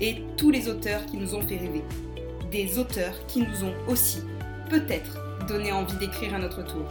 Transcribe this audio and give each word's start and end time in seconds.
et 0.00 0.22
tous 0.36 0.50
les 0.50 0.68
auteurs 0.68 1.04
qui 1.06 1.16
nous 1.16 1.34
ont 1.34 1.42
fait 1.42 1.56
rêver. 1.56 1.82
Des 2.50 2.78
auteurs 2.78 3.26
qui 3.26 3.40
nous 3.40 3.64
ont 3.64 3.74
aussi, 3.88 4.20
peut-être, 4.70 5.18
donné 5.46 5.72
envie 5.72 5.96
d'écrire 5.96 6.34
à 6.34 6.38
notre 6.38 6.64
tour. 6.64 6.86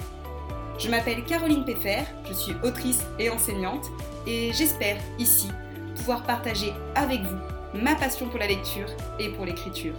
Je 0.80 0.89
m'appelle 0.89 1.23
Caroline 1.25 1.66
Peffer, 1.66 2.03
je 2.27 2.34
suis 2.34 2.53
autrice 2.63 3.03
et 3.20 3.30
enseignante, 3.30 3.85
et 4.27 4.52
j'espère 4.53 4.97
ici 5.20 5.47
pouvoir 5.95 6.23
partager 6.23 6.73
avec 6.95 7.21
vous 7.21 7.80
ma 7.80 7.95
passion 7.95 8.27
pour 8.30 8.39
la 8.39 8.47
lecture 8.47 8.88
et 9.20 9.30
pour 9.30 9.45
l'écriture. 9.45 9.95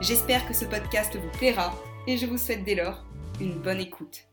J'espère 0.00 0.46
que 0.46 0.54
ce 0.54 0.64
podcast 0.64 1.16
vous 1.16 1.38
plaira 1.38 1.74
et 2.06 2.16
je 2.16 2.26
vous 2.26 2.38
souhaite 2.38 2.64
dès 2.64 2.74
lors 2.74 3.04
une 3.40 3.58
bonne 3.60 3.80
écoute. 3.80 4.24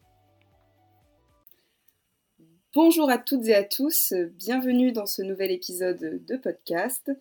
Bonjour 2.73 3.09
à 3.09 3.17
toutes 3.17 3.47
et 3.47 3.55
à 3.55 3.63
tous, 3.63 4.13
bienvenue 4.37 4.91
dans 4.91 5.05
ce 5.05 5.21
nouvel 5.21 5.51
épisode 5.51 6.25
de 6.25 6.35
podcast. 6.37 7.11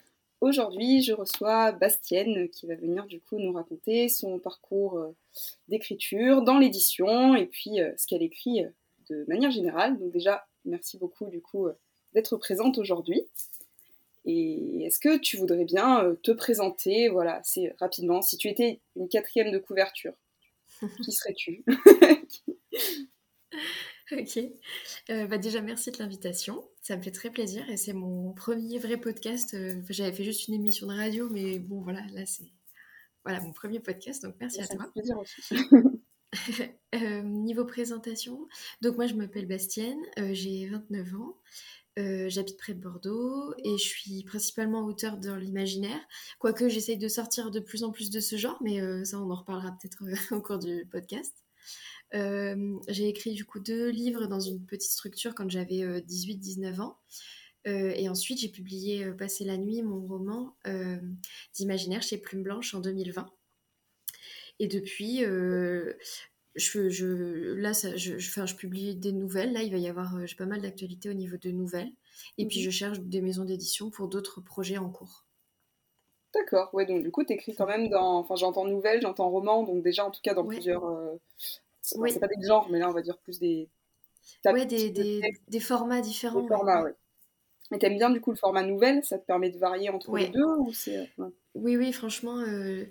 Aujourd'hui, 0.44 1.00
je 1.00 1.14
reçois 1.14 1.72
Bastienne 1.72 2.50
qui 2.50 2.66
va 2.66 2.74
venir 2.74 3.06
du 3.06 3.18
coup 3.18 3.38
nous 3.38 3.54
raconter 3.54 4.10
son 4.10 4.38
parcours 4.38 4.98
euh, 4.98 5.16
d'écriture 5.68 6.42
dans 6.42 6.58
l'édition 6.58 7.34
et 7.34 7.46
puis 7.46 7.80
euh, 7.80 7.94
ce 7.96 8.06
qu'elle 8.06 8.22
écrit 8.22 8.62
euh, 8.62 8.68
de 9.08 9.24
manière 9.26 9.50
générale. 9.50 9.98
Donc 9.98 10.12
déjà, 10.12 10.46
merci 10.66 10.98
beaucoup 10.98 11.30
du 11.30 11.40
coup 11.40 11.66
d'être 12.12 12.36
présente 12.36 12.76
aujourd'hui. 12.76 13.22
Et 14.26 14.82
est-ce 14.84 14.98
que 14.98 15.16
tu 15.16 15.38
voudrais 15.38 15.64
bien 15.64 16.14
te 16.22 16.30
présenter, 16.30 17.08
voilà, 17.08 17.36
assez 17.36 17.72
rapidement, 17.78 18.20
si 18.20 18.36
tu 18.36 18.48
étais 18.48 18.80
une 18.96 19.08
quatrième 19.08 19.50
de 19.50 19.58
couverture, 19.58 20.12
qui 21.02 21.12
serais-tu? 21.12 21.64
Ok. 24.12 24.38
Euh, 25.10 25.26
bah 25.26 25.38
déjà, 25.38 25.62
merci 25.62 25.90
de 25.90 25.98
l'invitation. 25.98 26.62
Ça 26.84 26.98
me 26.98 27.02
fait 27.02 27.12
très 27.12 27.30
plaisir 27.30 27.66
et 27.70 27.78
c'est 27.78 27.94
mon 27.94 28.34
premier 28.34 28.78
vrai 28.78 28.98
podcast. 28.98 29.54
Euh, 29.54 29.80
j'avais 29.88 30.12
fait 30.12 30.22
juste 30.22 30.48
une 30.48 30.54
émission 30.54 30.86
de 30.86 30.92
radio, 30.92 31.30
mais 31.30 31.58
bon, 31.58 31.80
voilà, 31.80 32.02
là, 32.12 32.26
c'est 32.26 32.52
voilà, 33.24 33.40
mon 33.40 33.52
premier 33.52 33.80
podcast, 33.80 34.22
donc 34.22 34.34
merci 34.38 34.60
à 34.60 34.66
toi. 34.66 34.90
plaisir 34.92 35.18
aussi. 35.18 35.54
Euh, 36.96 37.22
niveau 37.22 37.64
présentation, 37.64 38.48
donc 38.82 38.96
moi 38.96 39.06
je 39.06 39.14
m'appelle 39.14 39.46
Bastienne, 39.46 40.00
j'ai 40.32 40.66
29 40.66 41.14
ans, 41.14 41.36
j'habite 41.96 42.56
près 42.56 42.74
de 42.74 42.80
Bordeaux 42.80 43.54
et 43.58 43.78
je 43.78 43.84
suis 43.84 44.24
principalement 44.24 44.84
auteur 44.84 45.18
dans 45.18 45.36
l'imaginaire, 45.36 46.00
quoique 46.40 46.68
j'essaye 46.68 46.98
de 46.98 47.06
sortir 47.06 47.52
de 47.52 47.60
plus 47.60 47.84
en 47.84 47.92
plus 47.92 48.10
de 48.10 48.18
ce 48.18 48.34
genre, 48.34 48.58
mais 48.64 48.80
ça 49.04 49.20
on 49.20 49.30
en 49.30 49.36
reparlera 49.36 49.78
peut-être 49.80 50.02
au 50.34 50.40
cours 50.40 50.58
du 50.58 50.88
podcast. 50.90 51.43
Euh, 52.14 52.78
j'ai 52.88 53.08
écrit 53.08 53.32
du 53.32 53.44
coup 53.44 53.60
deux 53.60 53.90
livres 53.90 54.26
dans 54.26 54.40
une 54.40 54.64
petite 54.64 54.90
structure 54.90 55.34
quand 55.34 55.50
j'avais 55.50 56.00
18-19 56.00 56.78
euh, 56.78 56.82
ans. 56.82 56.98
Euh, 57.66 57.92
et 57.96 58.08
ensuite, 58.08 58.40
j'ai 58.40 58.48
publié 58.48 59.10
Passer 59.12 59.44
la 59.44 59.56
nuit, 59.56 59.82
mon 59.82 60.06
roman 60.06 60.56
d'imaginaire 61.54 62.02
chez 62.02 62.18
Plume 62.18 62.42
Blanche 62.42 62.74
en 62.74 62.80
2020. 62.80 63.26
Et 64.60 64.68
depuis, 64.68 65.20
je, 65.20 65.94
je, 66.54 67.54
là, 67.54 67.74
ça, 67.74 67.96
je, 67.96 68.18
je, 68.18 68.46
je, 68.46 68.54
publie 68.54 68.94
des 68.94 69.12
nouvelles. 69.12 69.52
Là, 69.52 69.62
il 69.62 69.72
va 69.72 69.78
y 69.78 69.88
avoir 69.88 70.26
j'ai 70.26 70.36
pas 70.36 70.46
mal 70.46 70.62
d'actualités 70.62 71.10
au 71.10 71.14
niveau 71.14 71.36
de 71.36 71.50
nouvelles. 71.50 71.92
Et 72.38 72.46
puis, 72.46 72.60
mhm. 72.60 72.64
je 72.64 72.70
cherche 72.70 73.00
des 73.00 73.20
maisons 73.20 73.44
d'édition 73.44 73.90
pour 73.90 74.08
d'autres 74.08 74.40
projets 74.40 74.78
en 74.78 74.90
cours. 74.90 75.23
D'accord, 76.34 76.70
ouais, 76.72 76.84
donc 76.84 77.02
du 77.02 77.10
coup, 77.10 77.24
tu 77.24 77.32
écris 77.32 77.54
quand 77.54 77.66
même 77.66 77.88
dans. 77.88 78.18
Enfin, 78.18 78.34
j'entends 78.34 78.64
nouvelles, 78.64 79.00
j'entends 79.00 79.30
roman, 79.30 79.62
donc 79.62 79.82
déjà, 79.82 80.04
en 80.04 80.10
tout 80.10 80.20
cas, 80.22 80.34
dans 80.34 80.44
plusieurs, 80.44 80.82
c'est 81.80 82.20
pas 82.20 82.26
des 82.26 82.46
genres, 82.46 82.68
mais 82.70 82.78
là, 82.78 82.88
on 82.88 82.92
va 82.92 83.02
dire 83.02 83.18
plus 83.18 83.38
des. 83.38 83.68
Ouais, 84.44 84.66
des, 84.66 84.90
des, 84.90 85.22
des, 85.48 85.60
formats 85.60 86.00
différents. 86.00 86.42
Des 86.42 86.48
formats, 86.48 86.82
ouais. 86.82 86.94
Et 87.72 87.78
t'aimes 87.78 87.96
bien 87.96 88.10
du 88.10 88.20
coup 88.20 88.30
le 88.30 88.36
format 88.36 88.62
nouvelle 88.62 89.02
Ça 89.04 89.18
te 89.18 89.24
permet 89.24 89.50
de 89.50 89.58
varier 89.58 89.88
entre 89.88 90.16
les 90.16 90.28
deux 90.28 90.44
ou 90.44 90.72
c'est... 90.72 91.10
Oui, 91.54 91.76
oui, 91.76 91.92
franchement. 91.92 92.38
Euh, 92.40 92.84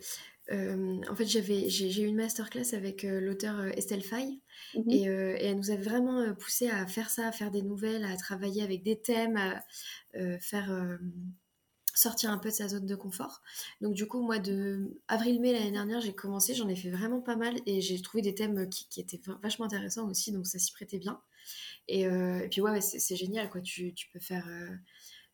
euh, 0.52 1.02
en 1.10 1.16
fait, 1.16 1.26
j'avais, 1.26 1.70
j'ai, 1.70 2.02
eu 2.02 2.06
une 2.06 2.16
masterclass 2.16 2.74
avec 2.74 3.06
euh, 3.06 3.20
l'auteur 3.20 3.66
Estelle 3.78 4.04
Faye 4.04 4.42
mhm. 4.76 4.90
et, 4.90 5.04
et, 5.04 5.46
elle 5.46 5.58
nous 5.58 5.72
a 5.72 5.76
vraiment 5.76 6.34
poussé 6.36 6.70
à 6.70 6.86
faire 6.88 7.10
ça, 7.10 7.28
à 7.28 7.32
faire 7.32 7.52
des 7.52 7.62
nouvelles, 7.62 8.06
à 8.06 8.18
travailler 8.18 8.64
avec 8.64 8.84
des 8.84 9.00
thèmes, 9.00 9.38
à 9.38 9.62
faire 10.40 10.98
sortir 11.94 12.32
un 12.32 12.38
peu 12.38 12.50
de 12.50 12.54
sa 12.54 12.68
zone 12.68 12.86
de 12.86 12.96
confort. 12.96 13.42
Donc 13.82 13.94
du 13.94 14.08
coup, 14.08 14.22
moi, 14.22 14.40
de 14.40 15.00
avril-mai 15.08 15.54
l'année 15.54 15.72
dernière, 15.72 16.02
j'ai 16.02 16.14
commencé, 16.14 16.54
j'en 16.56 16.68
ai 16.68 16.76
fait 16.76 16.90
vraiment 16.90 17.22
pas 17.22 17.36
mal 17.36 17.56
et 17.66 17.82
j'ai 17.82 18.02
trouvé 18.02 18.22
des 18.22 18.36
thèmes 18.36 18.70
qui, 18.70 19.00
étaient 19.00 19.22
vachement 19.42 19.66
intéressants 19.66 20.10
aussi, 20.10 20.32
donc 20.32 20.48
ça 20.48 20.60
s'y 20.60 20.72
prêtait 20.72 21.00
bien. 21.00 21.22
Et, 21.88 22.08
euh, 22.08 22.48
puis 22.50 22.62
ouais, 22.62 22.82
c'est 22.82 23.16
génial, 23.16 23.50
quoi. 23.50 23.62
Tu, 23.62 23.94
peux 24.12 24.20
faire, 24.20 24.48
euh, 24.48 24.76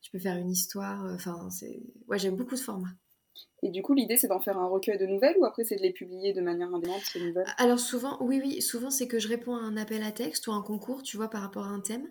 tu 0.02 0.12
peux 0.12 0.20
faire 0.20 0.38
une 0.38 0.50
histoire. 0.50 1.06
Euh, 1.06 1.16
enfin, 1.16 1.50
c'est 1.50 1.82
ouais, 2.08 2.20
j'aime 2.20 2.36
beaucoup 2.36 2.56
ce 2.56 2.64
format. 2.64 2.90
Et 3.62 3.70
du 3.70 3.82
coup, 3.82 3.94
l'idée, 3.94 4.16
c'est 4.16 4.28
d'en 4.28 4.40
faire 4.40 4.58
un 4.58 4.68
recueil 4.68 4.98
de 4.98 5.06
nouvelles 5.06 5.36
ou 5.38 5.46
après, 5.46 5.64
c'est 5.64 5.76
de 5.76 5.82
les 5.82 5.92
publier 5.92 6.34
de 6.34 6.42
manière 6.42 6.74
indépendante, 6.74 7.04
ces 7.04 7.20
nouvelles? 7.20 7.46
Alors, 7.58 7.80
souvent, 7.80 8.18
oui, 8.22 8.40
oui, 8.42 8.62
souvent, 8.62 8.90
c'est 8.90 9.08
que 9.08 9.20
je 9.20 9.28
réponds 9.28 9.56
à 9.56 9.60
un 9.60 9.76
appel 9.76 10.04
à 10.04 10.12
texte 10.12 10.48
ou 10.48 10.54
un 10.54 10.62
concours, 10.62 11.04
tu 11.04 11.18
vois, 11.18 11.30
par 11.30 11.42
rapport 11.42 11.66
à 11.66 11.70
un 11.70 11.82
thème. 11.82 12.10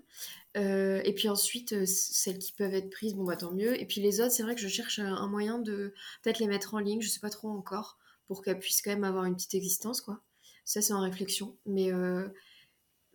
Euh, 0.57 1.01
et 1.05 1.15
puis 1.15 1.29
ensuite, 1.29 1.73
euh, 1.73 1.85
celles 1.87 2.39
qui 2.39 2.53
peuvent 2.53 2.75
être 2.75 2.91
prises, 2.91 3.15
bon, 3.15 3.25
bah 3.25 3.37
tant 3.37 3.53
mieux. 3.53 3.81
Et 3.81 3.87
puis 3.87 4.01
les 4.01 4.21
autres, 4.21 4.33
c'est 4.33 4.43
vrai 4.43 4.55
que 4.55 4.61
je 4.61 4.69
cherche 4.69 4.99
un 4.99 5.29
moyen 5.29 5.59
de 5.59 5.95
peut-être 6.23 6.39
les 6.39 6.47
mettre 6.47 6.75
en 6.75 6.79
ligne, 6.79 7.01
je 7.01 7.09
sais 7.09 7.21
pas 7.21 7.31
trop 7.31 7.49
encore, 7.49 7.99
pour 8.27 8.43
qu'elles 8.43 8.59
puissent 8.59 8.83
quand 8.83 8.91
même 8.91 9.05
avoir 9.05 9.25
une 9.25 9.35
petite 9.35 9.55
existence, 9.55 10.01
quoi. 10.01 10.21
Ça, 10.65 10.83
c'est 10.83 10.93
en 10.93 11.01
réflexion. 11.01 11.57
Mais, 11.65 11.93
euh, 11.93 12.29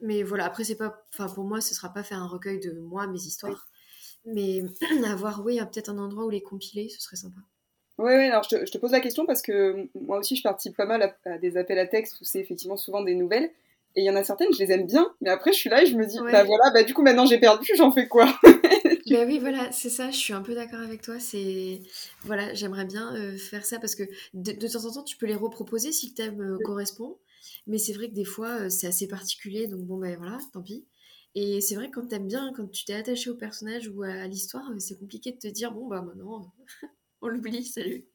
mais 0.01 0.23
voilà, 0.23 0.45
après, 0.45 0.63
c'est 0.63 0.75
pas. 0.75 1.05
Enfin, 1.13 1.27
pour 1.27 1.43
moi, 1.43 1.61
ce 1.61 1.75
sera 1.75 1.93
pas 1.93 2.03
faire 2.03 2.19
un 2.19 2.27
recueil 2.27 2.59
de 2.59 2.71
moi, 2.79 3.05
mes 3.07 3.21
histoires. 3.21 3.67
Mais 4.25 4.63
avoir, 5.05 5.45
oui, 5.45 5.59
peut-être 5.59 5.89
un 5.89 5.97
endroit 5.99 6.25
où 6.25 6.29
les 6.29 6.41
compiler, 6.41 6.89
ce 6.89 7.01
serait 7.01 7.15
sympa. 7.15 7.41
Oui, 7.99 8.05
ouais, 8.05 8.27
alors 8.29 8.43
je 8.43 8.57
te, 8.57 8.77
pose 8.77 8.91
la 8.91 8.99
question 8.99 9.25
parce 9.25 9.41
que 9.41 9.87
moi 9.93 10.17
aussi 10.17 10.35
je 10.35 10.41
participe 10.41 10.75
pas 10.75 10.85
mal 10.85 11.15
à, 11.25 11.37
des 11.37 11.57
appels 11.57 11.79
à 11.79 11.85
texte 11.85 12.19
où 12.21 12.23
c'est 12.23 12.39
effectivement 12.39 12.77
souvent 12.77 13.01
des 13.01 13.15
nouvelles. 13.15 13.51
Et 13.95 14.01
il 14.01 14.05
y 14.05 14.09
en 14.09 14.15
a 14.15 14.23
certaines, 14.23 14.51
je 14.51 14.57
les 14.57 14.71
aime 14.71 14.87
bien, 14.87 15.13
mais 15.21 15.29
après 15.29 15.53
je 15.53 15.57
suis 15.57 15.69
là 15.69 15.83
et 15.83 15.85
je 15.85 15.95
me 15.95 16.07
dis, 16.07 16.17
bah 16.19 16.43
voilà, 16.43 16.71
bah 16.73 16.81
du 16.81 16.95
coup 16.95 17.03
maintenant 17.03 17.27
j'ai 17.27 17.37
perdu, 17.37 17.69
j'en 17.77 17.91
fais 17.91 18.07
quoi? 18.07 18.27
Bah 19.09 19.25
oui, 19.27 19.37
voilà, 19.37 19.71
c'est 19.71 19.89
ça, 19.89 20.11
je 20.11 20.17
suis 20.17 20.33
un 20.33 20.41
peu 20.41 20.55
d'accord 20.55 20.79
avec 20.79 21.01
toi. 21.01 21.19
C'est 21.19 21.81
Voilà, 22.21 22.53
j'aimerais 22.53 22.85
bien 22.85 23.13
euh, 23.15 23.37
faire 23.37 23.65
ça 23.65 23.79
parce 23.79 23.95
que 23.95 24.03
de, 24.33 24.67
temps 24.67 24.85
en 24.85 24.91
temps 24.91 25.03
tu 25.03 25.17
peux 25.17 25.25
les 25.25 25.35
reproposer 25.35 25.91
si 25.91 26.07
le 26.09 26.13
thème 26.13 26.41
euh, 26.41 26.57
correspond. 26.63 27.17
Mais 27.67 27.77
c'est 27.77 27.93
vrai 27.93 28.07
que 28.09 28.13
des 28.13 28.25
fois 28.25 28.61
euh, 28.61 28.69
c'est 28.69 28.87
assez 28.87 29.07
particulier, 29.07 29.67
donc 29.67 29.81
bon, 29.81 29.97
ben 29.97 30.17
voilà, 30.17 30.39
tant 30.53 30.61
pis. 30.61 30.85
Et 31.35 31.61
c'est 31.61 31.75
vrai 31.75 31.89
que 31.89 31.99
quand 31.99 32.07
t'aimes 32.07 32.27
bien, 32.27 32.53
quand 32.55 32.67
tu 32.71 32.85
t'es 32.85 32.93
attaché 32.93 33.29
au 33.29 33.35
personnage 33.35 33.87
ou 33.89 34.03
à 34.03 34.25
l'histoire, 34.27 34.63
c'est 34.79 34.97
compliqué 34.97 35.31
de 35.31 35.37
te 35.37 35.47
dire, 35.47 35.71
bon, 35.73 35.87
bah 35.87 36.01
maintenant 36.01 36.51
on 37.23 37.27
l'oublie, 37.27 37.65
salut. 37.65 38.05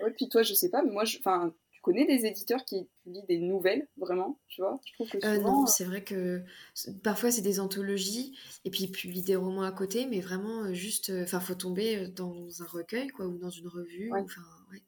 Ouais, 0.00 0.12
puis 0.12 0.28
toi, 0.28 0.42
je 0.42 0.54
sais 0.54 0.70
pas, 0.70 0.82
mais 0.82 0.92
moi, 0.92 1.04
enfin, 1.18 1.52
tu 1.70 1.80
connais 1.80 2.06
des 2.06 2.26
éditeurs 2.26 2.64
qui 2.64 2.88
publient 3.02 3.24
des 3.26 3.38
nouvelles, 3.38 3.88
vraiment, 3.96 4.38
tu 4.48 4.60
vois? 4.60 4.78
Je 4.86 4.92
trouve 4.92 5.08
que 5.08 5.26
euh, 5.26 5.38
non, 5.38 5.66
c'est 5.66 5.84
vrai 5.84 6.04
que 6.04 6.42
parfois 7.02 7.30
c'est 7.30 7.42
des 7.42 7.58
anthologies, 7.58 8.36
et 8.64 8.70
puis 8.70 8.84
ils 8.84 8.92
publient 8.92 9.22
des 9.22 9.36
romans 9.36 9.62
à 9.62 9.72
côté, 9.72 10.06
mais 10.06 10.20
vraiment 10.20 10.64
euh, 10.64 10.72
juste, 10.72 11.10
euh, 11.10 11.24
enfin, 11.24 11.40
faut 11.40 11.54
tomber 11.54 12.08
dans 12.08 12.62
un 12.62 12.66
recueil, 12.66 13.08
quoi, 13.08 13.26
ou 13.26 13.38
dans 13.38 13.50
une 13.50 13.68
revue, 13.68 14.10
enfin, 14.12 14.42
ouais. 14.70 14.82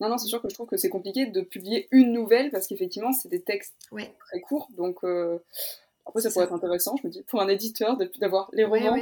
Non, 0.00 0.08
non, 0.08 0.18
c'est 0.18 0.26
sûr 0.26 0.42
que 0.42 0.48
je 0.48 0.54
trouve 0.54 0.66
que 0.66 0.76
c'est 0.76 0.88
compliqué 0.90 1.26
de 1.26 1.40
publier 1.40 1.86
une 1.92 2.12
nouvelle 2.12 2.50
parce 2.50 2.66
qu'effectivement, 2.66 3.12
c'est 3.12 3.28
des 3.28 3.42
textes 3.42 3.76
très 3.92 4.40
courts. 4.40 4.68
Donc, 4.76 5.04
après, 6.06 6.20
ça 6.20 6.30
pourrait 6.30 6.44
être 6.44 6.52
intéressant, 6.52 6.96
je 7.00 7.06
me 7.06 7.12
dis, 7.12 7.22
pour 7.22 7.40
un 7.40 7.48
éditeur, 7.48 7.96
d'avoir 8.20 8.50
les 8.52 8.64
romans 8.64 8.96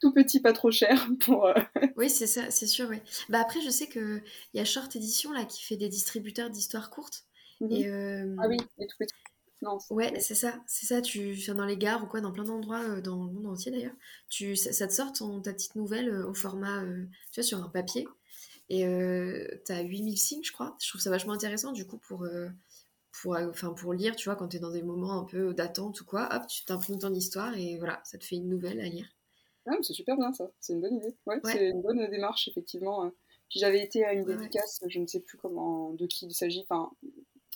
tout 0.00 0.12
petits, 0.12 0.40
pas 0.40 0.52
trop 0.52 0.70
cher. 0.70 1.08
Pour, 1.20 1.46
euh, 1.46 1.54
Oui, 1.96 2.08
c'est 2.08 2.26
ça, 2.26 2.50
c'est 2.50 2.66
sûr, 2.66 2.88
oui. 2.88 2.98
Bah 3.28 3.40
après, 3.40 3.60
je 3.60 3.70
sais 3.70 3.88
qu'il 3.88 4.22
y 4.54 4.60
a 4.60 4.64
Short 4.64 4.94
Edition 4.94 5.32
là, 5.32 5.44
qui 5.44 5.62
fait 5.62 5.76
des 5.76 5.88
distributeurs 5.88 6.50
d'histoires 6.50 6.90
courtes. 6.90 7.24
Et, 7.70 7.88
euh, 7.88 8.36
Ah 8.38 8.46
oui, 8.48 8.56
les 8.78 8.86
tout 8.86 8.96
petits. 8.98 9.14
Non, 9.62 9.78
ouais, 9.90 10.20
c'est 10.20 10.34
ça, 10.34 10.60
c'est 10.66 10.86
ça. 10.86 11.00
Tu 11.00 11.30
viens 11.30 11.54
dans 11.54 11.64
les 11.64 11.78
gares 11.78 12.04
ou 12.04 12.06
quoi, 12.06 12.20
dans 12.20 12.32
plein 12.32 12.44
d'endroits, 12.44 12.82
euh, 12.82 13.00
dans 13.00 13.24
le 13.24 13.32
monde 13.32 13.46
entier 13.46 13.72
d'ailleurs. 13.72 13.94
Tu, 14.28 14.54
ça, 14.56 14.86
te 14.86 14.92
sort 14.92 15.12
ton, 15.12 15.40
ta 15.40 15.52
petite 15.52 15.74
nouvelle 15.74 16.14
au 16.24 16.34
format, 16.34 16.82
tu 17.32 17.40
vois, 17.40 17.44
sur 17.44 17.58
un 17.64 17.68
papier. 17.68 18.06
Et 18.68 18.82
tu 19.64 19.72
as 19.72 19.80
8000 19.80 20.18
signes, 20.18 20.44
je 20.44 20.52
crois. 20.52 20.76
Je 20.80 20.88
trouve 20.88 21.00
ça 21.00 21.10
vachement 21.10 21.32
intéressant, 21.32 21.72
du 21.72 21.86
coup, 21.86 21.98
pour 21.98 22.26
pour, 23.22 23.36
enfin, 23.36 23.72
pour 23.72 23.92
lire, 23.92 24.16
tu 24.16 24.28
vois, 24.28 24.36
quand 24.36 24.48
tu 24.48 24.56
es 24.56 24.60
dans 24.60 24.70
des 24.70 24.82
moments 24.82 25.18
un 25.18 25.24
peu 25.24 25.54
d'attente 25.54 26.00
ou 26.00 26.04
quoi, 26.04 26.28
hop, 26.32 26.46
tu 26.48 26.64
t'imprimes 26.64 26.98
ton 26.98 27.12
histoire 27.12 27.56
et 27.56 27.76
voilà, 27.78 28.00
ça 28.04 28.18
te 28.18 28.24
fait 28.24 28.36
une 28.36 28.48
nouvelle 28.48 28.80
à 28.80 28.84
lire. 28.84 29.06
Ah, 29.66 29.76
c'est 29.82 29.94
super 29.94 30.16
bien 30.16 30.32
ça, 30.32 30.50
c'est 30.60 30.74
une 30.74 30.80
bonne 30.80 30.96
idée. 30.96 31.14
Ouais, 31.26 31.40
c'est 31.44 31.70
une 31.70 31.80
bonne 31.80 32.08
démarche, 32.10 32.48
effectivement. 32.48 33.04
Hein. 33.04 33.12
Puis 33.48 33.60
j'avais 33.60 33.82
été 33.82 34.04
à 34.04 34.12
une 34.12 34.24
dédicace, 34.24 34.82
je 34.86 34.98
ne 34.98 35.06
sais 35.06 35.20
plus 35.20 35.38
comment, 35.38 35.90
de 35.90 36.06
qui 36.06 36.26
il 36.26 36.34
s'agit. 36.34 36.64
Enfin, 36.68 36.90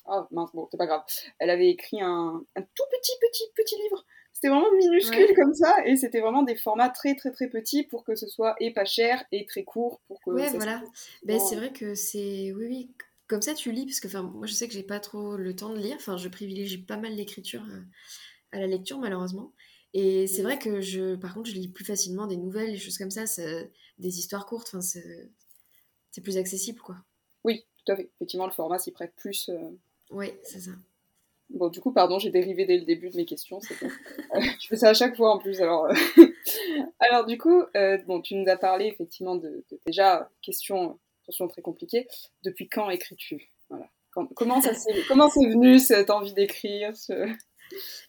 ah 0.07 0.27
mince, 0.31 0.51
bon, 0.55 0.69
c'est 0.71 0.79
pas 0.79 0.87
grave. 0.87 1.03
Elle 1.39 1.51
avait 1.51 1.69
écrit 1.69 2.01
un, 2.01 2.43
un 2.57 2.63
tout 2.63 2.85
petit, 2.91 3.13
petit, 3.21 3.45
petit 3.55 3.77
livre 3.83 4.05
c'était 4.39 4.51
vraiment 4.51 4.73
minuscule 4.73 5.35
comme 5.35 5.53
ça, 5.53 5.85
et 5.85 5.97
c'était 5.97 6.21
vraiment 6.21 6.45
des 6.45 6.55
formats 6.55 6.91
très 6.91 7.17
très 7.17 7.33
très 7.33 7.49
petits 7.49 7.83
pour 7.83 8.05
que 8.05 8.15
ce 8.15 8.29
soit 8.29 8.55
et 8.61 8.73
pas 8.73 8.85
cher 8.85 9.25
et 9.33 9.45
très 9.47 9.65
court 9.65 10.01
pour 10.07 10.21
que. 10.21 10.31
Ouais, 10.31 10.49
voilà. 10.51 10.81
Ben, 11.25 11.41
c'est 11.41 11.57
vrai 11.57 11.73
que 11.73 11.97
c'est 11.97 12.53
oui 12.53 12.67
oui 12.69 12.91
comme 13.29 13.43
ça 13.43 13.55
tu 13.55 13.71
lis 13.71 13.85
parce 13.85 14.01
que 14.01 14.09
enfin 14.09 14.23
moi 14.23 14.47
je 14.47 14.55
sais 14.55 14.67
que 14.67 14.75
j'ai 14.75 14.83
pas 14.83 15.01
trop 15.01 15.37
le 15.37 15.55
temps 15.55 15.73
de 15.73 15.79
lire. 15.79 15.97
Enfin 15.97 16.17
je 16.17 16.29
privilégie 16.29 16.79
pas 16.79 16.97
mal 16.97 17.15
l'écriture 17.15 17.65
euh, 17.71 17.81
à, 18.53 18.59
la 18.59 18.67
lecture 18.67 18.99
malheureusement. 18.99 19.53
Et 19.95 20.27
c'est 20.27 20.43
vrai 20.43 20.59
que 20.59 20.81
je 20.81 21.15
par 21.15 21.35
contre 21.35 21.49
je 21.49 21.55
lis 21.55 21.69
plus 21.69 21.85
facilement 21.85 22.27
des 22.27 22.37
nouvelles, 22.37 22.73
des 22.73 22.79
choses 22.79 22.99
comme 22.99 23.11
ça, 23.11 23.25
des 23.99 24.19
histoires 24.19 24.47
courtes. 24.47 24.69
Enfin 24.69 24.81
c'est 24.81 26.21
plus 26.23 26.39
accessible 26.39 26.81
quoi. 26.81 26.97
Oui, 27.45 27.65
tout 27.85 27.93
à 27.93 27.97
fait. 27.97 28.11
Effectivement 28.17 28.47
le 28.47 28.53
format 28.53 28.79
s'y 28.79 28.93
prête 28.93 29.13
plus. 29.17 29.51
Euh. 29.51 29.71
Oui, 30.11 30.33
c'est 30.43 30.61
ça. 30.61 30.73
Bon, 31.51 31.69
du 31.69 31.81
coup, 31.81 31.93
pardon, 31.93 32.19
j'ai 32.19 32.31
dérivé 32.31 32.67
dès 32.67 32.77
le 32.77 32.85
début 32.85 33.09
de 33.09 33.17
mes 33.17 33.25
questions. 33.25 33.59
Bon. 33.59 33.89
Euh, 34.35 34.41
je 34.61 34.67
fais 34.67 34.77
ça 34.77 34.91
à 34.91 34.95
chaque 34.95 35.17
fois 35.17 35.33
en 35.33 35.39
plus. 35.39 35.63
Alors, 35.63 35.89
alors 37.01 37.25
du 37.25 37.39
coup, 37.39 37.63
euh, 37.77 37.97
bon, 38.07 38.21
tu 38.21 38.35
nous 38.35 38.47
as 38.47 38.59
parlé 38.59 38.85
effectivement 38.85 39.37
de, 39.37 39.65
déjà 39.87 40.31
question, 40.43 40.99
attention 41.29 41.49
très 41.49 41.63
compliquée. 41.63 42.09
Depuis 42.43 42.69
quand 42.69 42.91
écris-tu? 42.91 43.51
Voilà. 43.69 43.89
comment 44.35 44.61
ça 44.61 44.73
comment 45.07 45.29
c'est 45.29 45.47
venu 45.47 45.79
cette 45.79 46.11
envie 46.11 46.33
d'écrire 46.33 46.95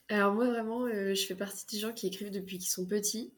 alors 0.08 0.32
moi 0.32 0.46
vraiment, 0.48 0.86
euh, 0.86 1.14
je 1.14 1.26
fais 1.26 1.34
partie 1.34 1.66
des 1.66 1.78
gens 1.78 1.92
qui 1.92 2.06
écrivent 2.06 2.30
depuis 2.30 2.58
qu'ils 2.58 2.70
sont 2.70 2.86
petits. 2.86 3.32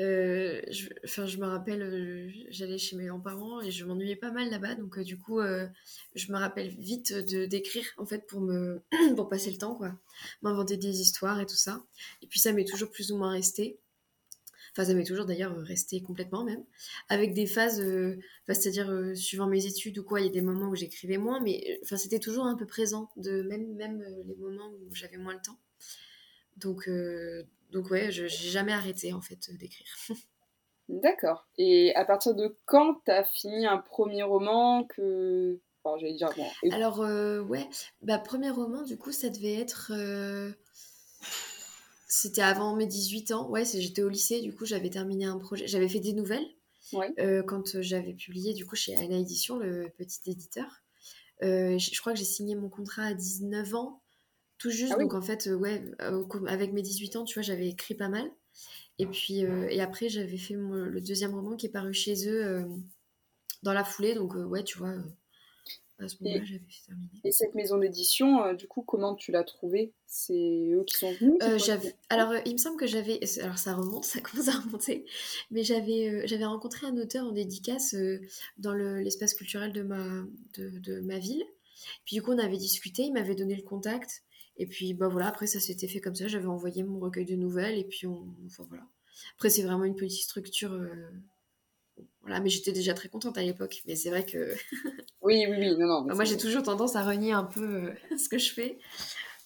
Euh, 0.00 0.62
je, 0.70 0.88
enfin, 1.04 1.26
je 1.26 1.36
me 1.38 1.46
rappelle, 1.46 1.82
euh, 1.82 2.30
j'allais 2.48 2.78
chez 2.78 2.96
mes 2.96 3.06
grands-parents 3.06 3.60
et 3.60 3.70
je 3.70 3.84
m'ennuyais 3.84 4.16
pas 4.16 4.30
mal 4.30 4.50
là-bas, 4.50 4.76
donc 4.76 4.98
du 5.00 5.18
coup, 5.18 5.40
je 5.40 6.32
me 6.32 6.38
rappelle 6.38 6.68
vite 6.68 7.12
de 7.12 7.46
d'écrire 7.46 7.84
en 7.98 8.06
fait 8.06 8.26
pour 8.26 8.40
me 8.40 8.82
pour 9.16 9.28
passer 9.28 9.50
le 9.50 9.58
temps 9.58 9.74
quoi, 9.74 9.92
m'inventer 10.42 10.76
des 10.76 11.00
histoires 11.00 11.40
et 11.40 11.46
tout 11.46 11.56
ça. 11.56 11.82
Et 12.22 12.26
puis 12.26 12.40
ça 12.40 12.52
m'est 12.52 12.64
toujours 12.64 12.90
plus 12.90 13.12
ou 13.12 13.18
moins 13.18 13.32
resté. 13.32 13.78
Enfin, 14.76 14.84
ça 14.84 14.94
m'est 14.94 15.04
toujours 15.04 15.24
d'ailleurs 15.24 15.56
resté 15.58 16.02
complètement 16.02 16.44
même, 16.44 16.64
avec 17.08 17.32
des 17.32 17.46
phases, 17.46 17.80
c'est-à-dire 18.48 19.12
suivant 19.14 19.46
mes 19.46 19.66
études 19.66 19.98
ou 19.98 20.04
quoi, 20.04 20.20
il 20.20 20.26
y 20.26 20.28
a 20.28 20.32
des 20.32 20.42
moments 20.42 20.68
où 20.68 20.74
j'écrivais 20.74 21.16
moins, 21.16 21.40
mais 21.40 21.78
enfin 21.84 21.96
c'était 21.96 22.18
toujours 22.18 22.46
un 22.46 22.56
peu 22.56 22.66
présent, 22.66 23.08
de 23.16 23.42
même 23.42 23.72
même 23.74 24.04
les 24.26 24.34
moments 24.34 24.70
où 24.70 24.94
j'avais 24.94 25.16
moins 25.16 25.34
le 25.34 25.40
temps. 25.40 25.58
Donc, 26.56 26.88
euh, 26.88 27.44
donc 27.70 27.90
ouais, 27.90 28.10
je 28.10 28.22
n'ai 28.22 28.28
jamais 28.28 28.72
arrêté 28.72 29.12
en 29.12 29.20
fait 29.20 29.50
d'écrire. 29.56 29.86
D'accord. 30.88 31.48
Et 31.56 31.94
à 31.94 32.04
partir 32.04 32.34
de 32.34 32.56
quand 32.66 33.00
tu 33.04 33.10
as 33.10 33.24
fini 33.24 33.66
un 33.66 33.78
premier 33.78 34.22
roman 34.22 34.84
que... 34.84 35.58
Enfin, 35.82 35.98
j'allais 35.98 36.14
dire... 36.14 36.30
Alors, 36.72 37.00
euh, 37.00 37.40
ouais, 37.40 37.66
bah, 38.02 38.18
premier 38.18 38.50
roman, 38.50 38.82
du 38.82 38.98
coup, 38.98 39.12
ça 39.12 39.30
devait 39.30 39.54
être... 39.54 39.92
Euh, 39.94 40.50
c'était 42.20 42.42
avant 42.42 42.76
mes 42.76 42.86
18 42.86 43.32
ans. 43.32 43.48
Ouais, 43.50 43.64
j'étais 43.64 44.02
au 44.02 44.08
lycée, 44.08 44.40
du 44.40 44.54
coup, 44.54 44.64
j'avais 44.64 44.90
terminé 44.90 45.24
un 45.24 45.38
projet. 45.38 45.66
J'avais 45.66 45.88
fait 45.88 46.00
des 46.00 46.12
nouvelles 46.12 46.46
quand 47.46 47.80
j'avais 47.80 48.14
publié, 48.14 48.52
du 48.52 48.66
coup, 48.66 48.76
chez 48.76 48.92
Aina 48.92 49.16
Édition, 49.18 49.58
le 49.58 49.88
petit 49.96 50.20
éditeur. 50.30 50.82
je 51.40 52.00
crois 52.00 52.12
que 52.12 52.18
j'ai 52.18 52.24
signé 52.24 52.54
mon 52.54 52.68
contrat 52.68 53.04
à 53.04 53.14
19 53.14 53.74
ans 53.74 54.00
tout 54.58 54.70
juste. 54.70 54.94
Ah 54.96 55.00
donc 55.00 55.14
en 55.14 55.20
fait, 55.20 55.46
euh, 55.46 55.56
ouais, 55.56 55.84
euh, 56.00 56.24
avec 56.46 56.72
mes 56.72 56.82
18 56.82 57.16
ans, 57.16 57.24
tu 57.24 57.34
vois, 57.34 57.42
j'avais 57.42 57.68
écrit 57.68 57.94
pas 57.94 58.08
mal. 58.08 58.30
Et 58.98 59.06
puis, 59.06 59.44
euh, 59.44 59.68
et 59.68 59.80
après, 59.80 60.08
j'avais 60.08 60.38
fait 60.38 60.54
le 60.54 61.00
deuxième 61.00 61.34
roman 61.34 61.56
qui 61.56 61.66
est 61.66 61.70
paru 61.70 61.92
chez 61.92 62.28
eux 62.28 62.64
dans 63.62 63.72
la 63.72 63.84
foulée. 63.84 64.14
Donc, 64.14 64.34
ouais, 64.34 64.62
tu 64.62 64.78
vois, 64.78 64.94
à 65.98 66.08
ce 66.08 66.16
moment-là, 66.22 66.44
j'avais 66.44 66.62
terminé. 66.86 67.08
Et 67.22 67.30
cette 67.30 67.54
maison 67.54 67.78
d'édition, 67.78 68.52
du 68.54 68.66
coup, 68.66 68.82
comment 68.82 69.14
tu 69.14 69.30
l'as 69.30 69.44
trouvée? 69.44 69.92
C'est 70.06 70.72
eux 70.72 70.84
qui 70.86 70.96
sont 70.96 71.12
venus 71.12 71.38
Alors, 72.10 72.34
il 72.44 72.52
me 72.52 72.58
semble 72.58 72.78
que 72.78 72.86
j'avais. 72.86 73.20
Alors, 73.40 73.58
ça 73.58 73.74
remonte, 73.74 74.04
ça 74.04 74.20
commence 74.20 74.48
à 74.48 74.58
remonter. 74.58 75.04
Mais 75.50 75.62
j'avais 75.62 76.26
j'avais 76.26 76.44
rencontré 76.44 76.86
un 76.86 76.96
auteur 76.96 77.26
en 77.26 77.32
dédicace 77.32 77.94
dans 78.58 78.74
l'espace 78.74 79.34
culturel 79.34 79.72
de 79.72 79.82
ma, 79.82 80.24
de, 80.58 80.78
de, 80.78 81.00
ma 81.00 81.18
ville. 81.18 81.44
Puis, 82.04 82.16
du 82.16 82.22
coup, 82.22 82.32
on 82.32 82.38
avait 82.38 82.56
discuté, 82.56 83.02
il 83.02 83.12
m'avait 83.12 83.34
donné 83.34 83.54
le 83.54 83.62
contact. 83.62 84.22
Et 84.56 84.66
puis, 84.66 84.94
bah 84.94 85.08
voilà, 85.08 85.28
après, 85.28 85.46
ça 85.46 85.60
s'était 85.60 85.88
fait 85.88 86.00
comme 86.00 86.14
ça. 86.14 86.28
J'avais 86.28 86.46
envoyé 86.46 86.82
mon 86.82 86.98
recueil 86.98 87.24
de 87.24 87.34
nouvelles 87.34 87.78
et 87.78 87.84
puis, 87.84 88.06
on... 88.06 88.26
enfin 88.46 88.64
voilà. 88.68 88.86
Après, 89.36 89.50
c'est 89.50 89.62
vraiment 89.62 89.84
une 89.84 89.96
petite 89.96 90.22
structure. 90.22 90.72
Voilà, 92.24 92.40
mais 92.40 92.48
j'étais 92.48 92.72
déjà 92.72 92.94
très 92.94 93.08
contente 93.08 93.36
à 93.36 93.42
l'époque. 93.42 93.82
Mais 93.86 93.96
c'est 93.96 94.08
vrai 94.08 94.24
que. 94.24 94.54
oui, 95.22 95.46
oui, 95.48 95.56
oui, 95.58 95.76
non, 95.78 96.02
non. 96.02 96.14
moi, 96.14 96.24
j'ai 96.24 96.38
toujours 96.38 96.62
tendance 96.62 96.96
à 96.96 97.02
renier 97.02 97.32
un 97.32 97.44
peu 97.44 97.62
euh, 97.62 97.94
ce 98.18 98.28
que 98.28 98.38
je 98.38 98.52
fais. 98.52 98.78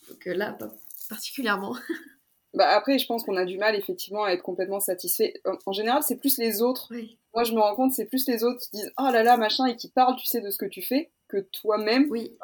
Donc 0.08 0.26
euh, 0.26 0.34
là, 0.34 0.52
pas 0.52 0.70
particulièrement. 1.08 1.74
bah 2.54 2.68
après, 2.68 2.98
je 2.98 3.06
pense 3.06 3.24
qu'on 3.24 3.36
a 3.36 3.44
du 3.44 3.58
mal, 3.58 3.74
effectivement, 3.74 4.24
à 4.24 4.30
être 4.30 4.42
complètement 4.42 4.80
satisfait. 4.80 5.34
En, 5.66 5.72
général, 5.72 6.02
c'est 6.02 6.16
plus 6.16 6.38
les 6.38 6.62
autres. 6.62 6.92
Moi, 7.34 7.42
je 7.42 7.52
me 7.52 7.60
rends 7.60 7.74
compte, 7.74 7.92
c'est 7.92 8.06
plus 8.06 8.28
les 8.28 8.44
autres 8.44 8.60
qui 8.60 8.70
disent 8.76 8.92
Oh 8.96 9.10
là 9.12 9.22
là, 9.24 9.36
machin, 9.36 9.66
et 9.66 9.76
qui 9.76 9.88
parlent, 9.88 10.16
tu 10.16 10.26
sais, 10.26 10.40
de 10.40 10.50
ce 10.50 10.58
que 10.58 10.66
tu 10.66 10.82
fais, 10.82 11.10
que 11.26 11.38
toi-même. 11.38 12.06
Oui. 12.10 12.36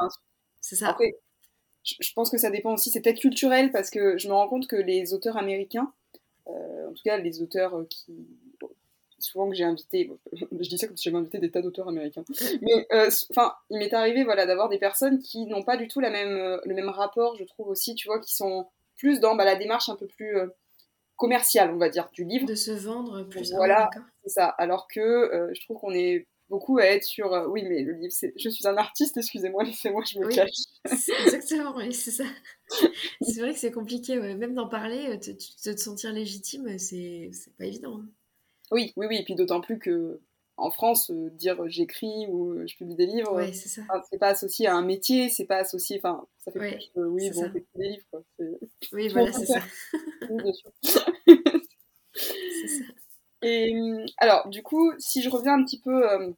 c'est 0.60 0.76
ça. 0.76 0.88
Après, 0.88 1.14
je 1.84 2.12
pense 2.14 2.31
que 2.31 2.38
ça 2.38 2.50
dépend 2.50 2.75
aussi, 2.75 2.90
c'est 2.90 3.02
peut-être 3.02 3.20
culturel 3.20 3.70
parce 3.70 3.90
que 3.90 4.19
je 4.19 4.28
me 4.28 4.32
rends 4.32 4.48
compte 4.48 4.66
que 4.66 4.76
les 4.76 5.12
auteurs 5.12 5.36
américains, 5.36 5.92
euh, 6.48 6.88
en 6.88 6.92
tout 6.92 7.02
cas 7.04 7.19
les 7.19 7.42
auteurs 7.42 7.86
qui, 7.90 8.26
souvent 9.24 9.48
que 9.48 9.54
j'ai 9.54 9.64
invité, 9.64 10.10
je 10.32 10.68
dis 10.68 10.78
ça 10.78 10.86
comme 10.86 10.96
si 10.96 11.04
j'avais 11.04 11.18
invité 11.18 11.38
des 11.38 11.50
tas 11.50 11.62
d'auteurs 11.62 11.88
américains, 11.88 12.24
mais 12.62 12.86
euh, 12.92 13.10
enfin, 13.30 13.54
il 13.70 13.78
m'est 13.78 13.92
arrivé 13.92 14.24
voilà 14.24 14.46
d'avoir 14.46 14.68
des 14.68 14.78
personnes 14.78 15.18
qui 15.20 15.46
n'ont 15.46 15.64
pas 15.64 15.76
du 15.76 15.88
tout 15.88 16.00
la 16.00 16.10
même, 16.10 16.60
le 16.64 16.74
même 16.74 16.88
rapport, 16.88 17.36
je 17.36 17.44
trouve 17.44 17.68
aussi, 17.68 17.94
tu 17.94 18.08
vois, 18.08 18.20
qui 18.20 18.34
sont 18.34 18.66
plus 18.96 19.20
dans 19.20 19.34
bah, 19.34 19.44
la 19.44 19.56
démarche 19.56 19.88
un 19.88 19.96
peu 19.96 20.06
plus 20.06 20.36
commerciale, 21.16 21.70
on 21.72 21.78
va 21.78 21.88
dire, 21.88 22.08
du 22.12 22.24
livre. 22.24 22.46
De 22.46 22.54
se 22.54 22.70
vendre 22.70 23.22
plus. 23.24 23.52
Voilà, 23.52 23.90
c'est 24.22 24.30
ça. 24.30 24.46
Alors 24.46 24.86
que 24.88 25.50
je 25.52 25.60
trouve 25.64 25.78
qu'on 25.78 25.92
est 25.92 26.26
beaucoup 26.50 26.78
à 26.78 26.84
être 26.84 27.04
sur 27.04 27.32
euh, 27.32 27.46
oui 27.48 27.64
mais 27.64 27.82
le 27.82 27.92
livre 27.92 28.12
c'est 28.12 28.32
je 28.36 28.48
suis 28.48 28.66
un 28.66 28.76
artiste 28.76 29.16
excusez-moi 29.16 29.64
laissez-moi 29.64 30.02
je 30.06 30.18
me 30.18 30.28
cache 30.28 30.50
exactement 31.24 31.74
oui 31.76 31.92
c'est 31.92 32.10
ça 32.10 32.24
c'est 33.22 33.40
vrai 33.40 33.52
que 33.52 33.58
c'est 33.58 33.72
compliqué 33.72 34.16
même 34.16 34.54
d'en 34.54 34.68
parler 34.68 35.06
euh, 35.08 35.16
te, 35.16 35.30
te, 35.30 35.76
sentir 35.76 36.12
légitime 36.12 36.78
c'est 36.78 37.30
pas 37.58 37.64
évident 37.64 38.00
hein. 38.00 38.08
Oui 38.70 38.93
oui 38.96 39.06
oui 39.08 39.19
et 39.19 39.25
puis 39.25 39.34
d'autant 39.34 39.61
plus 39.61 39.78
que 39.78 40.20
en 40.56 40.70
France 40.70 41.11
euh, 41.11 41.31
dire 41.31 41.69
j'écris 41.69 42.26
ou 42.28 42.66
je 42.66 42.76
publie 42.76 42.94
des 42.94 43.06
livres 43.06 43.40
c'est 43.52 44.19
pas 44.19 44.28
associé 44.28 44.67
à 44.67 44.74
un 44.74 44.82
métier 44.82 45.29
c'est 45.29 45.46
pas 45.46 45.58
associé 45.58 45.98
enfin 45.98 46.27
ça 46.38 46.53
fait 46.53 46.58
plus 46.58 46.91
oui 46.96 47.31
bon 47.31 47.50
des 47.74 47.88
livres 47.88 48.06
quoi. 48.10 48.22
oui 48.93 49.08
voilà 49.08 49.32
c'est 49.32 49.46
ça 49.46 49.60
oui, 50.31 50.43
bien 50.43 50.53
sûr 50.53 50.70
c'est 50.82 50.91
ça 50.91 51.06
et 53.43 53.74
alors, 54.19 54.48
du 54.48 54.62
coup, 54.62 54.93
si 54.98 55.22
je 55.22 55.31
reviens 55.31 55.55
un 55.55 55.65
petit 55.65 55.81
peu. 55.81 56.10
Euh, 56.10 56.31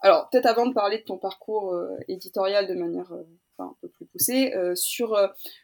alors, 0.00 0.28
peut-être 0.30 0.46
avant 0.46 0.66
de 0.66 0.74
parler 0.74 0.98
de 0.98 1.02
ton 1.02 1.18
parcours 1.18 1.72
euh, 1.72 1.96
éditorial 2.06 2.68
de 2.68 2.74
manière 2.74 3.12
euh, 3.12 3.24
un 3.58 3.74
peu 3.80 3.88
plus 3.88 4.06
poussée, 4.06 4.52
sur 4.76 5.18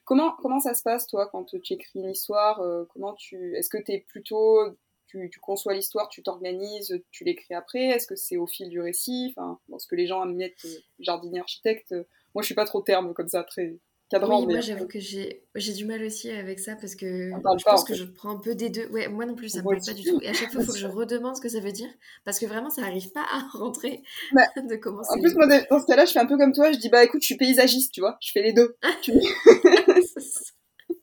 comment, 0.04 0.32
comment 0.42 0.58
ça 0.58 0.74
se 0.74 0.82
passe, 0.82 1.06
toi, 1.06 1.28
quand 1.30 1.44
tu 1.44 1.72
écris 1.72 2.00
une 2.00 2.10
histoire 2.10 2.60
comment 2.92 3.14
tu, 3.14 3.56
Est-ce 3.56 3.68
que 3.68 3.78
tu 3.78 3.92
es 3.92 4.00
plutôt. 4.00 4.58
Tu, 5.06 5.28
tu 5.30 5.40
conçois 5.40 5.74
l'histoire, 5.74 6.08
tu 6.08 6.22
t'organises, 6.22 7.00
tu 7.10 7.24
l'écris 7.24 7.54
après 7.54 7.84
Est-ce 7.84 8.06
que 8.06 8.16
c'est 8.16 8.36
au 8.36 8.46
fil 8.46 8.68
du 8.68 8.80
récit? 8.80 9.34
Enfin, 9.36 9.58
Ce 9.78 9.86
que 9.86 9.94
les 9.94 10.06
gens 10.06 10.24
aiment 10.24 10.40
être 10.40 10.66
jardinier 10.98 11.40
architecte. 11.40 11.94
moi, 12.34 12.42
je 12.42 12.46
suis 12.46 12.54
pas 12.54 12.64
trop 12.64 12.82
terme 12.82 13.14
comme 13.14 13.28
ça, 13.28 13.44
très 13.44 13.78
oui, 14.22 14.46
moi 14.46 14.60
j'avoue 14.60 14.86
que 14.86 14.98
j'ai 15.00 15.72
du 15.72 15.84
mal 15.84 16.02
aussi 16.04 16.30
avec 16.30 16.60
ça 16.60 16.76
parce 16.76 16.94
que 16.94 17.30
je 17.30 17.64
pense 17.64 17.84
que 17.84 17.94
je 17.94 18.04
prends 18.04 18.30
un 18.30 18.38
peu 18.38 18.54
des 18.54 18.70
deux. 18.70 18.86
Ouais, 18.88 19.08
moi 19.08 19.26
non 19.26 19.34
plus, 19.34 19.48
ça 19.48 19.58
me 19.58 19.64
parle 19.64 19.80
pas 19.84 19.92
du 19.92 20.02
tout. 20.04 20.20
Et 20.22 20.28
à 20.28 20.32
chaque 20.32 20.50
fois, 20.52 20.62
il 20.62 20.66
faut 20.66 20.72
que 20.72 20.78
je 20.78 20.86
redemande 20.86 21.36
ce 21.36 21.40
que 21.40 21.48
ça 21.48 21.60
veut 21.60 21.72
dire 21.72 21.88
parce 22.24 22.38
que 22.38 22.46
vraiment, 22.46 22.70
ça 22.70 22.82
n'arrive 22.82 23.10
pas 23.12 23.24
à 23.32 23.40
rentrer 23.58 24.02
bah, 24.32 24.46
de 24.56 24.76
commencer. 24.76 25.10
En 25.12 25.20
plus, 25.20 25.34
moi, 25.34 25.46
dans 25.46 25.80
ce 25.80 25.86
cas-là, 25.86 26.04
je 26.04 26.12
fais 26.12 26.20
un 26.20 26.26
peu 26.26 26.36
comme 26.36 26.52
toi. 26.52 26.70
Je 26.72 26.78
dis, 26.78 26.88
bah 26.88 27.04
écoute, 27.04 27.22
je 27.22 27.26
suis 27.26 27.36
paysagiste, 27.36 27.92
tu 27.92 28.00
vois. 28.00 28.16
Je 28.20 28.30
fais 28.32 28.42
les 28.42 28.52
deux. 28.52 28.76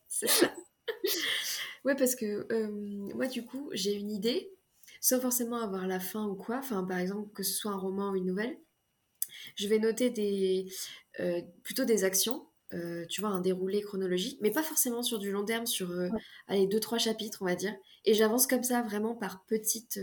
C'est 0.08 0.28
ça. 0.28 0.52
Ouais, 1.84 1.96
parce 1.96 2.16
que 2.16 2.48
euh, 2.52 2.70
moi, 3.16 3.28
du 3.28 3.46
coup, 3.46 3.70
j'ai 3.74 3.94
une 3.94 4.12
idée, 4.12 4.52
sans 5.00 5.20
forcément 5.20 5.58
avoir 5.58 5.88
la 5.88 6.00
fin 6.00 6.26
ou 6.28 6.36
quoi. 6.36 6.58
Enfin, 6.60 6.84
par 6.84 7.00
exemple, 7.00 7.32
que 7.34 7.44
ce 7.44 7.54
soit 7.54 7.72
un 7.72 7.78
roman 7.78 8.12
ou 8.12 8.16
une 8.16 8.26
nouvelle. 8.26 8.58
Je 9.56 9.68
vais 9.68 9.80
noter 9.80 10.10
des, 10.10 10.68
euh, 11.20 11.42
plutôt 11.64 11.86
des 11.86 12.04
actions 12.04 12.48
euh, 12.74 13.06
tu 13.10 13.20
vois, 13.20 13.32
un 13.32 13.42
déroulé 13.42 13.82
chronologique, 13.82 14.40
mais 14.42 14.50
pas 14.50 14.64
forcément 14.64 15.04
sur 15.04 15.20
du 15.20 15.30
long 15.30 15.44
terme, 15.44 15.66
sur 15.66 15.92
euh, 15.92 16.08
allez, 16.48 16.68
deux, 16.68 16.80
trois 16.80 16.98
chapitres, 16.98 17.40
on 17.42 17.46
va 17.46 17.56
dire. 17.56 17.74
Et 18.06 18.14
j'avance 18.14 18.48
comme 18.48 18.64
ça, 18.64 18.82
vraiment 18.82 19.14
par 19.14 19.44
petites 19.46 20.00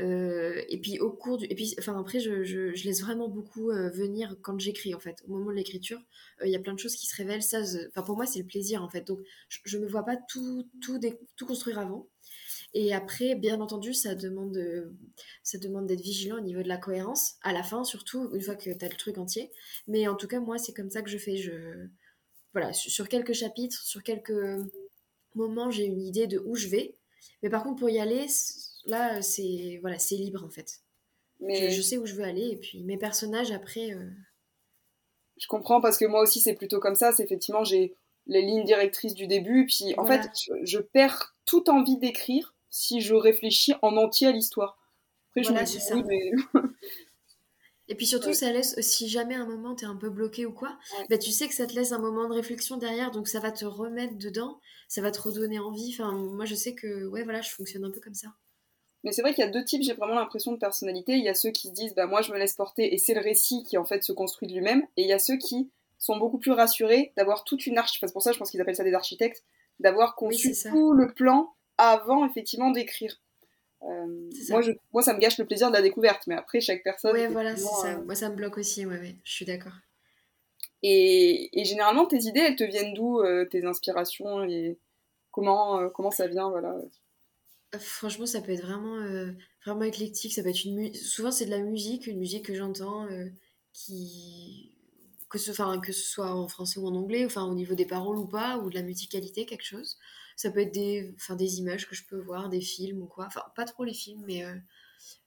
euh, 0.00 0.62
et 0.68 0.80
puis 0.80 1.00
au 1.00 1.10
cours 1.10 1.38
du. 1.38 1.46
Et 1.46 1.54
puis, 1.54 1.74
enfin, 1.78 1.98
après, 1.98 2.20
je, 2.20 2.44
je, 2.44 2.84
laisse 2.84 3.00
vraiment 3.00 3.28
beaucoup 3.28 3.68
venir 3.68 4.36
quand 4.42 4.58
j'écris, 4.58 4.94
en 4.94 5.00
fait. 5.00 5.22
Au 5.26 5.30
moment 5.30 5.50
de 5.50 5.56
l'écriture, 5.56 6.00
il 6.44 6.50
y 6.50 6.56
a 6.56 6.60
plein 6.60 6.74
de 6.74 6.78
choses 6.78 6.94
qui 6.94 7.06
se 7.06 7.16
révèlent. 7.16 7.42
Ça, 7.42 7.60
enfin, 7.88 8.02
pour 8.02 8.16
moi, 8.16 8.26
c'est 8.26 8.38
le 8.38 8.46
plaisir, 8.46 8.82
en 8.82 8.88
fait. 8.88 9.02
Donc, 9.02 9.20
je 9.48 9.76
ne 9.76 9.84
me 9.84 9.88
vois 9.88 10.04
pas 10.04 10.16
tout, 10.16 10.68
tout, 10.80 11.00
tout 11.36 11.46
construire 11.46 11.78
avant. 11.78 12.08
Et 12.74 12.94
après, 12.94 13.34
bien 13.34 13.60
entendu, 13.60 13.94
ça 13.94 14.14
demande, 14.14 14.58
ça 15.42 15.58
demande 15.58 15.86
d'être 15.86 16.00
vigilant 16.00 16.36
au 16.36 16.42
niveau 16.42 16.62
de 16.62 16.68
la 16.68 16.76
cohérence, 16.76 17.36
à 17.42 17.52
la 17.52 17.62
fin 17.62 17.82
surtout, 17.84 18.30
une 18.34 18.42
fois 18.42 18.56
que 18.56 18.70
tu 18.70 18.84
as 18.84 18.88
le 18.88 18.96
truc 18.96 19.18
entier. 19.18 19.50
Mais 19.86 20.06
en 20.06 20.14
tout 20.14 20.28
cas, 20.28 20.40
moi, 20.40 20.58
c'est 20.58 20.74
comme 20.74 20.90
ça 20.90 21.02
que 21.02 21.10
je 21.10 21.18
fais. 21.18 21.36
Je... 21.36 21.86
Voilà, 22.52 22.72
sur 22.72 23.08
quelques 23.08 23.34
chapitres, 23.34 23.80
sur 23.82 24.02
quelques 24.02 24.32
moments, 25.34 25.70
j'ai 25.70 25.84
une 25.84 26.00
idée 26.00 26.26
de 26.26 26.38
où 26.38 26.56
je 26.56 26.68
vais. 26.68 26.94
Mais 27.42 27.50
par 27.50 27.62
contre, 27.62 27.78
pour 27.78 27.90
y 27.90 27.98
aller, 27.98 28.26
là, 28.86 29.22
c'est 29.22 29.78
voilà, 29.80 29.98
c'est 29.98 30.16
libre 30.16 30.44
en 30.44 30.50
fait. 30.50 30.80
Mais... 31.40 31.70
Je, 31.70 31.82
sais 31.82 31.98
où 31.98 32.06
je 32.06 32.14
veux 32.14 32.24
aller 32.24 32.48
et 32.48 32.56
puis 32.56 32.82
mes 32.84 32.96
personnages 32.96 33.52
après. 33.52 33.92
Euh, 33.92 34.10
je 35.36 35.46
comprends 35.46 35.80
parce 35.80 35.96
que 35.96 36.04
moi 36.04 36.22
aussi 36.22 36.40
c'est 36.40 36.54
plutôt 36.54 36.80
comme 36.80 36.96
ça. 36.96 37.12
C'est 37.12 37.22
effectivement 37.22 37.64
j'ai 37.64 37.94
les 38.26 38.42
lignes 38.42 38.64
directrices 38.64 39.14
du 39.14 39.26
début, 39.26 39.66
puis 39.66 39.94
en 39.96 40.04
fait 40.04 40.28
je, 40.64 40.78
perds 40.78 41.36
toute 41.46 41.68
envie 41.68 41.96
d'écrire 41.96 42.54
si 42.70 43.00
je 43.00 43.14
réfléchis 43.14 43.74
en 43.82 43.96
entier 43.96 44.26
à 44.26 44.32
l'histoire. 44.32 44.78
Après 45.30 45.44
je 45.44 45.52
me 45.52 45.64
dis 45.64 45.80
ça. 45.80 45.94
mais... 45.94 46.32
Et 47.90 47.94
puis 47.94 48.06
surtout, 48.06 48.34
ça 48.34 48.52
laisse, 48.52 48.78
si 48.80 49.08
jamais 49.08 49.34
à 49.34 49.40
un 49.40 49.46
moment 49.46 49.74
tu 49.74 49.84
es 49.84 49.88
un 49.88 49.96
peu 49.96 50.10
bloqué 50.10 50.44
ou 50.44 50.52
quoi, 50.52 50.78
bah, 51.08 51.16
tu 51.16 51.30
sais 51.32 51.48
que 51.48 51.54
ça 51.54 51.66
te 51.66 51.72
laisse 51.74 51.92
un 51.92 51.98
moment 51.98 52.28
de 52.28 52.34
réflexion 52.34 52.76
derrière, 52.76 53.10
donc 53.10 53.28
ça 53.28 53.40
va 53.40 53.50
te 53.50 53.64
remettre 53.64 54.18
dedans, 54.18 54.60
ça 54.88 55.00
va 55.00 55.10
te 55.10 55.20
redonner 55.20 55.58
envie. 55.58 55.94
Enfin, 55.94 56.12
moi 56.12 56.44
je 56.44 56.54
sais 56.54 56.74
que 56.74 57.06
ouais, 57.06 57.22
voilà, 57.22 57.40
je 57.40 57.48
fonctionne 57.50 57.84
un 57.86 57.90
peu 57.90 58.00
comme 58.00 58.14
ça. 58.14 58.28
Mais 59.08 59.12
c'est 59.12 59.22
vrai 59.22 59.32
qu'il 59.32 59.42
y 59.42 59.48
a 59.48 59.50
deux 59.50 59.64
types, 59.64 59.82
j'ai 59.82 59.94
vraiment 59.94 60.16
l'impression 60.16 60.52
de 60.52 60.58
personnalité. 60.58 61.14
Il 61.14 61.24
y 61.24 61.30
a 61.30 61.34
ceux 61.34 61.50
qui 61.50 61.70
disent, 61.70 61.94
bah 61.94 62.06
moi 62.06 62.20
je 62.20 62.30
me 62.30 62.36
laisse 62.36 62.52
porter 62.52 62.92
et 62.92 62.98
c'est 62.98 63.14
le 63.14 63.22
récit 63.22 63.64
qui 63.64 63.78
en 63.78 63.86
fait 63.86 64.02
se 64.02 64.12
construit 64.12 64.46
de 64.46 64.52
lui-même. 64.52 64.82
Et 64.98 65.02
il 65.04 65.08
y 65.08 65.14
a 65.14 65.18
ceux 65.18 65.38
qui 65.38 65.70
sont 65.96 66.18
beaucoup 66.18 66.36
plus 66.36 66.52
rassurés 66.52 67.14
d'avoir 67.16 67.44
toute 67.44 67.66
une 67.66 67.78
arche. 67.78 67.98
c'est 67.98 68.12
pour 68.12 68.20
ça 68.20 68.32
je 68.32 68.38
pense 68.38 68.50
qu'ils 68.50 68.60
appellent 68.60 68.76
ça 68.76 68.84
des 68.84 68.92
architectes, 68.92 69.44
d'avoir 69.80 70.14
conçu 70.14 70.54
tout 70.70 70.92
le 70.92 71.10
plan 71.14 71.54
avant 71.78 72.26
effectivement 72.26 72.70
d'écrire. 72.70 73.18
Euh, 73.84 74.30
moi, 74.50 74.60
je, 74.60 74.72
moi, 74.92 75.02
ça 75.02 75.14
me 75.14 75.20
gâche 75.20 75.38
le 75.38 75.46
plaisir 75.46 75.70
de 75.70 75.76
la 75.76 75.80
découverte, 75.80 76.26
mais 76.26 76.34
après, 76.34 76.60
chaque 76.60 76.82
personne. 76.82 77.12
Ouais, 77.12 77.28
voilà, 77.28 77.56
c'est 77.56 77.62
ça. 77.62 77.92
Euh, 77.92 78.04
moi, 78.04 78.14
ça 78.14 78.28
me 78.28 78.34
bloque 78.34 78.58
aussi, 78.58 78.84
ouais, 78.84 78.98
ouais. 78.98 79.14
je 79.24 79.32
suis 79.32 79.46
d'accord. 79.46 79.72
Et, 80.82 81.58
et, 81.58 81.64
généralement, 81.64 82.04
tes 82.04 82.24
idées, 82.24 82.40
elles 82.40 82.56
te 82.56 82.64
viennent 82.64 82.92
d'où, 82.92 83.20
euh, 83.20 83.46
tes 83.46 83.64
inspirations 83.64 84.44
et 84.44 84.78
comment, 85.30 85.88
comment 85.90 86.10
ça 86.10 86.26
vient, 86.26 86.50
voilà. 86.50 86.74
Franchement, 87.78 88.24
ça 88.24 88.40
peut 88.40 88.52
être 88.52 88.62
vraiment, 88.62 88.96
euh, 88.96 89.32
vraiment 89.64 89.82
éclectique. 89.82 90.32
Ça 90.32 90.42
peut 90.42 90.48
être 90.48 90.64
une 90.64 90.94
Souvent, 90.94 91.30
c'est 91.30 91.44
de 91.44 91.50
la 91.50 91.60
musique, 91.60 92.06
une 92.06 92.18
musique 92.18 92.46
que 92.46 92.54
j'entends 92.54 93.06
euh, 93.10 93.26
qui. 93.74 94.74
Que 95.28 95.38
ce, 95.38 95.50
enfin, 95.50 95.78
que 95.78 95.92
ce 95.92 96.02
soit 96.02 96.32
en 96.34 96.48
français 96.48 96.80
ou 96.80 96.86
en 96.86 96.94
anglais, 96.94 97.26
enfin, 97.26 97.44
au 97.44 97.54
niveau 97.54 97.74
des 97.74 97.84
paroles 97.84 98.16
ou 98.16 98.26
pas, 98.26 98.56
ou 98.58 98.70
de 98.70 98.74
la 98.74 98.82
musicalité, 98.82 99.44
quelque 99.44 99.64
chose. 99.64 99.98
Ça 100.36 100.50
peut 100.50 100.60
être 100.60 100.72
des, 100.72 101.12
enfin, 101.16 101.36
des 101.36 101.58
images 101.58 101.86
que 101.86 101.94
je 101.94 102.04
peux 102.06 102.18
voir, 102.18 102.48
des 102.48 102.62
films 102.62 103.02
ou 103.02 103.06
quoi. 103.06 103.26
Enfin, 103.26 103.42
pas 103.54 103.66
trop 103.66 103.84
les 103.84 103.92
films, 103.94 104.22
mais 104.26 104.44
euh, 104.44 104.54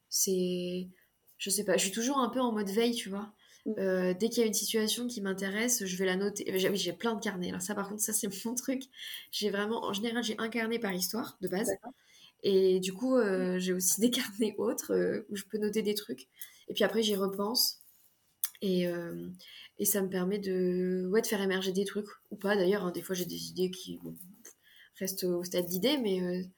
c'est. 0.10 0.90
Je 1.38 1.50
sais 1.52 1.66
pas, 1.66 1.78
je 1.78 1.84
suis 1.86 1.92
toujours 1.94 2.20
un 2.20 2.30
peu 2.30 2.40
en 2.42 2.52
mode 2.54 2.70
veille, 2.70 2.96
tu 2.96 3.10
vois. 3.10 3.34
Mm. 3.66 4.14
dès 4.20 4.30
qu'il 4.30 4.40
y 4.42 4.44
a 4.44 4.48
une 4.48 4.54
situation 4.56 5.08
qui 5.08 5.22
m'intéresse, 5.22 5.86
je 5.86 5.98
vais 5.98 6.06
la 6.06 6.16
noter. 6.18 6.46
Oui, 6.52 6.78
j'ai 6.78 6.94
plein 6.94 7.16
de 7.16 7.22
carnets. 7.22 7.50
Alors 7.50 7.62
ça, 7.62 7.76
par 7.76 7.90
contre, 7.90 8.02
ça 8.02 8.14
c'est 8.14 8.30
mon 8.46 8.56
truc. 8.56 8.84
J'ai 9.32 9.52
vraiment, 9.52 9.86
en 9.86 9.94
général, 9.94 10.24
j'ai 10.24 10.36
un 10.40 10.50
carnet 10.50 10.80
par 10.80 10.94
histoire 10.94 11.38
de 11.42 11.48
base. 11.50 11.70
Et 12.44 12.80
du 12.80 12.94
coup, 12.94 13.18
euh, 13.18 13.60
j'ai 13.60 13.74
aussi 13.74 14.02
des 14.02 14.10
carnets 14.10 14.56
autres 14.58 14.94
euh, 14.94 15.26
où 15.30 15.36
je 15.36 15.44
peux 15.46 15.58
noter 15.58 15.82
des 15.82 15.96
trucs. 15.96 16.28
Et 16.68 16.74
puis 16.74 16.84
après, 16.84 17.04
j'y 17.04 17.16
repense. 17.16 17.82
Et, 18.62 18.88
euh, 18.88 19.30
et, 19.80 19.86
ça 19.86 20.02
me 20.02 20.10
permet 20.10 20.40
de, 20.40 21.08
ouais, 21.12 21.22
de 21.22 21.28
faire 21.28 21.42
émerger 21.42 21.72
des 21.72 21.86
trucs. 21.86 22.08
Ou 22.32 22.36
pas 22.36 22.56
d'ailleurs. 22.56 22.86
Hein. 22.86 22.92
des 22.92 23.02
fois, 23.02 23.16
j'ai 23.16 23.26
des 23.26 23.50
idées 23.50 23.72
qui 23.72 24.00
restent 25.00 25.24
au 25.24 25.44
stade 25.44 25.66
d'idées. 25.66 25.98
Mais 25.98 26.50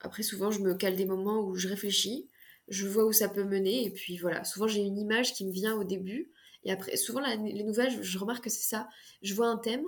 après, 0.00 0.22
souvent, 0.22 0.50
je 0.50 0.60
me 0.60 0.74
cale 0.74 0.96
des 0.96 1.06
moments 1.06 1.40
où 1.40 1.54
je 1.56 1.68
réfléchis. 1.68 2.28
Je 2.68 2.86
vois 2.86 3.04
où 3.04 3.12
ça 3.12 3.28
peut 3.28 3.44
mener. 3.44 3.84
Et 3.84 3.90
puis 3.90 4.18
voilà. 4.18 4.44
Souvent, 4.44 4.68
j'ai 4.68 4.80
une 4.80 4.98
image 4.98 5.34
qui 5.34 5.46
me 5.46 5.52
vient 5.52 5.74
au 5.76 5.84
début. 5.84 6.32
Et 6.64 6.72
après, 6.72 6.96
souvent, 6.96 7.20
les 7.20 7.64
nouvelles, 7.64 8.02
je 8.02 8.18
remarque 8.18 8.44
que 8.44 8.50
c'est 8.50 8.68
ça. 8.68 8.88
Je 9.22 9.34
vois 9.34 9.48
un 9.48 9.58
thème. 9.58 9.84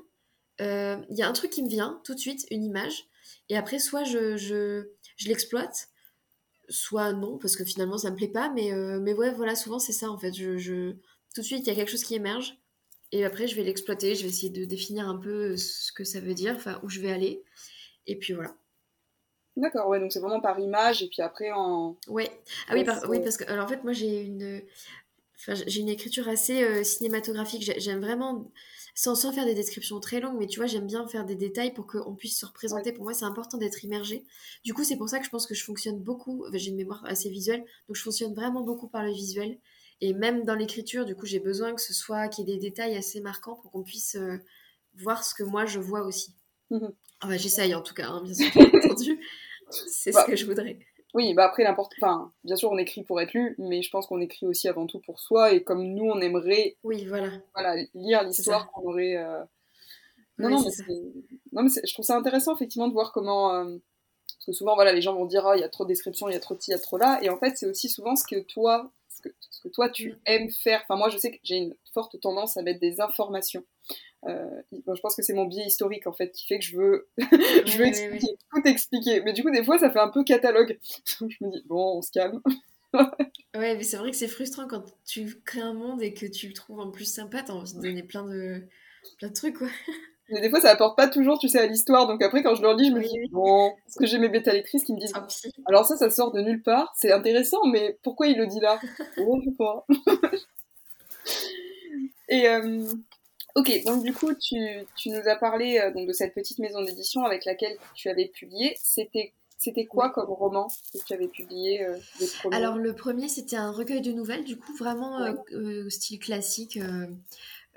Il 0.61 1.17
y 1.17 1.23
a 1.23 1.29
un 1.29 1.33
truc 1.33 1.51
qui 1.51 1.63
me 1.63 1.69
vient 1.69 2.01
tout 2.05 2.15
de 2.15 2.21
suite, 2.21 2.47
une 2.51 2.65
image 2.65 3.07
et 3.49 3.57
après, 3.57 3.79
soit 3.79 4.05
je, 4.05 4.37
je, 4.37 4.89
je 5.17 5.29
l'exploite, 5.29 5.89
soit 6.69 7.13
non, 7.13 7.39
parce 7.39 7.57
que 7.57 7.65
finalement, 7.65 7.99
ça 7.99 8.11
me 8.11 8.17
plaît 8.17 8.29
pas. 8.29 8.51
Mais, 8.51 8.73
euh, 8.73 9.01
mais 9.01 9.15
ouais, 9.15 9.33
voilà, 9.33 9.55
souvent, 9.55 9.79
c'est 9.79 9.93
ça, 9.93 10.11
en 10.11 10.19
fait. 10.19 10.33
Je, 10.33 10.59
je... 10.59 10.93
Tout 11.35 11.41
de 11.41 11.47
suite, 11.47 11.67
il 11.67 11.69
y 11.69 11.71
a 11.71 11.75
quelque 11.75 11.91
chose 11.91 12.05
qui 12.05 12.15
émerge. 12.15 12.59
Et 13.11 13.25
après, 13.25 13.47
je 13.47 13.57
vais 13.57 13.63
l'exploiter. 13.63 14.15
Je 14.15 14.23
vais 14.23 14.29
essayer 14.29 14.51
de 14.51 14.65
définir 14.65 15.09
un 15.09 15.19
peu 15.19 15.57
ce 15.57 15.93
que 15.93 16.05
ça 16.05 16.21
veut 16.21 16.35
dire, 16.35 16.55
enfin, 16.57 16.81
où 16.83 16.89
je 16.89 17.01
vais 17.01 17.13
aller. 17.13 17.43
Et 18.07 18.19
puis 18.19 18.33
voilà. 18.33 18.55
D'accord, 19.57 19.89
ouais, 19.89 20.01
donc 20.01 20.13
c'est 20.13 20.21
vraiment 20.21 20.41
par 20.41 20.59
image 20.59 21.03
et 21.03 21.09
puis 21.09 21.21
après 21.21 21.51
en. 21.53 21.99
Ouais. 22.09 22.31
Ah 22.69 22.75
oui, 22.75 22.87
oui, 23.09 23.21
parce 23.21 23.37
que 23.37 23.45
alors 23.45 23.67
en 23.67 23.69
fait, 23.69 23.85
moi 23.85 23.93
j'ai 23.93 24.23
une, 24.23 24.63
enfin, 25.37 25.63
j'ai 25.67 25.81
une 25.81 25.91
écriture 25.91 26.27
assez 26.27 26.63
euh, 26.63 26.83
cinématographique. 26.85 27.71
J'aime 27.77 28.01
vraiment 28.01 28.51
sans, 28.95 29.15
sans 29.15 29.33
faire 29.33 29.47
des 29.47 29.55
descriptions 29.55 30.01
très 30.01 30.21
longues, 30.21 30.39
mais 30.39 30.47
tu 30.47 30.59
vois, 30.59 30.67
j'aime 30.67 30.87
bien 30.87 31.07
faire 31.09 31.25
des 31.25 31.35
détails 31.35 31.73
pour 31.73 31.87
qu'on 31.87 32.15
puisse 32.15 32.39
se 32.39 32.47
représenter. 32.47 32.93
Pour 32.93 33.05
moi, 33.05 33.15
c'est 33.15 33.25
important 33.25 33.57
d'être 33.59 33.85
immergé. 33.85 34.25
Du 34.65 34.75
coup, 34.75 34.85
c'est 34.85 34.97
pour 34.97 35.09
ça 35.09 35.19
que 35.19 35.25
je 35.25 35.31
pense 35.31 35.47
que 35.47 35.55
je 35.55 35.65
fonctionne 35.65 35.99
beaucoup. 35.99 36.45
j'ai 36.53 36.71
une 36.71 36.77
mémoire 36.77 37.03
assez 37.07 37.31
visuelle, 37.31 37.65
donc 37.89 37.97
je 37.97 38.03
fonctionne 38.03 38.35
vraiment 38.35 38.63
beaucoup 38.63 38.89
par 38.89 39.03
le 39.03 39.13
visuel. 39.13 39.59
Et 40.01 40.13
même 40.13 40.45
dans 40.45 40.57
l'écriture, 40.57 41.05
du 41.05 41.15
coup, 41.15 41.27
j'ai 41.27 41.39
besoin 41.39 41.75
que 41.75 41.81
ce 41.81 41.95
soit 41.95 42.29
qu'il 42.29 42.49
y 42.49 42.53
ait 42.53 42.57
des 42.57 42.61
détails 42.61 42.97
assez 42.97 43.21
marquants 43.21 43.55
pour 43.55 43.71
qu'on 43.71 43.85
puisse 43.85 44.17
euh, 44.17 44.37
voir 44.97 45.25
ce 45.25 45.35
que 45.35 45.45
moi 45.45 45.65
je 45.65 45.79
vois 45.79 46.03
aussi. 46.03 46.35
Mmh 46.71 46.89
j'essaye 47.31 47.73
en 47.73 47.83
tout 47.83 47.95
cas, 47.95 48.09
hein, 48.09 48.21
bien 48.25 48.35
sûr, 48.51 48.51
entendu. 48.57 49.21
C'est 49.71 50.11
ce 50.11 50.17
bah, 50.17 50.25
que 50.27 50.35
je 50.35 50.45
voudrais. 50.45 50.81
Oui, 51.15 51.35
bah 51.35 51.45
après, 51.45 51.65
n'importe. 51.65 51.93
Enfin, 52.01 52.33
bien 52.45 52.57
sûr, 52.57 52.71
on 52.73 52.79
écrit 52.79 53.03
pour 53.03 53.21
être 53.21 53.35
lu, 53.35 53.55
mais 53.59 53.83
je 53.83 53.91
pense 53.91 54.07
qu'on 54.07 54.21
écrit 54.21 54.47
aussi 54.47 54.69
avant 54.69 54.87
tout 54.87 55.01
pour 55.01 55.21
soi, 55.21 55.53
et 55.53 55.63
comme 55.63 55.85
nous, 55.85 56.05
on 56.05 56.21
aimerait. 56.21 56.77
Oui, 56.85 57.05
voilà. 57.05 57.31
Voilà, 57.55 57.83
lire 57.95 58.23
l'histoire 58.23 58.71
qu'on 58.71 58.91
aurait. 58.91 59.17
Euh, 59.17 59.43
non, 60.39 60.49
non, 60.49 60.65
mais 60.65 60.95
non, 61.53 61.63
mais 61.63 61.71
je 61.71 61.93
trouve 61.93 62.05
ça 62.05 62.17
intéressant, 62.17 62.55
effectivement, 62.55 62.89
de 62.89 62.95
voir 62.95 63.13
comment. 63.13 63.55
Euh, 63.55 63.77
parce 64.39 64.47
que 64.47 64.53
souvent, 64.53 64.75
voilà, 64.75 64.93
les 64.93 65.03
gens 65.03 65.15
vont 65.15 65.27
dire, 65.27 65.45
oh, 65.47 65.53
il 65.55 65.61
y 65.61 65.65
a 65.65 65.69
trop 65.69 65.85
de 65.85 65.89
descriptions, 65.89 66.29
il 66.29 66.33
y 66.33 66.37
a 66.37 66.41
trop 66.41 66.55
de 66.55 66.61
ci, 66.61 66.71
il 66.71 66.75
y 66.75 66.77
a 66.77 66.81
trop 66.81 66.97
là, 66.97 67.19
et 67.23 67.29
en 67.29 67.39
fait, 67.39 67.57
c'est 67.57 67.67
aussi 67.67 67.89
souvent 67.89 68.17
ce 68.17 68.25
que 68.25 68.41
toi, 68.41 68.91
ce 69.09 69.21
que, 69.21 69.29
ce 69.51 69.61
que 69.61 69.69
toi, 69.69 69.91
tu 69.91 70.11
mm. 70.11 70.19
aimes 70.27 70.51
faire. 70.51 70.81
Enfin, 70.83 70.97
moi, 70.97 71.11
je 71.11 71.19
sais 71.19 71.31
que 71.31 71.39
j'ai 71.43 71.57
une 71.57 71.77
forte 71.93 72.19
tendance 72.21 72.57
à 72.57 72.63
mettre 72.63 72.81
des 72.81 73.01
informations. 73.01 73.65
Euh, 74.29 74.63
je 74.73 75.01
pense 75.01 75.17
que 75.17 75.23
c'est 75.23 75.33
mon 75.33 75.47
biais 75.47 75.67
historique 75.67 76.07
en 76.07 76.13
fait 76.13 76.31
qui 76.31 76.47
fait 76.47 76.61
que 76.61 76.65
je 76.65 76.77
veux, 76.77 77.09
je 77.19 77.77
veux 77.77 77.87
expliquer, 77.87 78.37
tout 78.55 78.63
expliquer. 78.65 79.21
Mais 79.23 79.33
du 79.33 79.43
coup, 79.43 79.51
des 79.51 79.65
fois, 79.65 79.79
ça 79.79 79.91
fait 79.91 79.99
un 79.99 80.09
peu 80.09 80.23
catalogue. 80.23 80.79
je 81.21 81.25
me 81.25 81.51
dis, 81.51 81.63
bon, 81.67 81.99
on 81.99 82.03
se 82.03 82.13
calme. 82.13 82.41
ouais, 82.95 83.77
mais 83.77 83.83
c'est 83.83 83.97
vrai 83.97 84.11
que 84.11 84.17
c'est 84.17 84.29
frustrant 84.29 84.69
quand 84.69 84.85
tu 85.07 85.41
crées 85.45 85.61
un 85.61 85.75
monde 85.75 86.03
et 86.03 86.15
que 86.15 86.27
tu 86.27 86.49
le 86.49 86.53
trouves 86.53 86.81
en 86.81 86.91
plus 86.91 87.07
sympa, 87.07 87.43
t'as 87.43 87.53
envie 87.53 87.75
de 87.75 87.81
donner 87.81 88.03
plein 88.03 88.25
de, 88.25 88.63
plein 89.19 89.29
de 89.29 89.35
trucs, 89.35 89.59
quoi. 89.59 89.69
Mais 90.29 90.41
des 90.41 90.49
fois, 90.51 90.61
ça 90.61 90.71
apporte 90.71 90.97
pas 90.97 91.09
toujours, 91.09 91.39
tu 91.39 91.49
sais, 91.49 91.59
à 91.59 91.67
l'histoire. 91.67 92.07
Donc 92.07 92.23
après, 92.23 92.43
quand 92.43 92.55
je 92.55 92.63
leur 92.63 92.77
dis, 92.77 92.89
je 92.89 92.93
me 92.93 93.03
dis, 93.03 93.29
bon, 93.31 93.75
parce 93.85 93.97
que 93.97 94.07
j'ai 94.07 94.19
mes 94.19 94.29
bêta-lectrices 94.29 94.85
qui 94.85 94.95
me 94.95 95.01
disent, 95.01 95.13
alors 95.67 95.85
ça, 95.85 95.97
ça 95.97 96.11
sort 96.11 96.33
de 96.33 96.41
nulle 96.41 96.63
part, 96.63 96.93
c'est 96.97 97.13
intéressant, 97.13 97.67
mais 97.67 97.99
pourquoi 98.03 98.29
il 98.29 98.39
le 98.39 98.47
dit 98.47 98.61
là? 98.61 98.79
Bon, 99.17 99.41
je 99.41 99.51
sais 99.51 99.57
pas. 99.57 99.87
et, 102.29 102.49
euh, 102.49 102.87
Ok, 103.55 103.71
donc 103.85 104.03
du 104.03 104.15
coup, 104.15 104.33
tu, 104.35 104.57
tu 104.97 105.11
nous 105.11 105.29
as 105.29 105.37
parlé 105.37 105.79
euh, 105.79 105.93
donc, 105.93 106.09
de 106.09 106.13
cette 106.13 106.35
petite 106.35 106.59
maison 106.59 106.83
d'édition 106.83 107.25
avec 107.25 107.45
laquelle 107.45 107.77
tu 107.95 108.09
avais 108.09 108.29
publié. 108.29 108.77
C'était 108.81 109.33
c'était 109.59 109.87
quoi 109.87 110.11
comme 110.11 110.31
roman 110.31 110.67
que 110.93 110.99
tu 111.05 111.13
avais 111.13 111.29
publié 111.29 111.85
euh, 111.85 111.97
Alors 112.51 112.79
le 112.79 112.95
premier 112.95 113.29
c'était 113.29 113.55
un 113.55 113.71
recueil 113.71 114.01
de 114.01 114.11
nouvelles, 114.11 114.43
du 114.45 114.59
coup 114.59 114.75
vraiment 114.75 115.21
euh, 115.53 115.89
style 115.89 116.19
classique, 116.19 116.81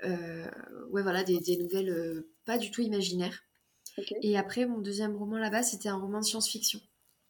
ouais 0.02 1.02
voilà 1.02 1.22
des, 1.22 1.38
des 1.38 1.56
nouvelles 1.58 2.24
pas 2.44 2.58
du 2.58 2.72
tout 2.72 2.80
imaginaires. 2.80 3.44
Et 4.20 4.36
après 4.36 4.66
mon 4.66 4.78
deuxième 4.78 5.14
roman 5.14 5.38
là-bas 5.38 5.62
c'était 5.62 5.88
un 5.88 5.96
roman 5.96 6.18
de 6.18 6.24
science-fiction. 6.24 6.80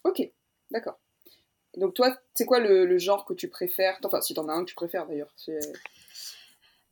Ok, 0.04 0.26
d'accord. 0.70 0.98
Donc 1.76 1.92
toi 1.92 2.16
c'est 2.32 2.46
quoi 2.46 2.58
le, 2.58 2.86
le, 2.86 2.98
genre 2.98 3.26
que 3.26 3.34
tu 3.34 3.48
préfères? 3.48 3.98
Enfin 4.04 4.22
si 4.22 4.32
t'en 4.32 4.48
as 4.48 4.54
un 4.54 4.64
que 4.64 4.70
tu 4.70 4.74
préfères 4.74 5.06
d'ailleurs. 5.06 5.34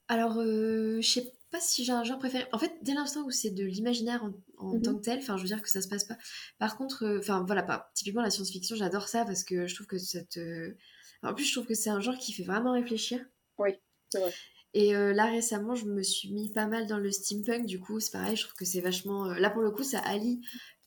Alors 0.09 0.35
je 0.35 1.01
sais 1.01 1.33
si 1.61 1.85
j'ai 1.85 1.93
un 1.93 2.05
genre 2.05 2.19
préféré. 2.19 2.47
En 2.53 2.59
fait, 2.59 2.73
dès 2.83 2.95
l'instant 2.95 3.23
où 3.25 3.31
c'est 3.31 3.51
de 3.51 3.65
l'imaginaire 3.65 4.25
en, 4.59 4.75
mhm. 4.75 4.83
tant 4.83 4.95
que 4.95 5.03
tel, 5.03 5.19
enfin, 5.19 5.37
je 5.37 5.43
veux 5.43 5.49
dire 5.49 5.63
que 5.63 5.71
ça 5.71 5.83
se 5.83 5.89
passe 5.89 6.05
pas. 6.05 6.17
Par 6.59 6.77
contre, 6.77 7.05
euh, 7.05 7.19
enfin, 7.19 7.45
voilà, 7.47 7.63
pas. 7.63 7.91
Typiquement, 7.95 8.23
la 8.23 8.31
science-fiction, 8.31 8.77
j'adore 8.77 9.09
ça 9.09 9.25
parce 9.25 9.45
que 9.45 9.67
je 9.67 9.75
trouve 9.75 9.87
que 9.87 9.99
ça 9.99 10.23
te. 10.25 10.75
En 11.23 11.35
plus, 11.35 11.45
je 11.45 11.53
trouve 11.53 11.67
que 11.67 11.75
c'est 11.75 11.91
un 11.91 12.01
genre 12.01 12.19
qui 12.19 12.33
fait 12.33 12.45
vraiment 12.45 12.73
réfléchir. 12.73 13.25
Oui, 13.59 13.71
c'est 14.11 14.21
vrai. 14.21 14.33
Et 14.75 14.97
euh, 14.97 15.13
là, 15.13 15.27
récemment, 15.27 15.75
je 15.75 15.87
me 15.87 16.03
suis 16.03 16.33
mis 16.33 16.53
pas 16.53 16.67
mal 16.67 16.87
dans 16.87 16.99
le 16.99 17.11
steampunk. 17.11 17.67
Du 17.67 17.81
coup, 17.81 18.01
c'est 18.01 18.11
pareil, 18.11 18.37
je 18.37 18.43
trouve 18.43 18.57
que 18.57 18.65
c'est 18.65 18.81
vachement. 18.81 19.27
Euh, 19.27 19.35
là, 19.35 19.51
pour 19.51 19.63
le 19.63 19.71
coup, 19.71 19.85
ça 19.85 20.01
allie 20.01 20.41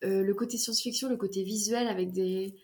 le 0.04 0.32
côté 0.34 0.58
science-fiction, 0.58 1.10
le 1.10 1.18
côté 1.18 1.44
visuel 1.44 1.88
avec 1.88 2.12
des, 2.12 2.56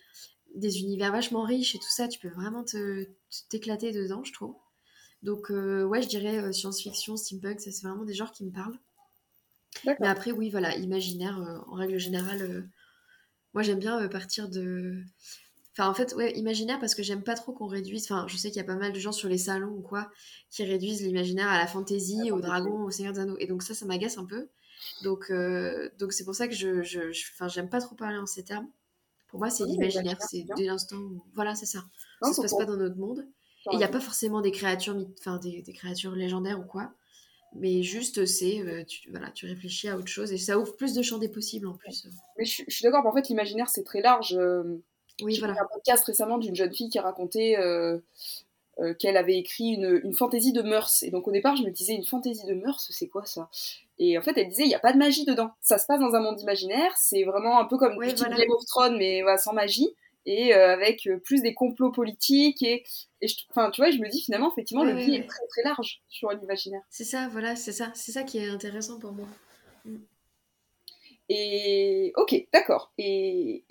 des 0.53 0.79
univers 0.81 1.12
vachement 1.12 1.43
riches 1.43 1.75
et 1.75 1.79
tout 1.79 1.89
ça. 1.89 2.07
Tu 2.07 2.19
peux 2.19 2.29
vraiment 2.29 2.63
t'éclater 3.50 3.91
dedans, 3.91 4.24
je 4.24 4.33
trouve. 4.33 4.55
Donc, 5.24 5.51
euh, 5.51 5.84
ouais, 5.86 6.01
je 6.01 6.10
dirais 6.10 6.38
euh, 6.38 6.51
science-fiction, 6.51 7.15
steampunk, 7.15 7.62
ça 7.62 7.72
c'est 7.72 7.88
vraiment 7.88 8.03
des 8.03 8.13
genres 8.13 8.32
qui 8.32 8.46
me 8.46 8.51
parlent. 8.51 8.77
Mais 9.86 10.08
après, 10.08 10.32
oui, 10.32 10.50
voilà, 10.50 10.75
imaginaire, 10.75 11.39
euh, 11.39 11.58
en 11.68 11.75
règle 11.75 11.98
générale, 11.98 12.70
moi 13.53 13.63
j'aime 13.63 13.80
bien 13.80 14.08
partir 14.10 14.50
de. 14.50 15.01
Enfin, 15.72 15.89
en 15.89 15.94
fait, 15.96 16.13
ouais, 16.13 16.34
imaginaire 16.38 16.80
parce 16.80 16.94
que 16.94 17.01
j'aime 17.01 17.24
pas 17.24 17.34
trop 17.36 17.53
qu'on 17.53 17.65
réduise. 17.65 18.03
Enfin, 18.03 18.27
je 18.27 18.38
sais 18.38 18.50
qu'il 18.50 18.58
y 18.58 18.63
a 18.63 18.65
pas 18.65 18.75
mal 18.75 18.94
de 18.94 19.00
gens 19.00 19.12
sur 19.12 19.27
les 19.27 19.39
salons 19.39 19.72
ou 19.72 19.82
quoi 19.82 20.12
qui 20.51 20.63
réduisent 20.63 21.01
l'imaginaire 21.01 21.48
à 21.48 21.58
la 21.58 21.65
fantaisie, 21.65 22.30
au 22.32 22.39
dragon, 22.39 22.84
au 22.84 22.92
Seigneur 22.92 23.13
des 23.13 23.22
Anneaux. 23.22 23.38
Et 23.39 23.48
donc, 23.48 23.63
ça, 23.63 23.74
ça 23.74 23.86
m'agace 23.86 24.20
un 24.20 24.25
peu. 24.25 24.50
Donc, 25.03 25.32
donc 25.98 26.13
c'est 26.13 26.25
pour 26.25 26.36
ça 26.36 26.48
que 26.48 26.53
je, 26.53 26.84
je, 26.84 27.00
enfin, 27.34 27.48
j'aime 27.48 27.70
pas 27.70 27.82
trop 27.82 27.96
parler 27.96 28.18
en 28.18 28.27
ces 28.27 28.44
termes. 28.44 28.70
Pour 29.30 29.39
moi, 29.39 29.50
c'est 29.50 29.65
l'imaginaire. 29.65 30.18
C'est 30.22 30.46
dès 30.56 30.65
l'instant 30.65 30.98
où. 30.98 31.24
Voilà, 31.34 31.56
c'est 31.56 31.65
ça. 31.65 31.84
ça 32.22 32.34
se 32.34 32.42
passe 32.42 32.56
pas 32.56 32.65
dans 32.65 32.77
notre 32.77 32.98
monde. 32.98 33.25
Il 33.72 33.77
n'y 33.77 33.84
a 33.84 33.89
pas 33.89 34.01
forcément 34.01 34.41
des 34.41 34.51
créatures, 34.51 34.98
enfin, 35.20 35.38
des, 35.38 35.62
des, 35.62 35.74
créatures 35.74 36.15
légendaires 36.15 36.60
ou 36.60 36.65
quoi. 36.65 36.91
Mais 37.55 37.84
juste, 37.84 38.25
c'est. 38.25 38.86
tu, 38.88 39.10
voilà, 39.12 39.29
tu 39.32 39.46
réfléchis 39.46 39.88
à 39.88 39.98
autre 39.98 40.08
chose 40.08 40.34
et 40.34 40.38
ça 40.38 40.58
ouvre 40.58 40.75
plus 40.75 40.93
de 40.93 41.01
champs 41.01 41.20
des 41.20 41.29
possibles 41.29 41.67
en 41.67 41.74
plus. 41.74 42.08
Mais 42.38 42.46
je, 42.46 42.63
je 42.67 42.74
suis 42.75 42.84
d'accord, 42.84 43.05
en 43.05 43.13
fait, 43.13 43.29
l'imaginaire, 43.29 43.70
c'est 43.70 43.84
très 43.84 44.01
large. 44.01 44.38
Oui, 45.22 45.38
voilà. 45.39 45.53
Un 45.53 45.67
podcast 45.72 46.03
récemment 46.05 46.38
d'une 46.38 46.55
jeune 46.55 46.74
fille 46.74 46.89
qui 46.89 47.00
racontait 47.00 47.55
euh, 47.58 48.00
euh, 48.79 48.93
qu'elle 48.96 49.17
avait 49.17 49.38
écrit 49.38 49.74
une, 49.74 50.01
une, 50.03 50.13
fantaisie 50.13 50.53
de 50.53 50.62
mœurs. 50.62 51.03
Et 51.03 51.12
donc 51.12 51.27
au 51.27 51.32
départ, 51.32 51.55
je 51.55 51.63
me 51.63 51.70
disais, 51.70 51.93
une 51.93 52.05
fantaisie 52.05 52.46
de 52.46 52.55
mœurs, 52.55 52.88
c'est 52.89 53.08
quoi 53.08 53.25
ça? 53.25 53.50
Et 54.00 54.17
en 54.17 54.22
fait, 54.22 54.38
elle 54.38 54.50
disait, 54.50 54.63
il 54.63 54.70
n'y 54.70 54.75
a 54.75 54.79
pas 54.79 54.93
de 54.93 54.98
magie 54.98 55.25
dedans. 55.25 55.51
Ça 55.62 55.77
se 55.77 55.86
passe 55.86 56.00
dans 56.00 56.15
un 56.15 56.20
monde 56.20 56.41
imaginaire, 56.41 56.91
c'est 56.98 57.24
vraiment 57.24 57.60
un 57.60 57.65
peu 57.65 57.77
comme 57.77 57.96
oui, 57.98 58.13
voilà. 58.17 58.36
Game 58.36 58.50
of 58.50 58.65
Thrones, 58.65 58.98
mais 58.98 59.22
sans 59.38 59.53
magie. 59.53 59.93
Et 60.25 60.53
euh, 60.53 60.74
avec 60.74 61.08
plus 61.25 61.42
des 61.42 61.53
complots 61.53 61.92
politiques 61.92 62.63
et, 62.63 62.84
et 63.20 63.27
je, 63.27 63.36
enfin 63.50 63.72
tu 63.72 63.82
vois 63.82 63.92
je 63.92 63.98
me 63.98 64.08
dis 64.08 64.22
finalement 64.22 64.50
effectivement 64.50 64.86
le 64.86 64.94
oui, 64.94 65.15
est 65.15 65.27
très 65.27 65.46
très 65.50 65.63
large 65.63 66.01
sur 66.08 66.32
l'imaginaire 66.32 66.82
c'est 66.89 67.03
ça 67.03 67.27
voilà 67.27 67.58
c'est 67.58 67.74
ça 67.74 67.92
c'est 67.94 68.13
ça 68.13 68.24
qui 68.24 68.38
est 68.38 68.48
intéressant 68.48 69.00
pour 69.00 69.12
moi 69.12 69.27
et 71.27 72.13
ok 72.15 72.48
d'accord 72.53 72.94
et, 72.98 73.65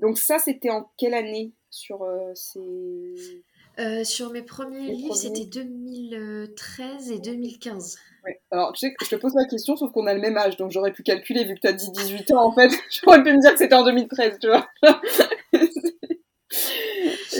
donc 0.00 0.18
ça, 0.18 0.38
c'était 0.38 0.70
en 0.70 0.90
quelle 0.98 1.14
année 1.14 1.52
sur 1.70 2.02
euh, 2.02 2.32
ces... 2.34 3.42
Euh, 3.78 4.04
sur 4.04 4.30
mes 4.30 4.40
premiers 4.40 4.90
livres, 4.90 5.14
c'était 5.14 5.44
2013 5.44 7.10
et 7.10 7.18
2015. 7.18 7.98
Ouais. 8.24 8.40
Alors, 8.50 8.72
tu 8.72 8.80
sais 8.80 8.94
que 8.94 9.04
je 9.04 9.10
te 9.10 9.16
pose 9.16 9.34
la 9.34 9.44
question, 9.44 9.76
sauf 9.76 9.92
qu'on 9.92 10.06
a 10.06 10.14
le 10.14 10.20
même 10.20 10.38
âge, 10.38 10.56
donc 10.56 10.70
j'aurais 10.70 10.92
pu 10.92 11.02
calculer, 11.02 11.44
vu 11.44 11.56
que 11.56 11.60
tu 11.60 11.66
as 11.66 11.74
dit 11.74 11.90
18 11.92 12.30
ans, 12.32 12.46
en 12.46 12.52
fait, 12.52 12.70
j'aurais 13.04 13.22
pu 13.22 13.34
me 13.34 13.40
dire 13.40 13.52
que 13.52 13.58
c'était 13.58 13.74
en 13.74 13.84
2013, 13.84 14.38
tu 14.40 14.46
vois. 14.48 14.66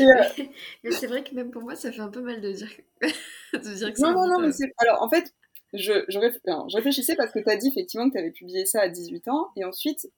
Euh, 0.01 0.45
mais 0.85 0.91
c'est 0.91 1.07
vrai 1.07 1.23
que 1.25 1.35
même 1.35 1.51
pour 1.51 1.63
moi, 1.63 1.75
ça 1.75 1.93
fait 1.93 2.01
un 2.01 2.09
peu 2.09 2.21
mal 2.21 2.41
de 2.41 2.53
dire 2.53 2.69
que, 2.77 3.07
de 3.57 3.75
dire 3.75 3.93
que 3.93 4.01
Non, 4.01 4.13
non, 4.13 4.27
non, 4.27 4.41
mais 4.41 4.53
c'est... 4.53 4.73
Alors, 4.79 5.03
en 5.03 5.09
fait, 5.09 5.33
je, 5.73 6.05
je, 6.09 6.77
réfléchissais 6.77 7.17
parce 7.17 7.33
que 7.33 7.39
tu 7.39 7.51
as 7.51 7.57
dit 7.57 7.69
effectivement 7.69 8.09
que 8.09 8.15
tu 8.15 8.19
avais 8.19 8.31
publié 8.31 8.65
ça 8.67 8.83
à 8.83 8.89
18 8.89 9.29
ans, 9.29 9.51
et 9.57 9.65
ensuite, 9.65 10.09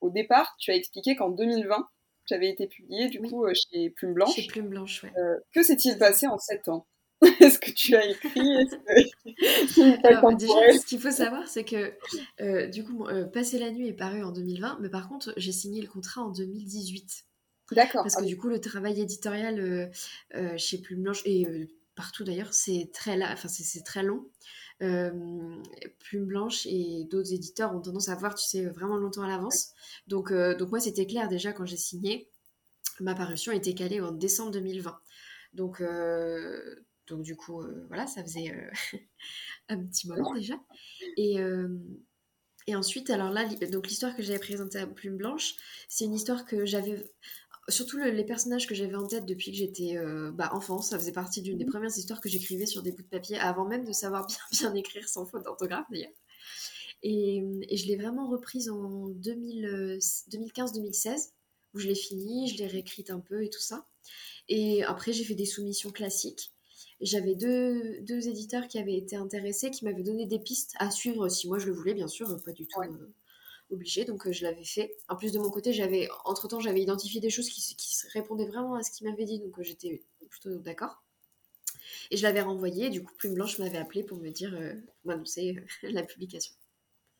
au 0.00 0.10
départ, 0.10 0.54
tu 0.58 0.70
as 0.70 0.76
expliqué 0.76 1.16
qu'en 1.16 1.30
2020, 1.30 1.88
tu 2.26 2.34
avais 2.34 2.50
été 2.50 2.66
publié 2.66 3.08
du 3.08 3.20
coup 3.20 3.44
euh, 3.44 3.52
chez 3.54 3.90
Plume 3.90 4.14
Blanche. 4.14 4.34
Chez 4.34 4.46
Plume 4.46 4.68
Blanche, 4.68 5.02
ouais. 5.02 5.12
Euh, 5.18 5.38
que 5.52 5.62
s'est-il 5.62 5.98
passé 5.98 6.26
en 6.26 6.38
7 6.38 6.68
ans? 6.68 6.86
Est-ce 7.40 7.58
que 7.58 7.70
tu 7.70 7.94
as 7.96 8.06
écrit? 8.06 8.68
Alors, 10.04 10.34
déjà, 10.36 10.78
ce 10.78 10.86
qu'il 10.86 11.00
faut 11.00 11.10
savoir, 11.10 11.46
c'est 11.48 11.64
que 11.64 11.92
euh, 12.40 12.66
du 12.68 12.84
coup, 12.84 13.06
Passer 13.32 13.58
la 13.58 13.70
nuit 13.70 13.88
est 13.88 13.94
paru 13.94 14.22
en 14.22 14.32
2020, 14.32 14.78
mais 14.80 14.88
par 14.88 15.08
contre, 15.08 15.34
j'ai 15.36 15.52
signé 15.52 15.82
le 15.82 15.88
contrat 15.88 16.22
en 16.22 16.30
2018. 16.30 17.24
D'accord. 17.72 18.02
Parce 18.02 18.16
que 18.16 18.24
du 18.24 18.36
coup, 18.36 18.48
le 18.48 18.60
travail 18.60 19.00
éditorial 19.00 19.90
chez 20.56 20.78
Plume 20.78 21.02
Blanche 21.02 21.22
et 21.24 21.46
partout 21.94 22.24
d'ailleurs, 22.24 22.54
c'est 22.54 22.90
très, 22.92 23.22
enfin, 23.22 23.48
c'est 23.48 23.84
très 23.84 24.02
long. 24.02 24.26
Plume 24.80 26.26
Blanche 26.26 26.66
et 26.66 27.04
d'autres 27.10 27.32
éditeurs 27.32 27.74
ont 27.74 27.80
tendance 27.80 28.08
à 28.08 28.14
voir, 28.14 28.34
tu 28.34 28.44
sais, 28.44 28.64
vraiment 28.66 28.96
longtemps 28.96 29.22
à 29.22 29.28
l'avance. 29.28 29.72
Donc, 30.06 30.32
euh, 30.32 30.56
donc 30.56 30.70
moi, 30.70 30.80
c'était 30.80 31.06
clair 31.06 31.28
déjà 31.28 31.52
quand 31.52 31.66
j'ai 31.66 31.76
signé. 31.76 32.28
Ma 33.00 33.14
parution 33.14 33.52
était 33.52 33.74
calée 33.74 34.00
en 34.00 34.12
décembre 34.12 34.50
2020. 34.52 34.98
Donc, 35.54 35.80
euh, 35.80 36.76
donc 37.06 37.22
du 37.22 37.36
coup, 37.36 37.62
euh, 37.62 37.84
voilà, 37.88 38.06
ça 38.06 38.22
faisait 38.22 38.52
un 39.68 39.78
petit 39.84 40.08
moment 40.08 40.34
déjà. 40.34 40.54
Et, 41.16 41.38
et 42.66 42.76
ensuite, 42.76 43.10
alors 43.10 43.30
là, 43.30 43.44
donc 43.70 43.86
l'histoire 43.86 44.16
que 44.16 44.22
j'avais 44.22 44.38
présentée 44.38 44.78
à 44.78 44.86
Plume 44.86 45.16
Blanche, 45.16 45.54
c'est 45.88 46.04
une 46.04 46.14
histoire 46.14 46.44
que 46.44 46.64
j'avais 46.66 47.10
surtout 47.70 47.98
les 47.98 48.24
personnages 48.24 48.66
que 48.66 48.74
j'avais 48.74 48.96
en 48.96 49.06
tête 49.06 49.26
depuis 49.26 49.52
que 49.52 49.56
j'étais 49.56 49.96
euh, 49.96 50.32
bah, 50.32 50.50
enfant, 50.52 50.82
ça 50.82 50.98
faisait 50.98 51.12
partie 51.12 51.42
d'une 51.42 51.58
des 51.58 51.64
mhm. 51.64 51.70
premières 51.70 51.96
histoires 51.96 52.20
que 52.20 52.28
j'écrivais 52.28 52.66
sur 52.66 52.82
des 52.82 52.90
bouts 52.92 53.02
de 53.02 53.08
papier, 53.08 53.38
avant 53.38 53.66
même 53.66 53.84
de 53.84 53.92
savoir 53.92 54.26
bien, 54.26 54.36
bien 54.52 54.74
écrire 54.74 55.08
sans 55.08 55.26
faute 55.26 55.44
d'orthographe 55.44 55.86
d'ailleurs. 55.90 56.10
Et, 57.02 57.42
je 57.72 57.86
l'ai 57.86 57.96
vraiment 57.96 58.28
reprise 58.28 58.68
en 58.68 59.08
2015-2016, 59.10 61.30
où 61.74 61.78
je 61.78 61.88
l'ai 61.88 61.94
finie, 61.94 62.48
je 62.48 62.58
l'ai 62.58 62.66
réécrite 62.66 63.10
un 63.10 63.20
peu 63.20 63.42
et 63.42 63.48
tout 63.48 63.60
ça. 63.60 63.86
Et 64.48 64.84
après, 64.84 65.12
j'ai 65.12 65.24
fait 65.24 65.34
des 65.34 65.46
soumissions 65.46 65.90
classiques. 65.90 66.52
J'avais 67.00 67.34
deux, 67.34 68.00
deux, 68.02 68.28
éditeurs 68.28 68.68
qui 68.68 68.78
avaient 68.78 68.96
été 68.96 69.16
intéressés, 69.16 69.70
qui 69.70 69.86
m'avaient 69.86 70.02
donné 70.02 70.26
des 70.26 70.38
pistes 70.38 70.74
à 70.78 70.90
suivre 70.90 71.30
si 71.30 71.48
moi 71.48 71.58
je 71.58 71.66
le 71.66 71.72
voulais, 71.72 71.94
bien 71.94 72.08
sûr, 72.08 72.28
pas 72.44 72.52
du 72.52 72.66
tout. 72.66 72.82
Euh, 72.82 73.14
obligée, 73.70 74.04
donc 74.04 74.26
euh, 74.26 74.32
je 74.32 74.44
l'avais 74.44 74.64
fait. 74.64 74.96
En 75.08 75.16
plus 75.16 75.32
de 75.32 75.38
mon 75.38 75.50
côté, 75.50 75.72
j'avais 75.72 76.08
entre 76.24 76.48
temps 76.48 76.60
j'avais 76.60 76.80
identifié 76.80 77.20
des 77.20 77.30
choses 77.30 77.48
qui, 77.48 77.74
qui 77.76 77.94
répondaient 78.12 78.46
vraiment 78.46 78.74
à 78.74 78.82
ce 78.82 78.90
qu'il 78.90 79.08
m'avait 79.08 79.24
dit, 79.24 79.38
donc 79.38 79.58
euh, 79.58 79.62
j'étais 79.62 80.02
plutôt 80.28 80.58
d'accord. 80.58 81.02
Et 82.10 82.16
je 82.16 82.22
l'avais 82.22 82.40
renvoyé, 82.40 82.90
du 82.90 83.02
coup 83.02 83.12
Plume 83.16 83.34
Blanche 83.34 83.58
m'avait 83.58 83.78
appelé 83.78 84.02
pour 84.02 84.18
me 84.18 84.30
dire, 84.30 84.54
euh, 84.54 84.74
m'annoncer 85.04 85.56
la 85.82 86.02
publication. 86.02 86.54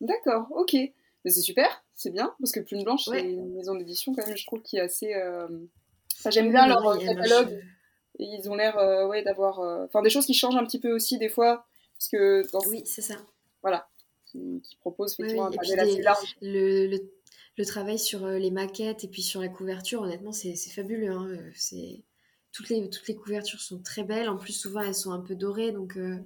D'accord, 0.01 0.47
ok. 0.51 0.75
Mais 0.75 1.31
c'est 1.31 1.43
super, 1.43 1.85
c'est 1.95 2.11
bien, 2.11 2.35
parce 2.41 2.53
que 2.53 2.61
Plume 2.61 2.85
Blanche, 2.85 3.05
c'est 3.05 3.21
une 3.21 3.55
maison 3.55 3.75
d'édition 3.75 4.15
quand 4.15 4.27
même, 4.27 4.37
je 4.37 4.47
trouve, 4.47 4.63
qui 4.63 4.79
est 4.79 4.81
assez... 4.81 5.13
j'aime 6.31 6.51
bien 6.51 6.67
leur 6.67 6.99
catalogue. 6.99 7.63
Et 8.19 8.25
ils 8.25 8.51
ont 8.51 8.55
l'air 8.55 8.77
ouais, 9.09 9.23
d'avoir... 9.23 9.61
Enfin, 9.85 10.01
des 10.01 10.09
choses 10.09 10.25
qui 10.25 10.33
changent 10.33 10.57
un 10.57 10.65
petit 10.65 10.81
peu 10.81 10.93
aussi 10.93 11.19
des 11.19 11.29
fois, 11.29 11.67
parce 11.99 12.09
que... 12.09 12.51
Dans... 12.53 12.61
Oui, 12.71 12.83
c'est 12.87 13.03
ça. 13.03 13.17
Voilà, 13.61 13.87
qui, 14.31 14.77
propose 14.81 15.15
effectivement 15.15 15.47
un 15.47 15.57
assez 15.59 16.03
large. 16.03 16.37
Le, 16.41 16.99
le, 17.57 17.67
travail 17.67 17.99
sur 17.99 18.25
euh, 18.25 18.39
les 18.39 18.51
maquettes 18.51 19.05
et 19.05 19.09
puis 19.09 19.23
sur 19.23 19.41
la 19.41 19.49
couverture, 19.49 20.03
honnêtement, 20.03 20.33
c'est 20.33 20.55
fabuleux. 20.57 21.11
Hein. 21.11 21.29
Euh, 21.31 21.51
c'est 21.55 22.03
toutes 22.53 22.69
les, 22.69 22.89
toutes 22.89 23.07
les 23.09 23.17
couvertures 23.17 23.61
sont 23.61 23.83
très 23.83 24.05
belles. 24.05 24.29
En 24.29 24.37
plus, 24.37 24.53
souvent, 24.53 24.81
elles 24.81 24.95
sont 24.95 25.13
un 25.13 25.21
peu 25.21 25.35
dorées. 25.35 25.73
Donc, 25.73 25.97
euh, 25.97 26.19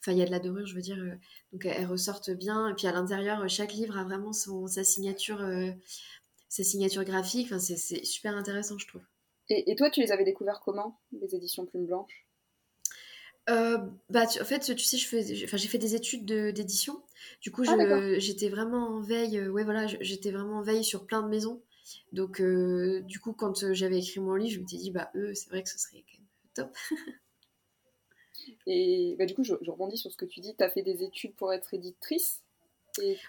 enfin, 0.00 0.12
il 0.12 0.18
y 0.18 0.22
a 0.22 0.26
de 0.26 0.30
la 0.30 0.38
dorure, 0.38 0.66
je 0.66 0.74
veux 0.74 0.82
dire. 0.82 0.98
donc, 1.52 1.64
elles 1.64 1.86
ressortent 1.86 2.30
bien. 2.30 2.68
Et 2.68 2.74
puis, 2.74 2.86
à 2.86 2.92
l'intérieur, 2.92 3.48
chaque 3.48 3.72
livre 3.72 3.98
a 3.98 4.04
vraiment 4.04 4.32
son, 4.32 4.66
sa 4.66 4.84
signature, 4.84 5.44
sa 6.48 6.62
signature 6.62 7.04
graphique. 7.04 7.46
Enfin, 7.46 7.58
c'est 7.58 8.04
super 8.04 8.36
intéressant, 8.36 8.78
je 8.78 8.86
trouve. 8.86 9.02
Et, 9.48 9.70
et, 9.70 9.76
toi, 9.76 9.90
tu 9.90 10.00
les 10.00 10.12
avais 10.12 10.24
découvertes 10.24 10.62
comment, 10.64 10.98
les 11.12 11.34
éditions 11.34 11.66
Plume 11.66 11.86
Blanche? 11.86 12.25
Euh, 13.48 13.78
bah, 14.10 14.24
en 14.40 14.44
fait, 14.44 14.74
tu 14.74 14.84
sais, 14.84 14.98
je 14.98 15.06
fais, 15.06 15.44
enfin, 15.44 15.56
j'ai 15.56 15.68
fait 15.68 15.78
des 15.78 15.94
études 15.94 16.24
d'édition. 16.24 17.00
Du 17.40 17.50
coup, 17.50 17.62
ah, 17.66 18.18
j'étais 18.18 18.48
vraiment 18.48 18.96
en 18.96 19.00
veille. 19.00 19.38
Euh, 19.38 19.48
ouais, 19.48 19.64
voilà, 19.64 19.86
j'étais 19.86 20.30
vraiment 20.30 20.58
en 20.58 20.62
veille 20.62 20.84
sur 20.84 21.06
plein 21.06 21.22
de 21.22 21.28
maisons. 21.28 21.62
Donc, 22.12 22.40
euh, 22.40 23.00
du 23.02 23.20
coup, 23.20 23.32
quand 23.32 23.72
j'avais 23.72 23.98
écrit 23.98 24.20
mon 24.20 24.34
livre, 24.34 24.54
je 24.54 24.60
me 24.60 24.66
suis 24.66 24.78
dit, 24.78 24.90
bah, 24.90 25.10
eux, 25.14 25.34
c'est 25.34 25.48
vrai 25.48 25.62
que 25.62 25.68
ce 25.68 25.78
serait 25.78 26.04
quand 26.10 26.18
même 26.18 26.26
top. 26.54 26.76
Et 28.66 29.14
bah, 29.18 29.26
du 29.26 29.34
coup, 29.34 29.44
je, 29.44 29.54
rebondis 29.54 29.98
sur 29.98 30.10
ce 30.10 30.16
que 30.16 30.24
tu 30.24 30.40
dis. 30.40 30.54
Tu 30.56 30.64
as 30.64 30.70
fait 30.70 30.82
des 30.82 31.04
études 31.04 31.34
pour 31.34 31.52
être 31.52 31.72
éditrice 31.72 32.42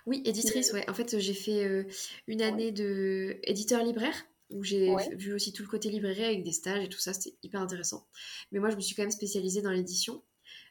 Oui, 0.08 0.24
éditrice, 0.26 0.74
ouais. 0.74 0.90
En 0.90 0.94
fait, 0.94 1.20
j'ai 1.20 1.34
fait 1.34 1.86
une 2.28 2.42
année 2.42 2.72
de 2.72 3.38
éditeur 3.44 3.84
libraire 3.84 4.16
où 4.50 4.64
j'ai 4.64 4.96
vu 5.16 5.34
aussi 5.34 5.54
tout 5.54 5.64
le 5.64 5.68
côté 5.68 5.90
librairie 5.90 6.24
avec 6.24 6.44
des 6.44 6.52
stages 6.52 6.84
et 6.84 6.90
tout 6.90 7.00
ça, 7.00 7.14
c'était 7.14 7.36
hyper 7.44 7.62
intéressant. 7.62 8.08
Mais 8.52 8.60
moi, 8.60 8.70
je 8.70 8.76
me 8.76 8.82
suis 8.82 8.96
quand 8.96 9.04
même 9.04 9.12
spécialisée 9.12 9.62
dans 9.62 9.72
l'édition. 9.72 10.24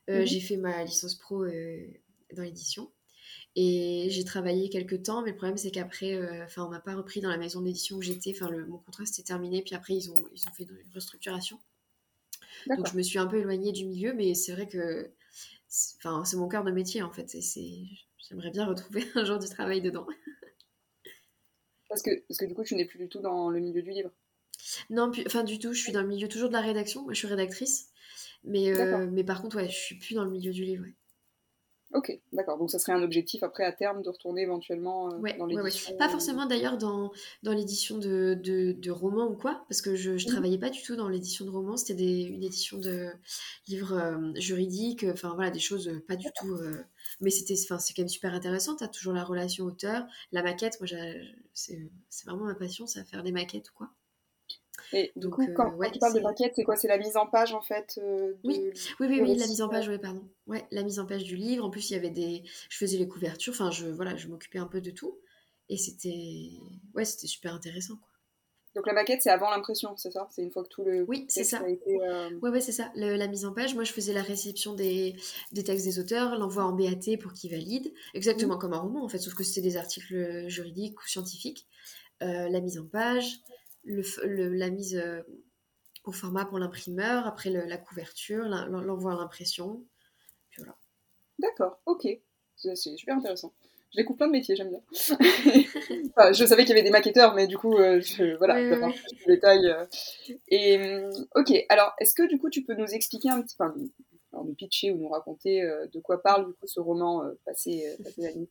Euh, 0.09 0.21
mhm. 0.21 0.27
J'ai 0.27 0.41
fait 0.41 0.57
ma 0.57 0.85
licence 0.85 1.15
pro 1.17 1.45
euh, 1.45 1.87
dans 2.33 2.43
l'édition. 2.43 2.91
Et 3.59 4.09
j'ai 4.11 4.25
travaillé 4.25 4.69
quelques 4.69 5.03
temps, 5.05 5.23
mais 5.23 5.31
le 5.31 5.37
problème 5.37 5.57
c'est 5.57 5.71
qu'après, 5.71 6.15
euh, 6.15 6.45
enfin, 6.45 6.67
on 6.67 6.69
m'a 6.69 6.81
pas 6.81 6.95
repris 6.95 7.21
dans 7.21 7.31
la 7.31 7.39
maison 7.39 7.62
d'édition 7.62 7.97
où 7.97 8.03
j'étais. 8.03 8.33
Enfin, 8.35 8.51
mon 8.69 8.79
contrat 8.79 9.07
s'était 9.07 9.23
terminé, 9.23 9.62
puis 9.62 9.75
après 9.75 9.95
ils 9.95 10.11
ont, 10.11 10.29
ils 10.35 10.47
ont 10.47 10.53
fait 10.53 10.65
une 10.65 10.93
restructuration. 10.95 11.59
Donc 12.67 12.87
je 12.91 12.97
me 12.97 13.03
suis 13.03 13.19
un 13.19 13.27
peu 13.27 13.39
éloignée 13.39 13.73
du 13.73 13.87
milieu, 13.87 14.12
mais 14.12 14.35
c'est 14.35 14.53
vrai 14.53 14.69
que, 14.69 15.11
enfin, 15.99 16.25
c'est 16.25 16.37
mon 16.37 16.49
cœur 16.49 16.65
de 16.65 16.71
métier 16.71 17.03
en 17.03 17.11
fait. 17.11 17.35
Et 17.35 17.87
j'aimerais 18.29 18.51
bien 18.51 18.67
retrouver 18.67 19.05
un 19.15 19.25
jour 19.25 19.39
du 19.39 19.49
travail 19.49 19.81
dedans. 19.81 20.07
Parce 21.96 22.02
que, 22.02 22.22
parce 22.28 22.38
que 22.38 22.44
du 22.44 22.54
coup, 22.54 22.62
tu 22.62 22.74
n'es 22.74 22.85
plus 22.85 22.98
du 22.98 23.09
tout 23.09 23.20
dans 23.20 23.48
le 23.48 23.59
milieu 23.59 23.80
du 23.80 23.90
livre. 23.90 24.11
Non, 24.90 25.11
enfin 25.26 25.44
du 25.44 25.59
tout, 25.59 25.72
je 25.72 25.80
suis 25.80 25.92
dans 25.92 26.02
le 26.02 26.09
milieu 26.09 26.28
toujours 26.28 26.48
de 26.48 26.52
la 26.52 26.61
rédaction. 26.61 27.02
Moi, 27.04 27.14
je 27.14 27.18
suis 27.18 27.28
rédactrice. 27.28 27.88
Mais, 28.44 28.68
euh, 28.68 29.09
mais 29.11 29.24
par 29.24 29.40
contre, 29.40 29.56
ouais, 29.56 29.68
je 29.68 29.76
suis 29.76 29.98
plus 29.98 30.14
dans 30.14 30.24
le 30.24 30.30
milieu 30.30 30.52
du 30.52 30.62
livre. 30.64 30.85
Ok, 31.94 32.12
d'accord. 32.33 32.59
Donc 32.59 32.70
ça 32.70 32.79
serait 32.79 32.92
un 32.92 33.03
objectif 33.03 33.42
après 33.44 33.64
à 33.64 33.70
terme 33.70 34.03
de 34.03 34.11
retourner 34.11 34.42
éventuellement 34.42 35.09
euh, 35.12 35.38
dans 35.38 35.46
l'édition. 35.46 35.96
Pas 35.96 36.09
forcément 36.09 36.46
d'ailleurs 36.46 36.79
dans, 36.79 37.12
dans 37.44 37.53
l'édition 37.53 37.96
de, 37.99 38.35
de, 38.35 38.90
romans 38.90 39.29
ou 39.29 39.37
quoi, 39.37 39.64
parce 39.68 39.83
que 39.83 39.94
je, 39.94 40.16
je 40.16 40.27
mhm. 40.27 40.33
travaillais 40.33 40.59
pas 40.59 40.70
du 40.70 40.83
tout 40.83 40.96
dans 40.96 41.09
l'édition 41.09 41.44
de 41.44 41.51
romans, 41.51 41.77
c'était 41.77 42.22
une 42.22 42.42
édition 42.42 42.79
de 42.79 43.11
livres 43.68 43.94
euh, 43.94 44.33
juridiques, 44.35 45.05
enfin 45.05 45.33
voilà, 45.35 45.51
des 45.51 45.61
choses 45.61 45.90
pas 46.09 46.16
du 46.16 46.27
tout. 46.38 46.55
Euh, 46.55 46.83
mais 47.20 47.31
c'était, 47.31 47.57
c'est 47.57 47.68
quand 47.68 47.99
même 47.99 48.09
super 48.09 48.35
intéressant, 48.35 48.75
as 48.77 48.88
toujours 48.88 49.12
la 49.12 49.25
relation 49.25 49.64
auteur, 49.64 50.07
la 50.33 50.42
maquette, 50.42 50.81
moi 50.81 50.88
c'est 51.53 51.79
vraiment 52.27 52.44
ma 52.44 52.55
passion, 52.55 52.87
ça, 52.87 53.05
faire 53.05 53.22
des 53.22 53.33
maquettes 53.33 53.70
ou 53.70 53.75
quoi. 53.75 53.90
Et 54.92 55.12
du 55.16 55.29
coup, 55.31 55.46
quand, 55.55 55.72
tu 55.92 55.99
parles 55.99 56.14
de 56.14 56.20
maquette, 56.20 56.53
c'est 56.57 56.64
quoi? 56.64 56.77
C'est 56.77 56.88
la 56.88 56.99
mise 56.99 57.16
en 57.16 57.27
page 57.27 57.53
en 57.55 57.62
fait 57.62 58.01
oui. 58.44 58.61
oui. 58.64 58.72
oui, 59.01 59.20
oui, 59.20 59.37
la 59.37 59.46
mise 59.46 59.62
en 59.62 59.68
page, 59.68 59.88
oui, 59.88 59.99
pardon. 59.99 60.22
Ouais, 60.46 60.64
la 60.70 60.83
mise 60.83 60.99
en 60.99 61.07
page 61.07 61.25
du 61.25 61.37
livre. 61.37 61.64
En 61.64 61.70
plus, 61.70 61.90
il 61.90 61.94
y 61.94 61.96
avait 61.96 62.11
des. 62.11 62.42
Je 62.68 62.77
faisais 62.77 62.99
les 62.99 63.09
couvertures, 63.09 63.53
enfin, 63.53 63.70
je, 63.70 63.87
voilà, 63.87 64.16
je 64.16 64.29
m'occupais 64.29 64.59
un 64.59 64.66
peu 64.66 64.81
de 64.81 64.90
tout. 64.90 65.18
Et 65.68 65.77
c'était. 65.77 66.51
Ouais, 66.94 67.05
c'était 67.05 67.27
super 67.27 67.55
intéressant, 67.55 67.96
quoi. 67.96 68.09
Donc 68.77 68.87
la 68.87 68.92
maquette, 68.92 69.22
c'est 69.22 69.31
avant 69.31 69.51
l'impression, 69.51 69.96
c'est 69.96 70.11
ça? 70.11 70.29
C'est 70.31 70.42
une 70.42 70.51
fois 70.51 70.62
que 70.62 70.68
tout 70.68 70.85
le. 70.85 71.07
Oui, 71.09 71.25
c'est 71.29 71.44
ça. 71.44 71.61
A 71.61 71.68
été, 71.68 71.96
Ouais, 72.42 72.51
ouais, 72.51 72.61
c'est 72.61 72.72
ça. 72.72 72.92
la 72.94 73.27
mise 73.27 73.46
en 73.46 73.55
page, 73.55 73.75
moi, 73.75 73.85
je 73.85 73.92
faisais 73.92 74.12
la 74.12 74.20
réception 74.20 74.75
des, 74.75 75.16
des 75.53 75.64
textes 75.64 75.87
des 75.87 75.99
auteurs, 75.99 76.37
l'envoi 76.37 76.64
en 76.64 76.72
BAT 76.72 77.16
pour 77.20 77.33
qu'ils 77.33 77.53
valident, 77.53 77.90
exactement 78.12 78.59
comme 78.59 78.75
un 78.75 78.79
roman, 78.79 79.03
en 79.03 79.09
fait, 79.09 79.18
sauf 79.18 79.33
que 79.35 79.44
c'était 79.44 79.62
des 79.62 79.79
articles 79.79 80.46
juridiques 80.49 81.01
ou 81.01 81.09
scientifiques. 81.09 81.66
la 82.20 82.61
mise 82.61 82.79
en 82.79 82.85
page, 82.85 83.40
le, 83.87 84.49
la 84.55 84.70
mise 84.70 84.96
euh, 84.96 85.22
au 86.05 86.12
format 86.12 86.44
pour 86.44 86.59
l'imprimeur, 86.59 87.27
après 87.27 87.51
la 87.51 87.79
couverture, 87.79 88.44
l'envoi 88.44 89.12
à 89.12 89.16
l'impression. 89.16 89.85
Voilà. 90.57 90.77
D'accord, 91.38 91.81
ok. 91.87 92.07
C'est 92.55 92.77
super 92.77 93.16
intéressant. 93.16 93.53
Je 93.92 93.99
découvre 93.99 94.16
plein 94.16 94.27
de 94.27 94.33
métiers, 94.33 94.57
j'aime 94.57 94.70
bien. 94.70 94.83
je 94.90 96.44
savais 96.46 96.64
qu'il 96.64 96.70
y 96.70 96.72
avait 96.72 96.83
des 96.83 96.90
maquetteurs, 96.90 97.35
mais 97.35 97.46
du 97.46 97.57
coup, 97.57 97.77
euh, 97.77 98.01
je, 98.01 98.37
voilà, 98.37 98.57
oui, 98.57 98.79
oui. 98.83 99.16
détails. 99.27 99.66
Euh. 99.66 99.85
Et 100.49 100.79
ok, 101.35 101.53
alors, 101.68 101.92
est-ce 102.01 102.14
que 102.14 102.27
du 102.29 102.38
coup, 102.38 102.51
tu 102.51 102.62
peux 102.62 102.75
nous 102.75 102.88
expliquer 102.88 103.31
un 103.31 103.42
petit 103.42 103.57
peu, 103.57 103.64
nous 104.33 104.55
pitcher 104.55 104.90
ou 104.90 104.99
nous 104.99 105.09
raconter 105.09 105.62
de 105.92 106.01
quoi 106.01 106.22
parle 106.22 106.46
du 106.46 106.53
coup 106.55 106.66
ce 106.66 106.79
roman 106.79 107.22
passé, 107.44 107.96
passé 108.03 108.22
la 108.22 108.35
nuit? 108.35 108.49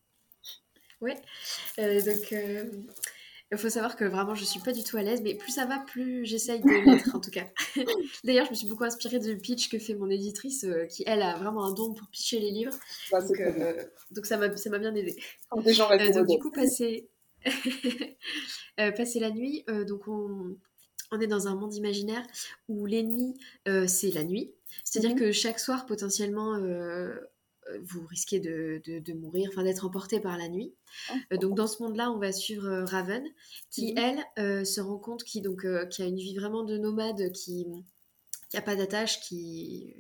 Oui, 1.02 1.14
donc 1.78 2.34
il 3.52 3.58
faut 3.58 3.70
savoir 3.70 3.96
que 3.96 4.06
vraiment, 4.06 4.34
je 4.36 4.44
suis 4.44 4.60
pas 4.60 4.72
du 4.72 4.84
tout 4.84 4.98
à 4.98 5.04
l'aise, 5.04 5.22
mais 5.22 5.36
plus 5.36 5.52
ça 5.52 5.66
va, 5.66 5.80
plus 5.80 6.26
j'essaye 6.26 6.62
de 6.62 6.68
l'être, 6.68 7.16
en 7.16 7.20
tout 7.20 7.30
cas. 7.30 7.46
D'ailleurs, 8.24 8.46
je 8.46 8.52
me 8.52 8.56
suis 8.56 8.68
beaucoup 8.68 8.84
inspirée 8.84 9.20
du 9.20 9.38
pitch 9.38 9.70
que 9.70 9.78
fait 9.78 9.94
mon 9.94 10.10
éditrice, 10.10 10.64
euh, 10.64 10.86
qui, 10.86 11.04
elle, 11.06 11.22
a 11.22 11.38
vraiment 11.38 11.66
un 11.66 11.74
don 11.74 11.94
pour 11.94 12.08
pitcher 12.08 12.40
les 12.40 12.52
livres. 12.52 12.74
Bah, 13.12 13.22
donc, 13.22 13.40
euh, 13.40 13.84
donc, 14.12 14.26
ça 14.26 14.38
m'a 14.38 14.48
bien 14.80 14.96
aidé. 14.96 15.16
Des 15.64 15.74
gens 15.74 15.90
euh, 15.92 16.12
donc, 16.12 16.28
du 16.28 16.40
coup, 16.40 16.52
passer, 16.52 17.08
passer 18.78 19.20
la 19.20 19.30
nuit, 19.30 19.64
donc 19.88 20.08
on... 20.08 20.58
on 21.12 21.20
est 21.20 21.28
dans 21.28 21.48
un 21.48 21.56
monde 21.56 21.76
imaginaire 21.76 22.26
où 22.68 22.86
l'ennemi, 22.86 23.38
c'est 23.88 24.12
la 24.12 24.24
nuit. 24.24 24.56
C'est-à-dire 24.84 25.12
mhm. 25.12 25.20
que 25.20 25.32
chaque 25.32 25.60
soir, 25.60 25.86
potentiellement, 25.86 26.56
euh, 26.56 27.16
vous 27.82 28.06
risquez 28.06 28.40
de, 28.40 28.82
de, 28.86 29.14
mourir, 29.14 29.50
enfin 29.52 29.64
d'être 29.64 29.86
emporté 29.86 30.20
par 30.20 30.38
la 30.38 30.50
nuit. 30.50 30.74
Oh. 31.12 31.14
Euh, 31.34 31.38
donc 31.38 31.56
dans 31.56 31.68
ce 31.68 31.82
monde-là, 31.84 32.12
on 32.12 32.20
va 32.20 32.32
suivre 32.32 32.68
euh, 32.68 32.86
Raven, 32.86 33.26
qui 33.70 33.94
mhm. 33.94 34.24
elle 34.38 34.66
se 34.66 34.82
rend 34.82 34.98
compte 34.98 35.24
qui 35.24 35.42
donc 35.42 35.66
qui 35.90 36.04
a 36.04 36.06
une 36.06 36.18
vie 36.18 36.36
vraiment 36.36 36.64
de 36.64 36.78
nomade, 36.78 37.32
qui 37.32 37.66
qui 38.50 38.58
a 38.58 38.62
pas 38.62 38.76
d'attache, 38.76 39.20
qui 39.22 39.96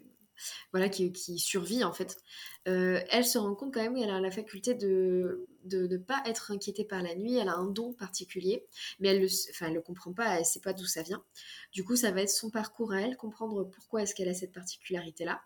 voilà 0.72 0.90
qui, 0.90 1.12
qui, 1.14 1.40
survit 1.40 1.84
en 1.84 1.94
fait. 1.94 2.18
elle 2.66 3.26
se 3.26 3.38
rend 3.38 3.56
compte 3.56 3.74
quand 3.74 3.82
même 3.82 3.96
qu'elle 3.96 4.10
a 4.10 4.20
la 4.20 4.32
faculté 4.32 4.74
de 4.74 5.48
de 5.64 5.88
ne 5.88 5.98
pas 5.98 6.22
être 6.26 6.52
inquiétée 6.52 6.86
par 6.86 7.02
la 7.02 7.16
nuit. 7.16 7.38
Elle 7.38 7.50
a 7.50 7.56
un 7.56 7.66
don 7.66 7.94
particulier, 7.94 8.66
mais 9.00 9.10
elle 9.10 9.22
le, 9.22 9.28
enfin, 9.50 9.68
elle 9.68 9.74
le 9.74 9.82
comprend 9.82 10.14
pas, 10.14 10.38
elle 10.38 10.46
sait 10.46 10.60
pas 10.60 10.74
d'où 10.74 10.86
ça 10.86 11.02
vient. 11.02 11.24
Du 11.72 11.84
coup, 11.84 11.96
ça 11.96 12.12
va 12.12 12.22
être 12.22 12.30
son 12.30 12.52
parcours 12.52 12.94
à 12.94 13.02
elle, 13.02 13.18
comprendre 13.18 13.64
pourquoi 13.64 14.04
est-ce 14.04 14.14
qu'elle 14.14 14.30
a 14.30 14.34
cette 14.36 14.52
particularité-là. 14.52 15.42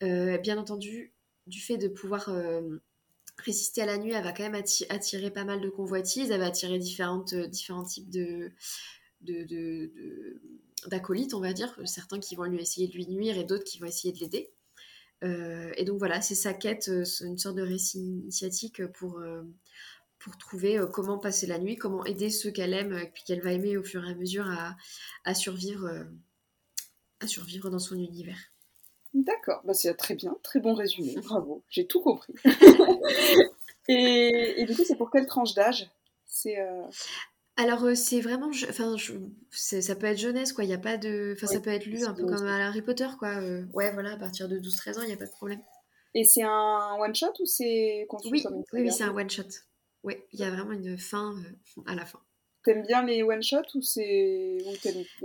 bien 0.00 0.58
entendu, 0.58 1.15
du 1.46 1.60
fait 1.60 1.78
de 1.78 1.88
pouvoir 1.88 2.28
euh, 2.28 2.82
résister 3.38 3.82
à 3.82 3.86
la 3.86 3.98
nuit, 3.98 4.12
elle 4.12 4.24
va 4.24 4.32
quand 4.32 4.48
même 4.48 4.62
attirer 4.88 5.30
pas 5.30 5.44
mal 5.44 5.60
de 5.60 5.68
convoitises, 5.68 6.30
elle 6.30 6.40
va 6.40 6.46
attirer 6.46 6.76
euh, 6.76 7.46
différents 7.46 7.84
types 7.84 8.10
d'acolytes, 10.86 11.34
on 11.34 11.40
va 11.40 11.52
dire, 11.52 11.78
certains 11.84 12.18
qui 12.18 12.34
vont 12.36 12.44
lui 12.44 12.60
essayer 12.60 12.88
de 12.88 12.94
lui 12.94 13.06
nuire 13.06 13.38
et 13.38 13.44
d'autres 13.44 13.64
qui 13.64 13.78
vont 13.78 13.86
essayer 13.86 14.12
de 14.12 14.18
l'aider. 14.18 14.50
Euh, 15.24 15.72
et 15.76 15.84
donc 15.84 15.98
voilà, 15.98 16.20
c'est 16.20 16.34
sa 16.34 16.52
quête, 16.52 16.88
une 16.88 17.38
sorte 17.38 17.56
de 17.56 17.62
récit 17.62 18.00
initiatique 18.00 18.84
pour, 18.86 19.22
trouver 20.40 20.80
comment 20.92 21.18
passer 21.18 21.46
la 21.46 21.58
nuit, 21.58 21.76
comment 21.76 22.04
aider 22.04 22.30
ceux 22.30 22.50
qu'elle 22.50 22.74
aime 22.74 22.92
et 22.98 23.06
puis 23.06 23.22
qu'elle 23.24 23.42
va 23.42 23.52
aimer 23.52 23.76
au 23.76 23.84
fur 23.84 24.04
et 24.04 24.10
à 24.10 24.14
mesure 24.16 24.50
à 25.24 25.34
survivre 25.34 26.10
dans 27.70 27.78
son 27.78 27.94
univers. 27.94 28.50
D'accord, 29.16 29.62
bah, 29.64 29.72
c'est 29.72 29.94
très 29.94 30.14
bien, 30.14 30.36
très 30.42 30.60
bon 30.60 30.74
résumé, 30.74 31.14
bravo, 31.24 31.62
j'ai 31.70 31.86
tout 31.86 32.02
compris. 32.02 32.34
et, 33.88 34.64
du 34.66 34.76
coup, 34.76 34.84
c'est 34.84 34.96
pour 34.96 35.10
quelle 35.10 35.26
tranche 35.26 35.54
d'âge? 35.54 35.88
C'est 36.26 36.60
euh, 36.60 36.82
Alors, 37.56 37.82
euh, 37.84 37.94
c'est 37.94 38.20
vraiment, 38.20 38.50
enfin, 38.68 38.96
ça 39.50 39.96
peut 39.96 40.06
être 40.06 40.18
jeunesse, 40.18 40.52
quoi. 40.52 40.64
Il 40.64 40.70
y 40.70 40.74
a 40.74 40.78
pas 40.78 40.98
de, 40.98 41.32
enfin, 41.34 41.46
ça 41.46 41.60
peut 41.60 41.70
être 41.70 41.86
lu 41.86 42.04
un 42.04 42.12
peu 42.12 42.26
comme 42.26 42.46
à 42.46 42.66
Harry 42.66 42.82
Potter, 42.82 43.08
quoi. 43.18 43.40
Euh, 43.40 43.64
ouais, 43.72 43.90
voilà, 43.92 44.12
à 44.12 44.16
partir 44.18 44.48
de 44.48 44.58
12-13 44.58 44.98
ans, 44.98 45.02
il 45.02 45.08
n'y 45.08 45.14
a 45.14 45.16
pas 45.16 45.24
de 45.24 45.30
problème. 45.30 45.62
Et 46.14 46.24
c'est 46.24 46.42
un 46.42 46.96
one 47.00 47.14
shot 47.14 47.32
ou 47.40 47.46
c'est 47.46 48.06
oui, 48.30 48.42
comme 48.42 48.56
Oui, 48.74 48.82
oui, 48.82 48.92
c'est 48.92 49.04
un 49.04 49.14
one 49.14 49.30
shot. 49.30 49.44
Oui, 50.02 50.16
il 50.32 50.40
y 50.40 50.44
a 50.44 50.50
vraiment 50.50 50.72
une 50.72 50.98
fin 50.98 51.34
à 51.86 51.94
la 51.94 52.04
fin. 52.04 52.20
T'aimes 52.66 52.82
bien 52.82 53.04
les 53.04 53.22
one 53.22 53.44
shot 53.44 53.62
ou 53.76 53.80
c'est 53.80 54.58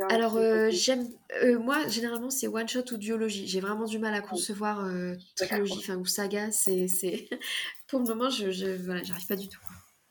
Alors 0.09 0.37
euh, 0.37 0.69
j'aime 0.69 1.07
euh, 1.41 1.57
moi 1.57 1.87
généralement 1.87 2.29
c'est 2.29 2.47
one 2.47 2.67
shot 2.67 2.83
ou 2.91 2.97
duologie. 2.97 3.47
J'ai 3.47 3.59
vraiment 3.59 3.85
du 3.85 3.97
mal 3.97 4.13
à 4.13 4.21
concevoir 4.21 4.85
euh, 4.85 5.15
trilogie 5.35 5.73
enfin 5.79 5.95
ou 5.95 6.05
saga. 6.05 6.51
C'est 6.51 6.85
pour 7.87 7.97
le 7.99 8.05
moment 8.05 8.29
je, 8.29 8.51
je 8.51 8.67
voilà 8.85 9.01
j'arrive 9.01 9.25
pas 9.25 9.35
du 9.35 9.49
tout. 9.49 9.59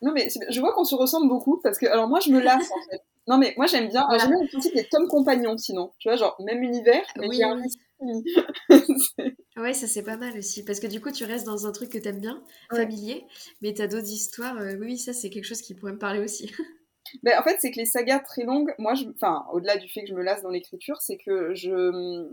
Non 0.03 0.11
mais 0.13 0.29
je 0.49 0.59
vois 0.59 0.73
qu'on 0.73 0.83
se 0.83 0.97
ressemble 0.97 1.29
beaucoup 1.29 1.61
parce 1.63 1.79
que 1.79 1.87
alors 1.87 2.09
moi 2.09 2.19
je 2.19 2.31
me 2.31 2.41
lasse 2.43 2.69
en 2.73 2.91
fait. 2.91 3.01
Non 3.29 3.39
mais 3.39 3.55
moi 3.57 3.67
j'aime 3.67 3.89
bien. 3.89 4.09
J'aime 4.19 4.31
bien 4.31 4.43
le 4.43 4.49
principe 4.49 4.75
des 4.75 4.89
tomes 4.89 5.07
compagnons 5.07 5.57
sinon. 5.57 5.93
Tu 6.01 6.09
vois 6.09 6.17
genre 6.17 6.37
même 6.45 6.65
univers 6.65 7.05
mais 7.17 7.29
oui, 7.29 7.41
oui. 8.01 8.25
ouais 9.57 9.73
ça 9.73 9.87
c'est 9.87 10.03
pas 10.03 10.17
mal 10.17 10.37
aussi 10.37 10.65
parce 10.65 10.81
que 10.81 10.89
du 10.89 11.01
coup 11.01 11.13
tu 11.13 11.25
restes 11.25 11.47
dans 11.47 11.69
un 11.69 11.71
truc 11.71 11.91
que 11.91 11.99
t'aimes 11.99 12.19
bien 12.19 12.43
familier 12.75 13.25
mais 13.63 13.73
t'as 13.73 13.87
d'autres 13.87 14.11
histoires. 14.11 14.57
oui 14.81 14.99
ça 14.99 15.13
c'est 15.13 15.31
quelque 15.31 15.45
chose 15.45 15.63
qui 15.63 15.75
pourrait 15.75 15.93
me 15.93 15.99
parler 15.99 16.19
aussi. 16.19 16.51
Ben, 17.23 17.39
en 17.39 17.43
fait, 17.43 17.57
c'est 17.61 17.71
que 17.71 17.79
les 17.79 17.87
sagas 17.87 18.21
très 18.21 18.45
longues, 18.45 18.75
moi, 18.79 18.95
je, 18.95 19.05
enfin, 19.15 19.47
au-delà 19.53 19.77
du 19.77 19.89
fait 19.89 20.03
que 20.03 20.09
je 20.09 20.15
me 20.15 20.23
lasse 20.23 20.43
dans 20.43 20.51
l'écriture, 20.51 21.01
c'est 21.01 21.17
que 21.17 21.55
je, 21.55 22.29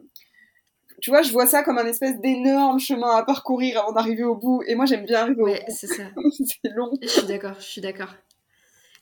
tu 1.02 1.12
vois, 1.12 1.22
je 1.22 1.32
vois 1.32 1.46
ça 1.46 1.64
comme 1.64 1.78
un 1.78 1.86
espèce 1.86 2.20
d'énorme 2.20 2.80
chemin 2.80 3.16
à 3.16 3.24
parcourir 3.24 3.80
avant 3.80 3.92
d'arriver 3.92 4.24
au 4.24 4.36
bout. 4.36 4.64
Et 4.68 4.76
moi, 4.76 4.86
j'aime 4.86 5.06
bien 5.06 5.22
arriver 5.22 5.42
ouais, 5.42 5.62
au 5.62 5.66
bout. 5.66 5.76
c'est 5.76 5.88
ça. 5.88 6.04
c'est 6.32 6.70
long. 6.74 6.92
Je 7.02 7.08
suis 7.08 7.28
d'accord, 7.28 7.56
je 7.60 7.66
suis 7.66 7.82
d'accord. 7.82 8.14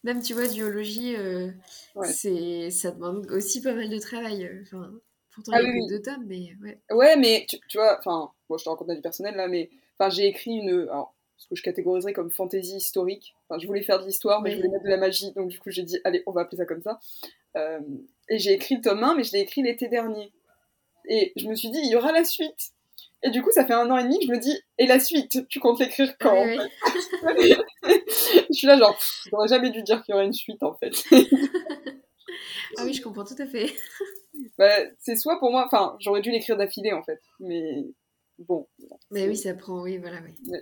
Même, 0.04 0.22
tu 0.22 0.34
vois, 0.34 0.48
duologie, 0.48 1.16
euh, 1.16 1.50
c'est, 2.04 2.70
ça 2.70 2.92
demande 2.92 3.26
aussi 3.32 3.62
pas 3.62 3.74
mal 3.74 3.90
de 3.90 3.98
travail. 3.98 4.46
Euh, 4.46 4.62
enfin, 4.64 4.92
pourtant, 5.34 5.54
il 5.54 5.64
y 5.64 5.66
a 5.66 5.70
ah 5.70 5.74
que 5.74 5.90
deux 5.90 6.02
tomes, 6.02 6.26
mais 6.28 6.54
ouais. 6.62 6.80
Ouais, 6.92 7.16
mais 7.18 7.46
tu, 7.50 7.58
tu 7.68 7.78
vois, 7.78 7.98
enfin, 7.98 8.30
bon, 8.50 8.58
je 8.58 8.66
te 8.66 8.70
raconte 8.70 8.92
du 8.92 9.02
personnel 9.02 9.36
là, 9.36 9.48
mais 9.48 9.70
enfin, 9.98 10.10
j'ai 10.10 10.28
écrit 10.28 10.52
une 10.52 10.88
ce 11.38 11.48
que 11.48 11.56
je 11.56 11.64
catégoriserais 11.64 12.14
comme 12.14 12.32
fantasy 12.32 12.78
historique. 12.78 13.36
Enfin, 13.48 13.60
je 13.60 13.68
voulais 13.68 13.84
faire 13.84 14.00
de 14.00 14.06
l'histoire, 14.06 14.42
mais 14.42 14.52
je 14.52 14.58
voulais 14.58 14.70
mettre 14.70 14.84
de 14.84 14.90
la 14.90 14.98
magie, 14.98 15.32
donc 15.34 15.50
du 15.50 15.60
coup 15.60 15.70
j'ai 15.70 15.84
dit, 15.84 16.00
allez, 16.04 16.24
on 16.26 16.32
va 16.32 16.42
appeler 16.42 16.58
ça 16.58 16.66
comme 16.66 16.82
ça. 16.82 17.00
Euh, 17.58 17.80
et 18.30 18.40
j'ai 18.40 18.54
écrit 18.54 18.76
le 18.76 18.82
tome 18.82 19.04
1, 19.04 19.16
mais 19.16 19.24
je 19.24 19.34
l'ai 19.34 19.42
écrit 19.42 19.62
l'été 19.62 19.88
dernier. 19.88 20.32
Et 21.08 21.34
je 21.36 21.48
me 21.48 21.56
suis 21.56 21.70
dit, 21.70 21.80
il 21.84 21.92
y 21.92 21.96
aura 21.96 22.12
la 22.12 22.24
suite. 22.24 22.72
Et 23.24 23.32
du 23.32 23.42
coup, 23.42 23.52
ça 23.52 23.66
fait 23.66 23.74
un 23.74 23.90
an 23.90 23.98
et 23.98 24.04
demi 24.04 24.20
que 24.20 24.26
je 24.26 24.32
me 24.32 24.40
dis, 24.40 24.60
et 24.78 24.86
la 24.86 25.00
suite, 25.00 25.48
tu 25.48 25.60
comptes 25.60 25.80
l'écrire 25.80 26.16
quand 26.20 26.46
Je 27.84 28.54
suis 28.54 28.68
là, 28.68 28.78
genre, 28.78 28.98
j'aurais 29.30 29.48
jamais 29.48 29.72
dû 29.72 29.82
dire 29.84 30.04
qu'il 30.04 30.14
y 30.14 30.16
aurait 30.16 30.26
une 30.26 30.34
suite 30.34 30.62
en 30.64 30.76
fait. 30.76 30.94
ah 32.78 32.84
oui, 32.84 32.94
je 32.94 33.02
comprends 33.02 33.26
tout 33.26 33.40
à 33.40 33.46
fait. 33.46 33.74
Bah, 34.58 34.70
c'est 35.00 35.16
soit 35.16 35.40
pour 35.40 35.50
moi, 35.50 35.66
enfin, 35.66 35.96
j'aurais 36.00 36.22
dû 36.22 36.30
l'écrire 36.30 36.56
d'affilée 36.56 36.94
en 36.94 37.04
fait, 37.04 37.22
mais 37.40 37.86
bon. 38.38 38.68
Mais 39.10 39.28
oui, 39.28 39.36
ça 39.36 39.54
prend, 39.54 39.82
oui, 39.82 39.98
voilà, 39.98 40.20
oui. 40.22 40.60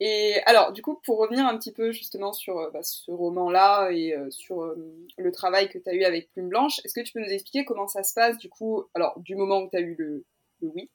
Et 0.00 0.36
alors, 0.46 0.72
du 0.72 0.82
coup, 0.82 1.00
pour 1.04 1.18
revenir 1.18 1.46
un 1.46 1.56
petit 1.56 1.72
peu 1.72 1.92
justement 1.92 2.32
sur 2.32 2.58
euh, 2.58 2.70
bah, 2.70 2.82
ce 2.82 3.10
roman-là 3.10 3.90
et 3.90 4.14
euh, 4.14 4.30
sur 4.30 4.62
euh, 4.62 4.76
le 5.16 5.32
travail 5.32 5.68
que 5.68 5.78
tu 5.78 5.88
as 5.88 5.94
eu 5.94 6.04
avec 6.04 6.30
Plume 6.32 6.48
Blanche, 6.48 6.80
est-ce 6.84 6.94
que 6.94 7.04
tu 7.04 7.12
peux 7.12 7.20
nous 7.20 7.30
expliquer 7.30 7.64
comment 7.64 7.86
ça 7.86 8.02
se 8.02 8.14
passe, 8.14 8.38
du 8.38 8.48
coup, 8.48 8.84
alors, 8.94 9.18
du 9.20 9.36
moment 9.36 9.60
où 9.62 9.70
tu 9.70 9.76
as 9.76 9.80
eu 9.80 9.94
le, 9.98 10.24
oui, 10.62 10.90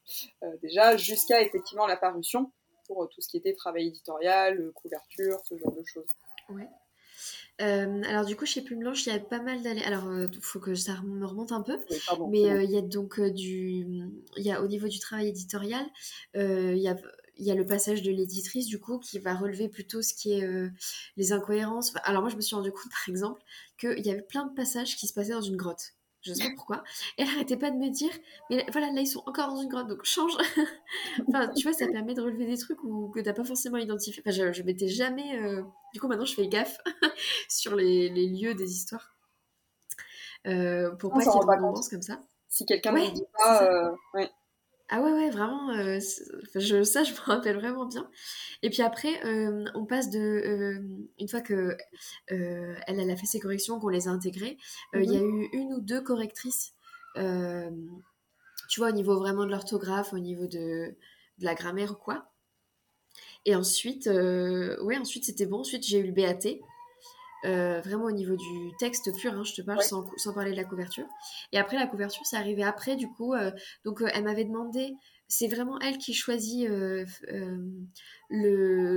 déjà, 0.61 0.95
jusqu'à 0.97 1.41
effectivement 1.41 1.87
la 1.87 1.97
parution, 1.97 2.51
pour 2.87 3.09
tout 3.09 3.21
ce 3.21 3.27
qui 3.27 3.37
était 3.37 3.53
travail 3.53 3.87
éditorial, 3.87 4.71
couverture, 4.75 5.39
ce 5.45 5.57
genre 5.57 5.73
de 5.73 5.83
choses? 5.83 6.15
Ouais. 6.49 6.67
alors 7.57 8.25
du 8.25 8.35
coup 8.35 8.45
chez 8.45 8.61
Plume 8.61 8.81
Blanche 8.81 9.07
il 9.07 9.13
y 9.13 9.15
a 9.15 9.19
pas 9.19 9.41
mal 9.41 9.63
d'allées. 9.63 9.81
Alors 9.81 10.03
il 10.13 10.39
faut 10.39 10.59
que 10.59 10.75
ça 10.75 11.01
me 11.03 11.25
remonte 11.25 11.51
un 11.51 11.63
peu, 11.63 11.79
mais 12.29 12.41
il 12.41 12.69
y 12.69 12.77
a 12.77 12.81
donc 12.81 13.19
du, 13.19 13.87
il 14.37 14.43
y 14.43 14.51
a 14.51 14.61
au 14.61 14.67
niveau 14.67 14.87
du 14.87 14.99
travail 14.99 15.29
éditorial, 15.29 15.85
il 16.35 16.77
y 16.77 16.87
a 16.87 16.95
il 17.37 17.45
y 17.45 17.51
a 17.51 17.55
le 17.55 17.65
passage 17.65 18.01
de 18.01 18.11
l'éditrice 18.11 18.67
du 18.67 18.79
coup 18.79 18.99
qui 18.99 19.19
va 19.19 19.35
relever 19.35 19.69
plutôt 19.69 20.01
ce 20.01 20.13
qui 20.13 20.33
est 20.33 20.47
les 21.17 21.31
incohérences. 21.33 21.93
Alors 22.03 22.21
moi 22.21 22.29
je 22.29 22.35
me 22.35 22.41
suis 22.41 22.55
rendu 22.55 22.71
compte 22.71 22.91
par 22.91 23.09
exemple 23.09 23.41
qu'il 23.79 24.05
y 24.05 24.09
avait 24.09 24.21
plein 24.21 24.45
de 24.45 24.53
passages 24.53 24.95
qui 24.95 25.07
se 25.07 25.13
passaient 25.13 25.33
dans 25.33 25.41
une 25.41 25.57
grotte 25.57 25.95
je 26.25 26.33
sais 26.33 26.43
pas 26.43 26.49
pourquoi. 26.55 26.83
Et 27.17 27.21
elle 27.21 27.29
arrêtait 27.29 27.57
pas 27.57 27.71
de 27.71 27.77
me 27.77 27.89
dire, 27.89 28.11
mais 28.49 28.65
voilà, 28.71 28.91
là 28.91 29.01
ils 29.01 29.07
sont 29.07 29.23
encore 29.25 29.49
dans 29.49 29.61
une 29.61 29.69
grotte, 29.69 29.87
donc 29.87 30.03
change. 30.03 30.35
enfin, 31.29 31.47
tu 31.49 31.63
vois, 31.63 31.73
ça 31.73 31.87
permet 31.87 32.13
de 32.13 32.21
relever 32.21 32.45
des 32.45 32.57
trucs 32.57 32.83
ou 32.83 33.09
que 33.09 33.19
t'as 33.19 33.33
pas 33.33 33.43
forcément 33.43 33.77
identifié. 33.77 34.21
Enfin, 34.25 34.35
je, 34.35 34.51
je 34.51 34.63
m'étais 34.63 34.87
jamais. 34.87 35.39
Euh, 35.39 35.63
du 35.93 35.99
coup, 35.99 36.07
maintenant, 36.07 36.25
je 36.25 36.33
fais 36.33 36.47
gaffe 36.47 36.77
sur 37.49 37.75
les, 37.75 38.09
les, 38.09 38.27
lieux 38.27 38.55
des 38.55 38.71
histoires 38.71 39.15
euh, 40.47 40.91
pour 40.95 41.11
pas 41.11 41.19
qu'il 41.19 41.31
y 41.31 41.35
ait 41.35 41.39
de 41.39 41.89
comme 41.89 42.01
ça. 42.01 42.21
Si 42.47 42.65
quelqu'un 42.65 42.93
ne 42.93 43.11
dit 43.11 43.23
pas, 43.37 43.63
euh, 43.63 44.27
ah 44.89 45.01
ouais, 45.01 45.11
ouais, 45.11 45.29
vraiment, 45.31 45.71
euh, 45.71 45.99
je, 46.55 46.83
ça, 46.83 47.03
je 47.03 47.11
me 47.13 47.19
rappelle 47.25 47.57
vraiment 47.57 47.85
bien. 47.85 48.09
Et 48.61 48.69
puis 48.69 48.83
après, 48.83 49.25
euh, 49.25 49.65
on 49.73 49.85
passe 49.85 50.09
de... 50.09 50.19
Euh, 50.19 50.79
une 51.19 51.27
fois 51.27 51.41
que 51.41 51.75
elle, 52.27 52.77
elle 52.87 53.09
a 53.09 53.15
fait 53.15 53.25
ses 53.25 53.39
corrections, 53.39 53.79
qu'on 53.79 53.89
les 53.89 54.07
a 54.07 54.11
intégrées, 54.11 54.57
il 54.93 55.11
y 55.11 55.17
a 55.17 55.21
mmh 55.21 55.41
eu 55.41 55.49
une 55.53 55.73
ou 55.73 55.81
deux 55.81 56.01
correctrices, 56.01 56.73
tu 57.15 58.79
vois, 58.79 58.89
au 58.89 58.93
niveau 58.93 59.17
vraiment 59.17 59.45
de 59.45 59.51
l'orthographe, 59.51 60.13
au 60.13 60.19
niveau 60.19 60.47
de, 60.47 60.95
de, 61.39 61.45
la 61.45 61.55
grammaire 61.55 61.91
ou 61.91 61.95
quoi. 61.95 62.31
Et 63.45 63.55
ensuite, 63.55 64.07
ouais, 64.07 64.97
ensuite 64.97 65.25
c'était 65.25 65.45
bon. 65.45 65.59
Ensuite, 65.59 65.85
j'ai 65.85 65.99
eu 65.99 66.05
le 66.05 66.11
BAT. 66.11 66.59
Euh, 67.45 67.79
vraiment 67.81 68.05
au 68.05 68.11
niveau 68.11 68.35
du 68.35 68.71
texte 68.79 69.15
pur, 69.15 69.33
hein, 69.33 69.43
je 69.43 69.53
te 69.53 69.61
parle 69.61 69.83
sans, 69.83 70.05
sans, 70.17 70.33
parler 70.33 70.51
de 70.51 70.55
la 70.55 70.63
couverture. 70.63 71.05
Et 71.51 71.59
après, 71.59 71.77
la 71.77 71.85
couverture, 71.85 72.25
c'est 72.25 72.37
arrivé 72.37 72.63
après, 72.63 72.95
du 72.95 73.07
coup. 73.07 73.33
Euh, 73.33 73.51
donc, 73.83 74.01
euh, 74.01 74.09
elle 74.13 74.23
m'avait 74.23 74.45
demandé, 74.45 74.95
c'est 75.27 75.47
vraiment 75.47 75.79
elle 75.79 75.97
qui 75.97 76.13
choisit 76.13 76.67
le, 76.67 77.05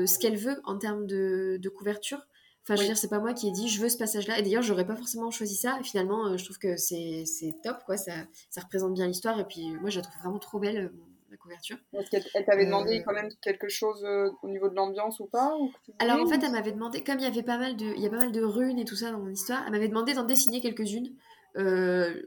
ce 0.07 0.19
qu'elle 0.19 0.37
veut 0.37 0.61
en 0.65 0.79
termes 0.79 1.07
de, 1.07 1.59
de 1.61 1.69
couverture. 1.69 2.27
Enfin, 2.63 2.77
je 2.77 2.83
veux 2.83 2.89
dire, 2.89 2.99
c'est 2.99 3.09
pas 3.09 3.19
moi 3.19 3.33
qui 3.33 3.49
ai 3.49 3.51
dit 3.51 3.69
je 3.69 3.81
veux 3.81 3.89
ce 3.89 3.97
passage-là. 3.97 4.39
Et 4.39 4.43
d'ailleurs, 4.43 4.63
j'aurais 4.63 4.87
pas 4.87 4.97
forcément 4.97 5.31
choisi 5.31 5.57
ça. 5.57 5.79
Et 5.81 5.85
finalement, 5.85 6.37
je 6.37 6.45
trouve 6.45 6.59
que 6.59 6.77
c'est 6.77 7.25
top, 7.63 7.79
quoi. 7.85 7.97
Ça, 7.97 8.13
ça 8.51 8.61
représente 8.61 8.95
bien 8.95 9.07
l'histoire. 9.07 9.39
Et 9.41 9.45
puis, 9.45 9.73
moi, 9.81 9.91
je 9.91 9.97
la 9.97 10.03
trouve 10.03 10.19
vraiment 10.23 10.39
trop 10.39 10.59
belle 10.59 10.91
la 11.31 11.37
couverture. 11.37 11.77
Est-ce 11.93 12.11
qu'elle 12.11 12.45
t'avait 12.45 12.67
demandé 12.67 12.99
euh, 12.99 13.03
quand 13.05 13.13
même 13.13 13.29
quelque 13.43 13.69
chose 13.69 14.05
euh, 14.05 14.31
au 14.43 14.49
niveau 14.49 14.69
de 14.69 14.75
l'ambiance 14.75 15.21
ou 15.21 15.27
pas 15.27 15.53
Alors 15.99 16.21
en 16.21 16.27
fait, 16.27 16.43
elle 16.43 16.53
m'avait 16.53 16.73
demandé, 16.73 17.03
comme 17.03 17.19
il 17.19 17.25
y 17.25 17.27
avait 17.27 17.43
pas 17.43 17.59
mal 17.59 17.77
de, 17.77 17.87
il 17.97 18.01
y 18.01 18.07
a 18.07 18.11
pas 18.11 18.19
mal 18.19 18.33
de 18.33 18.43
runes 18.43 18.79
et 18.79 18.85
tout 18.85 18.97
ça 18.97 19.11
dans 19.11 19.19
mon 19.19 19.31
histoire, 19.31 19.63
elle 19.67 19.73
m'avait 19.73 19.89
demandé 19.89 20.15
d'en 20.15 20.25
dessiner 20.25 20.61
quelques-unes, 20.61 21.15
euh, 21.57 22.23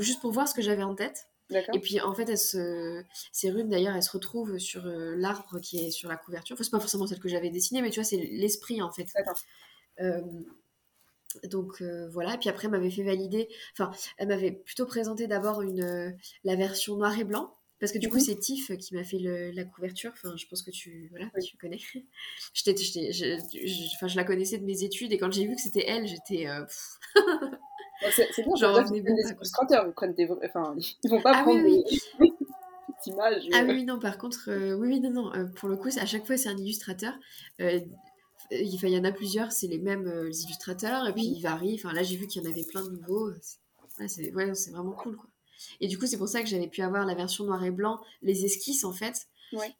juste 0.00 0.20
pour 0.20 0.32
voir 0.32 0.48
ce 0.48 0.54
que 0.54 0.62
j'avais 0.62 0.82
en 0.82 0.94
tête. 0.94 1.28
Et 1.74 1.80
puis 1.80 2.00
en 2.00 2.14
fait, 2.14 2.34
ces 2.34 3.50
runes 3.50 3.68
d'ailleurs, 3.68 3.94
elles 3.94 4.02
se 4.02 4.12
retrouvent 4.12 4.56
sur 4.56 4.84
l'arbre 4.86 5.60
qui 5.60 5.84
est 5.84 5.90
sur 5.90 6.08
la 6.08 6.16
couverture. 6.16 6.54
Enfin, 6.54 6.64
c'est 6.64 6.70
pas 6.70 6.80
forcément 6.80 7.06
celle 7.06 7.20
que 7.20 7.28
j'avais 7.28 7.50
dessinée, 7.50 7.82
mais 7.82 7.90
tu 7.90 8.00
vois, 8.00 8.04
c'est 8.04 8.16
l'esprit 8.16 8.80
en 8.80 8.90
fait. 8.90 9.12
donc 11.44 11.82
voilà, 12.10 12.34
et 12.34 12.38
puis 12.38 12.48
après 12.48 12.66
elle 12.66 12.70
m'avait 12.70 12.90
fait 12.90 13.02
valider, 13.02 13.50
enfin 13.72 13.90
elle 14.16 14.28
m'avait 14.28 14.52
plutôt 14.52 14.86
présenté 14.86 15.26
d'abord 15.26 15.60
une 15.60 16.16
la 16.44 16.56
version 16.56 16.96
noir 16.96 17.18
et 17.18 17.24
blanc 17.24 17.52
parce 17.82 17.90
que 17.90 17.98
du 17.98 18.08
coup, 18.08 18.20
c'est 18.20 18.36
Tiff 18.36 18.70
qui 18.78 18.94
m'a 18.94 19.02
fait 19.02 19.18
la 19.18 19.64
couverture. 19.64 20.12
Enfin, 20.12 20.36
je 20.36 20.46
pense 20.46 20.62
que 20.62 20.70
tu, 20.70 21.08
voilà, 21.10 21.26
tu 21.44 21.56
connais. 21.56 21.78
je, 22.54 22.62
je, 22.62 23.94
enfin, 23.96 24.06
je 24.06 24.14
la 24.14 24.22
connaissais 24.22 24.58
de 24.58 24.64
mes 24.64 24.84
études 24.84 25.12
et 25.12 25.18
quand 25.18 25.32
j'ai 25.32 25.48
vu 25.48 25.56
que 25.56 25.60
c'était 25.60 25.84
elle, 25.88 26.06
j'étais. 26.06 26.46
Euh, 26.46 26.64
c'est 28.12 28.44
bon, 28.44 28.54
genre, 28.54 28.88
des 28.88 29.00
illustrateurs, 29.00 29.84
ils 29.88 29.94
prennent 29.94 30.14
des. 30.14 30.30
Enfin, 30.44 30.76
ils 31.02 31.10
vont 31.10 31.20
pas 31.20 31.32
ah, 31.34 31.42
prendre 31.42 31.60
oui, 31.60 31.82
oui. 32.20 32.30
des 33.04 33.10
images. 33.10 33.48
Ah 33.52 33.64
oui, 33.66 33.84
non, 33.84 33.98
par 33.98 34.16
contre, 34.16 34.48
euh, 34.48 34.74
oui, 34.74 34.86
oui, 34.86 35.00
non, 35.00 35.10
non. 35.10 35.34
Euh, 35.34 35.46
pour 35.46 35.68
le 35.68 35.76
coup, 35.76 35.88
à 35.88 36.06
chaque 36.06 36.24
fois, 36.24 36.36
c'est 36.36 36.50
un 36.50 36.56
illustrateur. 36.56 37.14
il, 37.58 37.88
y 38.52 38.96
en 38.96 39.04
a 39.04 39.10
plusieurs, 39.10 39.50
c'est 39.50 39.66
les 39.66 39.80
mêmes 39.80 40.06
illustrateurs 40.30 41.08
et 41.08 41.12
puis 41.12 41.24
ils 41.24 41.40
varient. 41.40 41.80
Enfin, 41.82 41.92
là, 41.92 42.04
j'ai 42.04 42.14
vu 42.14 42.28
qu'il 42.28 42.44
y 42.44 42.46
en 42.46 42.48
avait 42.48 42.62
plein 42.62 42.84
de 42.84 42.90
nouveaux. 42.90 43.32
C'est 44.06 44.32
ouais, 44.32 44.52
vraiment 44.70 44.92
cool, 44.92 45.16
quoi. 45.16 45.31
Et 45.80 45.88
du 45.88 45.98
coup, 45.98 46.06
c'est 46.06 46.18
pour 46.18 46.28
ça 46.28 46.42
que 46.42 46.48
j'avais 46.48 46.68
pu 46.68 46.82
avoir 46.82 47.04
la 47.04 47.14
version 47.14 47.44
noir 47.44 47.64
et 47.64 47.70
blanc, 47.70 48.00
les 48.22 48.44
esquisses 48.44 48.84
en 48.84 48.92
fait. 48.92 49.28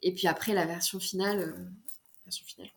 Et 0.01 0.13
puis 0.13 0.27
après, 0.27 0.53
la 0.53 0.65
version 0.65 0.99
finale. 0.99 1.39
Euh, 1.39 1.69
version 2.25 2.45
finale 2.45 2.69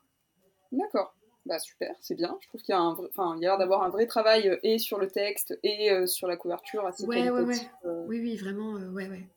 D'accord. 0.72 1.14
Bah 1.44 1.60
super, 1.60 1.94
c'est 2.00 2.16
bien. 2.16 2.36
Je 2.40 2.48
trouve 2.48 2.60
qu'il 2.60 2.72
y 2.72 2.76
a 2.76 2.80
un 2.80 2.92
enfin, 2.92 3.36
il 3.36 3.42
y 3.42 3.46
a 3.46 3.50
l'air 3.50 3.58
d'avoir 3.58 3.84
un 3.84 3.88
vrai 3.88 4.06
travail 4.06 4.48
euh, 4.48 4.58
et 4.64 4.78
sur 4.78 4.98
le 4.98 5.08
texte 5.08 5.56
et 5.62 5.92
euh, 5.92 6.06
sur 6.06 6.26
la 6.26 6.36
couverture 6.36 6.84
assez 6.84 7.04
ouais, 7.04 7.30
ouais, 7.30 7.42
ouais. 7.42 7.56
Oui, 7.84 8.18
oui, 8.20 8.36
vraiment, 8.36 8.72
ouais, 8.72 9.08
ouais. 9.08 9.28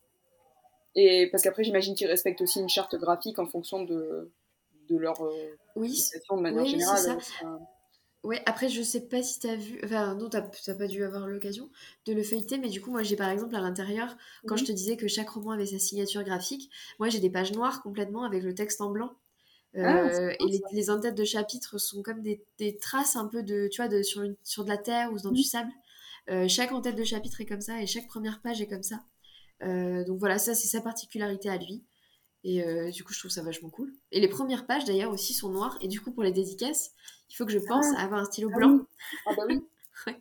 Et 0.96 1.28
parce 1.30 1.44
qu'après, 1.44 1.62
j'imagine 1.62 1.94
qu'ils 1.94 2.08
respectent 2.08 2.40
aussi 2.40 2.58
une 2.58 2.68
charte 2.68 2.96
graphique 2.96 3.38
en 3.38 3.46
fonction 3.46 3.84
de, 3.84 4.32
de 4.88 4.96
leur 4.96 5.22
oui. 5.76 6.02
de 6.30 6.40
manière 6.40 6.62
oui, 6.62 6.68
générale. 6.68 6.98
Ça. 6.98 7.58
Ouais, 8.22 8.42
après, 8.44 8.68
je 8.68 8.82
sais 8.82 9.08
pas 9.08 9.22
si 9.22 9.40
t'as 9.40 9.56
vu, 9.56 9.80
enfin, 9.82 10.14
non, 10.14 10.28
t'as 10.28 10.42
pas 10.42 10.86
dû 10.86 11.02
avoir 11.04 11.26
l'occasion 11.26 11.70
de 12.04 12.12
le 12.12 12.22
feuilleter, 12.22 12.58
mais 12.58 12.68
du 12.68 12.82
coup, 12.82 12.90
moi, 12.90 13.02
j'ai 13.02 13.16
par 13.16 13.30
exemple 13.30 13.56
à 13.56 13.60
l'intérieur, 13.60 14.14
quand 14.46 14.56
je 14.56 14.64
te 14.66 14.72
disais 14.72 14.98
que 14.98 15.08
chaque 15.08 15.30
roman 15.30 15.52
avait 15.52 15.64
sa 15.64 15.78
signature 15.78 16.22
graphique, 16.22 16.70
moi, 16.98 17.08
j'ai 17.08 17.18
des 17.18 17.30
pages 17.30 17.52
noires 17.52 17.82
complètement 17.82 18.24
avec 18.24 18.42
le 18.42 18.54
texte 18.54 18.82
en 18.82 18.90
blanc. 18.90 19.14
Ah, 19.74 19.98
euh, 19.98 20.34
et 20.38 20.46
les, 20.46 20.60
les 20.72 20.90
en-têtes 20.90 21.14
de 21.14 21.24
chapitres 21.24 21.78
sont 21.78 22.02
comme 22.02 22.22
des, 22.22 22.42
des, 22.58 22.76
traces 22.76 23.16
un 23.16 23.26
peu 23.26 23.42
de, 23.42 23.68
tu 23.68 23.80
vois, 23.80 23.88
de, 23.88 24.02
sur, 24.02 24.22
une, 24.22 24.34
sur 24.42 24.64
de 24.64 24.68
la 24.68 24.76
terre 24.76 25.12
ou 25.12 25.18
dans 25.18 25.30
du 25.30 25.44
sable. 25.44 25.70
Euh, 26.28 26.46
chaque 26.48 26.72
en-tête 26.72 26.96
de 26.96 27.04
chapitre 27.04 27.40
est 27.40 27.46
comme 27.46 27.60
ça 27.60 27.80
et 27.80 27.86
chaque 27.86 28.06
première 28.06 28.40
page 28.42 28.60
est 28.60 28.66
comme 28.66 28.82
ça. 28.82 29.04
Euh, 29.62 30.04
donc 30.04 30.18
voilà, 30.18 30.38
ça, 30.38 30.54
c'est 30.54 30.68
sa 30.68 30.80
particularité 30.80 31.48
à 31.48 31.56
lui. 31.56 31.84
Et 32.42 32.64
euh, 32.64 32.90
du 32.90 33.04
coup, 33.04 33.12
je 33.12 33.18
trouve 33.18 33.30
ça 33.30 33.42
vachement 33.42 33.68
cool. 33.68 33.92
Et 34.12 34.20
les 34.20 34.28
premières 34.28 34.66
pages, 34.66 34.84
d'ailleurs, 34.84 35.12
aussi 35.12 35.34
sont 35.34 35.50
noires. 35.50 35.76
Et 35.80 35.88
du 35.88 36.00
coup, 36.00 36.10
pour 36.10 36.22
les 36.22 36.32
dédicaces, 36.32 36.92
il 37.28 37.34
faut 37.34 37.44
que 37.44 37.52
je 37.52 37.58
pense 37.58 37.86
ah. 37.94 38.00
à 38.00 38.04
avoir 38.04 38.20
un 38.20 38.24
stylo 38.24 38.50
ah 38.52 38.56
blanc. 38.56 38.80
Ah 39.26 39.34
bah 39.36 39.44
oui. 39.48 39.60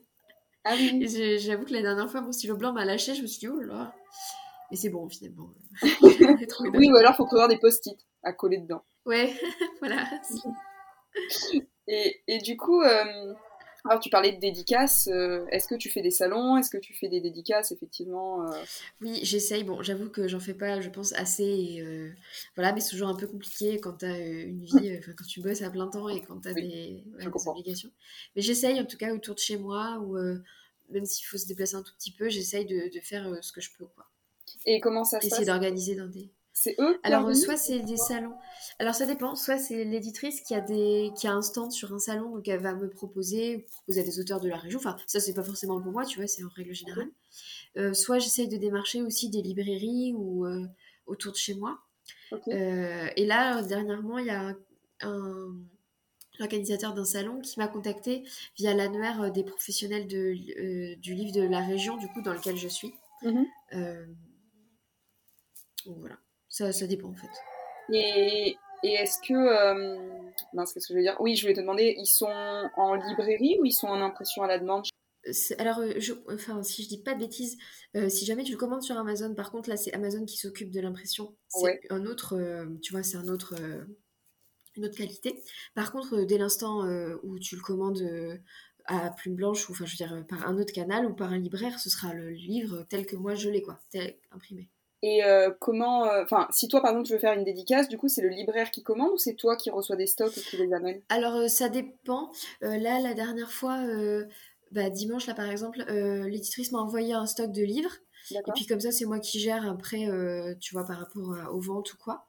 Ah 0.66 0.74
oui. 0.76 1.08
J'avoue 1.40 1.64
que 1.64 1.72
la 1.72 1.82
dernière 1.82 2.12
fois, 2.12 2.20
mon 2.20 2.34
stylo 2.34 2.58
blanc 2.58 2.74
m'a 2.74 2.84
lâché. 2.84 3.16
Je 3.16 3.22
me 3.22 3.28
suis 3.28 3.40
dit, 3.40 3.48
oh 3.48 3.62
là 3.62 3.74
là. 3.74 3.96
Mais 4.70 4.78
c'est 4.78 4.90
bon, 4.90 5.08
finalement. 5.08 5.50
oui, 6.74 6.92
ou 6.92 6.98
alors, 6.98 7.14
il 7.14 7.16
faut 7.16 7.26
trouver 7.26 7.48
des 7.48 7.58
post-it 7.58 7.98
à 8.24 8.34
coller 8.34 8.58
dedans. 8.58 8.84
Ouais, 9.06 9.34
voilà. 9.80 10.06
Et, 11.88 12.22
et, 12.28 12.38
du 12.40 12.58
coup, 12.58 12.82
euh, 12.82 13.34
alors, 13.86 14.00
tu 14.00 14.10
parlais 14.10 14.34
de 14.34 14.40
dédicaces. 14.40 15.08
Euh, 15.08 15.46
est-ce 15.52 15.68
que 15.68 15.76
tu 15.76 15.90
fais 15.90 16.02
des 16.02 16.12
salons? 16.12 16.58
Est-ce 16.58 16.70
que 16.70 16.78
tu 16.78 16.94
fais 16.94 17.08
des 17.08 17.22
dédicaces, 17.22 17.72
effectivement 17.72 18.44
euh? 18.44 18.64
Oui, 19.02 19.20
j'essaye. 19.24 19.64
Bon, 19.64 19.82
j'avoue 19.82 20.10
que 20.10 20.28
j'en 20.28 20.40
fais 20.40 20.54
pas, 20.54 20.82
je 20.82 20.90
pense, 20.90 21.14
assez. 21.14 21.82
Euh, 21.82 22.12
voilà, 22.56 22.74
mais 22.74 22.82
c'est 22.82 22.92
toujours 22.92 23.10
un 23.10 23.16
peu 23.16 23.28
compliqué 23.28 23.80
quand 23.80 24.00
tu 24.00 24.06
as 24.06 24.18
une 24.20 24.64
vie, 24.64 25.00
quand 25.18 25.26
tu 25.26 25.42
bosses 25.42 25.62
à 25.62 25.70
plein 25.70 25.88
temps 25.88 26.10
et 26.10 26.22
quand 26.22 26.42
tu 26.42 26.50
as 26.50 26.54
des, 26.54 27.04
obligations. 27.46 27.92
Mais 28.36 28.42
j'essaye, 28.42 28.80
en 28.80 28.86
tout 28.86 28.98
cas, 28.98 29.14
autour 29.14 29.36
de 29.36 29.40
chez 29.40 29.58
moi, 29.58 30.00
ou 30.00 30.18
même 30.90 31.06
s'il 31.06 31.26
faut 31.26 31.38
se 31.38 31.48
déplacer 31.48 31.76
un 31.76 31.84
tout 31.84 31.94
petit 31.96 32.12
peu, 32.12 32.30
j'essaye 32.30 32.66
de, 32.66 32.94
de, 32.94 33.00
faire 33.00 33.38
ce 33.42 33.52
que 33.52 33.62
je 33.62 33.70
peux. 33.78 33.86
Quoi. 33.86 34.06
Et 34.66 34.80
comment 34.82 35.04
ça 35.04 35.22
se 35.22 35.28
Essayer 35.28 35.46
d'organiser 35.46 35.96
dans 35.96 36.08
des. 36.08 36.32
C'est 36.62 36.76
eux 36.78 37.00
Alors, 37.04 37.34
soit 37.34 37.56
c'est 37.56 37.80
des 37.80 37.96
salons. 37.96 38.36
Alors, 38.80 38.94
ça 38.94 39.06
dépend. 39.06 39.34
Soit 39.34 39.58
c'est 39.58 39.86
l'éditrice 39.86 40.42
qui, 40.42 40.54
a 40.54 40.60
des... 40.60 41.10
qui 41.18 41.26
a 41.26 41.32
un 41.32 41.42
stand 41.42 41.72
sur 41.72 41.94
un 41.94 42.00
salon, 42.00 42.36
donc 42.36 42.46
elle 42.50 42.60
va 42.60 42.74
me 42.74 42.90
proposer, 42.90 43.60
proposer 43.72 44.02
à 44.02 44.04
des 44.04 44.20
auteurs 44.20 44.42
de 44.42 44.50
la 44.50 44.58
région. 44.58 44.78
Enfin, 44.78 44.98
ça, 45.08 45.22
c'est 45.22 45.34
pas 45.34 45.44
forcément 45.44 45.80
pour 45.80 45.94
moi, 45.94 46.04
tu 46.04 46.18
vois, 46.18 46.28
c'est 46.28 46.44
en 46.44 46.50
règle 46.50 46.74
générale. 46.74 47.08
Euh, 47.78 47.94
soit 47.94 48.20
j'essaye 48.20 48.50
de 48.50 48.58
démarcher 48.58 49.02
aussi 49.02 49.30
des 49.30 49.42
librairies 49.42 50.14
ou 50.18 50.46
euh, 50.46 50.66
autour 51.06 51.32
de 51.32 51.38
chez 51.38 51.54
moi. 51.54 51.80
Euh, 52.50 53.08
et 53.16 53.26
là, 53.26 53.62
dernièrement, 53.62 54.18
il 54.18 54.26
y 54.26 54.30
a 54.30 54.54
un, 55.00 55.56
organisateur 56.42 56.94
d'un 56.94 57.06
salon 57.06 57.40
qui 57.40 57.58
m'a 57.58 57.70
contacté 57.70 58.26
via 58.58 58.74
l'annuaire 58.74 59.32
des 59.32 59.46
professionnels 59.46 60.08
de, 60.08 60.96
du 60.96 61.14
livre 61.14 61.32
de 61.32 61.42
la 61.42 61.66
région, 61.66 61.96
du 61.96 62.10
coup, 62.10 62.22
dans 62.22 62.34
lequel 62.34 62.58
je 62.58 62.68
suis. 62.68 62.94
Mhm. 63.24 63.46
donc 65.86 65.98
voilà. 66.00 66.18
Ça, 66.60 66.74
ça 66.74 66.88
dépend 66.88 67.08
en 67.08 67.16
fait. 67.16 67.30
Et, 67.94 68.58
et 68.84 68.92
est-ce 68.92 69.18
que. 69.26 69.34
Euh, 69.34 69.98
mince, 70.52 70.74
qu'est-ce 70.74 70.90
que 70.90 70.94
je 70.94 70.98
veux 70.98 71.04
dire? 71.04 71.16
Oui, 71.22 71.38
je 71.38 71.44
voulais 71.44 71.54
te 71.54 71.62
demander, 71.62 71.96
ils 71.98 72.06
sont 72.06 72.70
en 72.76 72.96
librairie 72.96 73.58
ou 73.62 73.66
ils 73.66 73.72
sont 73.72 73.88
en 73.88 74.02
impression 74.02 74.44
à 74.44 74.48
la 74.48 74.60
demande? 74.60 74.84
Alors, 75.58 75.80
euh, 75.80 75.94
je, 76.00 76.12
enfin, 76.30 76.62
si 76.62 76.84
je 76.84 76.90
dis 76.90 77.02
pas 77.02 77.14
de 77.14 77.20
bêtises, 77.20 77.58
euh, 77.96 78.10
si 78.10 78.26
jamais 78.26 78.44
tu 78.44 78.52
le 78.52 78.58
commandes 78.58 78.84
sur 78.84 78.98
Amazon, 78.98 79.34
par 79.36 79.52
contre, 79.52 79.70
là, 79.70 79.78
c'est 79.78 79.94
Amazon 79.94 80.26
qui 80.26 80.36
s'occupe 80.36 80.70
de 80.70 80.82
l'impression. 80.82 81.34
C'est 81.48 81.80
un 81.92 82.06
autre, 82.06 82.38
tu 82.82 82.92
vois, 82.92 83.04
c'est 83.04 83.16
un 83.16 83.30
autre, 83.30 83.56
une 84.76 84.84
autre 84.84 84.98
qualité. 84.98 85.42
Par 85.76 85.94
contre, 85.94 86.24
dès 86.24 86.38
l'instant 86.38 86.84
où 87.24 87.40
tu 87.40 87.56
le 87.56 87.62
commandes 87.62 88.04
à 88.84 89.12
plume 89.12 89.36
blanche, 89.36 89.70
ou 89.70 89.72
enfin, 89.72 89.86
je 89.86 89.92
veux 89.92 90.08
dire, 90.08 90.26
par 90.28 90.46
un 90.46 90.58
autre 90.58 90.74
canal 90.74 91.06
ou 91.06 91.14
par 91.14 91.32
un 91.32 91.38
libraire, 91.38 91.80
ce 91.80 91.90
sera 91.90 92.14
le 92.14 92.32
livre 92.32 92.86
tel 92.90 93.06
que 93.06 93.16
moi 93.16 93.36
je 93.36 93.50
l'ai, 93.50 93.62
quoi, 93.62 93.80
tel 93.92 94.18
imprimé. 94.32 94.70
Et 95.02 95.24
euh, 95.24 95.50
comment, 95.60 96.06
euh, 96.06 96.24
enfin, 96.24 96.48
si 96.52 96.68
toi 96.68 96.82
par 96.82 96.92
exemple 96.92 97.08
tu 97.08 97.14
veux 97.14 97.20
faire 97.20 97.34
une 97.34 97.46
dédicace, 97.46 97.88
du 97.88 97.98
coup 97.98 98.10
c'est 98.10 98.22
le 98.22 98.30
libraire 98.30 98.70
qui 98.70 98.84
commande 98.84 99.12
ou 99.14 99.18
c'est 99.18 99.36
toi 99.36 99.56
qui 99.56 99.70
reçois 99.70 99.96
des 99.96 100.08
stocks 100.08 100.38
et 100.38 100.42
qui 100.42 100.58
les 100.58 100.74
amène 100.74 101.02
Alors 101.08 101.36
euh, 101.36 101.48
ça 101.48 101.70
dépend. 101.70 102.32
là 102.62 103.00
la 103.00 103.14
dernière 103.14 103.52
fois, 103.52 103.82
bah, 104.72 104.90
dimanche 104.90 105.28
là 105.28 105.34
par 105.34 105.50
exemple, 105.50 105.84
l'éditrice 106.28 106.72
m'a 106.72 106.80
envoyé 106.80 107.14
un 107.14 107.26
stock 107.26 107.52
de 107.52 107.64
livres. 107.64 107.96
Et 108.32 108.52
puis 108.54 108.66
comme 108.66 108.82
ça 108.82 108.92
c'est 108.92 109.06
moi 109.06 109.20
qui 109.20 109.40
gère 109.40 109.68
après, 109.70 110.08
tu 110.60 110.74
vois 110.74 110.86
par 110.86 111.00
rapport 111.00 111.34
aux 111.54 111.62
ventes 111.62 111.94
ou 111.94 111.98
quoi. 111.98 112.28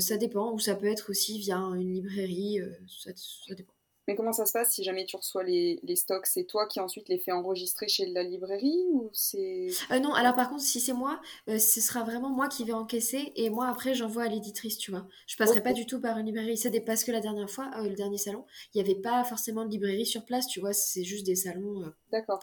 ça 0.00 0.16
dépend, 0.16 0.52
ou 0.52 0.58
ça 0.58 0.74
peut 0.74 0.86
être 0.86 1.10
aussi 1.10 1.38
via 1.38 1.58
une 1.58 1.92
librairie, 1.92 2.60
ça, 2.88 3.12
ça 3.14 3.54
dépend. 3.54 3.77
Mais 4.08 4.16
comment 4.16 4.32
ça 4.32 4.46
se 4.46 4.52
passe 4.52 4.72
si 4.72 4.82
jamais 4.82 5.04
tu 5.04 5.16
reçois 5.16 5.44
les, 5.44 5.80
les 5.82 5.94
stocks? 5.94 6.24
C'est 6.24 6.44
toi 6.44 6.66
qui 6.66 6.80
ensuite 6.80 7.10
les 7.10 7.18
fais 7.18 7.30
enregistrer 7.30 7.88
chez 7.88 8.06
la 8.06 8.22
librairie 8.22 8.86
ou 8.90 9.10
c'est 9.12 9.68
euh, 9.90 9.98
Non, 9.98 10.14
alors 10.14 10.34
par 10.34 10.48
contre, 10.48 10.62
si 10.62 10.80
c'est 10.80 10.94
moi, 10.94 11.20
euh, 11.50 11.58
ce 11.58 11.82
sera 11.82 12.04
vraiment 12.04 12.30
moi 12.30 12.48
qui 12.48 12.64
vais 12.64 12.72
encaisser 12.72 13.32
et 13.36 13.50
moi 13.50 13.68
après 13.68 13.94
j'envoie 13.94 14.22
à 14.22 14.28
l'éditrice, 14.28 14.78
tu 14.78 14.90
vois. 14.90 15.06
Je 15.26 15.36
passerai 15.36 15.62
pas 15.62 15.74
du 15.74 15.84
tout 15.84 16.00
par 16.00 16.16
une 16.16 16.24
librairie. 16.24 16.56
Ça 16.56 16.70
parce 16.86 17.04
que 17.04 17.12
la 17.12 17.20
dernière 17.20 17.50
fois, 17.50 17.70
euh, 17.76 17.82
le 17.86 17.94
dernier 17.94 18.16
salon, 18.16 18.46
il 18.72 18.82
n'y 18.82 18.90
avait 18.90 18.98
pas 18.98 19.22
forcément 19.24 19.66
de 19.66 19.70
librairie 19.70 20.06
sur 20.06 20.24
place, 20.24 20.46
tu 20.46 20.60
vois. 20.60 20.72
C'est 20.72 21.04
juste 21.04 21.26
des 21.26 21.36
salons 21.36 21.92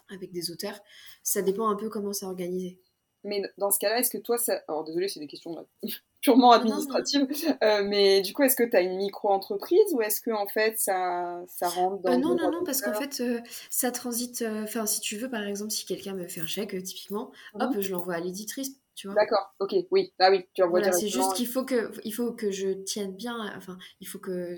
avec 0.10 0.32
des 0.32 0.52
auteurs. 0.52 0.80
Ça 1.24 1.42
dépend 1.42 1.68
un 1.68 1.76
peu 1.76 1.90
comment 1.90 2.14
c'est 2.14 2.28
organisé. 2.28 2.80
Mais 3.24 3.42
dans 3.58 3.72
ce 3.72 3.80
cas-là, 3.80 4.00
est-ce 4.00 4.12
que 4.12 4.20
toi, 4.20 4.38
ça... 4.38 4.62
alors 4.68 4.84
désolé, 4.84 5.08
c'est 5.08 5.20
des 5.20 5.26
questions 5.26 5.56
purement 6.26 6.52
administratives, 6.54 7.28
euh, 7.64 7.84
mais 7.84 8.22
du 8.22 8.34
coup, 8.34 8.42
est-ce 8.42 8.56
que 8.56 8.64
tu 8.64 8.76
as 8.76 8.82
une 8.82 8.98
micro-entreprise 8.98 9.94
ou 9.94 10.02
est-ce 10.02 10.20
que 10.20 10.32
en 10.32 10.48
fait 10.48 10.74
ça, 10.80 11.44
ça 11.48 11.70
rentre 11.70 12.02
dans. 12.02 12.14
Euh, 12.14 12.18
non, 12.18 12.36
non, 12.36 12.52
non, 12.52 12.64
parce 12.66 12.82
qu'en 12.82 12.94
fait, 12.94 13.22
euh, 13.22 13.40
ça 13.70 13.92
transite. 13.92 14.44
Enfin, 14.64 14.88
si 14.88 15.02
tu 15.02 15.18
veux, 15.18 15.30
par 15.30 15.44
exemple, 15.44 15.72
si 15.72 15.86
quelqu'un 15.86 16.14
me 16.14 16.28
fait 16.28 16.42
un 16.42 16.48
chèque, 16.48 16.82
typiquement, 16.84 17.32
hop, 17.54 17.76
mhm. 17.76 17.82
je 17.82 17.92
l'envoie 17.92 18.16
à 18.16 18.20
l'éditrice. 18.20 18.72
D'accord, 19.04 19.54
ok, 19.60 19.76
oui, 19.92 20.14
ah 20.20 20.32
oui, 20.32 20.46
tu 20.54 20.64
envoies 20.64 20.80
voilà, 20.80 20.94
C'est 20.94 21.10
juste 21.10 21.34
qu'il 21.34 21.48
faut 21.48 21.66
que, 21.66 21.92
il 22.06 22.14
faut 22.14 22.32
que 22.32 22.50
je 22.50 22.70
tienne 22.70 23.14
bien, 23.14 23.54
enfin, 23.58 23.78
il 24.00 24.08
faut 24.08 24.20
que, 24.20 24.56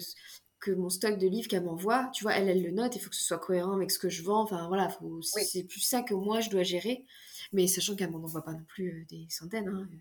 que 0.59 0.71
mon 0.71 0.89
stock 0.89 1.17
de 1.17 1.27
livres 1.27 1.47
qu'elle 1.47 1.63
m'envoie, 1.63 2.11
tu 2.13 2.23
vois, 2.23 2.33
elle, 2.33 2.47
elle 2.47 2.61
le 2.61 2.69
note, 2.69 2.95
il 2.95 2.99
faut 2.99 3.09
que 3.09 3.15
ce 3.15 3.23
soit 3.23 3.39
cohérent 3.39 3.73
avec 3.73 3.89
ce 3.89 3.97
que 3.97 4.09
je 4.09 4.21
vends, 4.21 4.43
enfin 4.43 4.67
voilà, 4.67 4.89
c'est 5.21 5.63
plus 5.63 5.81
ça 5.81 6.03
que 6.03 6.13
moi 6.13 6.39
je 6.39 6.51
dois 6.51 6.61
gérer. 6.61 7.03
Mais 7.51 7.65
sachant 7.65 7.95
qu'elle 7.95 8.11
m'en 8.11 8.23
envoie 8.23 8.43
pas 8.43 8.53
non 8.53 8.63
plus 8.67 8.91
euh, 8.91 9.05
des 9.09 9.25
centaines, 9.29 9.69
hein, 9.69 9.87
euh, 9.91 9.97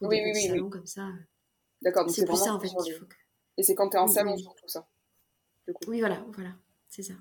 pour 0.00 0.08
oui, 0.08 0.16
des 0.16 0.32
oui, 0.32 0.46
salons 0.48 0.64
oui. 0.64 0.70
comme 0.70 0.86
ça. 0.86 1.06
Euh. 1.06 1.12
D'accord, 1.82 2.04
donc 2.06 2.14
c'est 2.14 2.26
plus 2.26 2.36
ça 2.36 2.54
en 2.54 2.60
fait 2.60 2.68
qu'il 2.68 2.94
faut 2.94 3.06
Et 3.56 3.62
c'est 3.62 3.74
quand 3.74 3.90
tu 3.90 3.96
es 3.96 4.00
en 4.00 4.06
salon 4.06 4.36
tout 4.36 4.68
ça 4.68 4.88
Oui, 5.86 6.00
voilà, 6.00 6.24
voilà, 6.32 6.50
c'est 6.88 7.02
ça. 7.02 7.14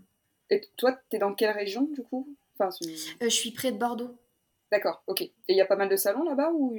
Et 0.49 0.61
toi, 0.77 0.97
tu 1.09 1.17
es 1.17 1.19
dans 1.19 1.35
quelle 1.35 1.51
région 1.51 1.83
du 1.83 2.01
coup? 2.01 2.35
Enfin, 2.57 2.69
Je 3.21 3.29
suis 3.29 3.51
près 3.51 3.71
de 3.71 3.77
Bordeaux. 3.77 4.17
D'accord, 4.71 5.03
ok. 5.07 5.21
Et 5.21 5.33
il 5.47 5.55
y 5.55 5.61
a 5.61 5.65
pas 5.65 5.75
mal 5.75 5.89
de 5.89 5.95
salons 5.95 6.23
là-bas 6.23 6.51
ou 6.53 6.77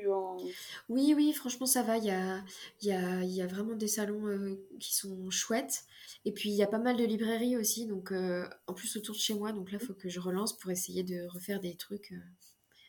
Oui, 0.89 1.13
oui, 1.17 1.33
franchement, 1.33 1.67
ça 1.67 1.83
va. 1.83 1.97
Il 1.97 2.05
y 2.05 2.11
a, 2.11 2.45
y, 2.83 2.93
a, 2.93 3.25
y 3.25 3.43
a, 3.43 3.47
vraiment 3.47 3.75
des 3.75 3.89
salons 3.89 4.57
qui 4.79 4.95
sont 4.95 5.29
chouettes. 5.31 5.85
Et 6.25 6.33
puis, 6.33 6.51
il 6.51 6.55
y 6.55 6.63
a 6.63 6.69
pas 6.69 6.79
mal 6.79 6.97
de 6.97 7.05
librairies 7.05 7.57
aussi. 7.57 7.87
Donc, 7.87 8.13
en 8.67 8.75
plus, 8.75 8.97
autour 8.97 9.17
de 9.17 9.21
chez 9.21 9.35
moi. 9.35 9.53
Donc 9.53 9.73
là, 9.73 9.79
il 9.81 9.87
faut 9.87 9.95
que 9.95 10.09
je 10.09 10.21
relance 10.21 10.57
pour 10.57 10.71
essayer 10.71 11.03
de 11.03 11.27
refaire 11.29 11.59
des 11.59 11.75
trucs. 11.75 12.15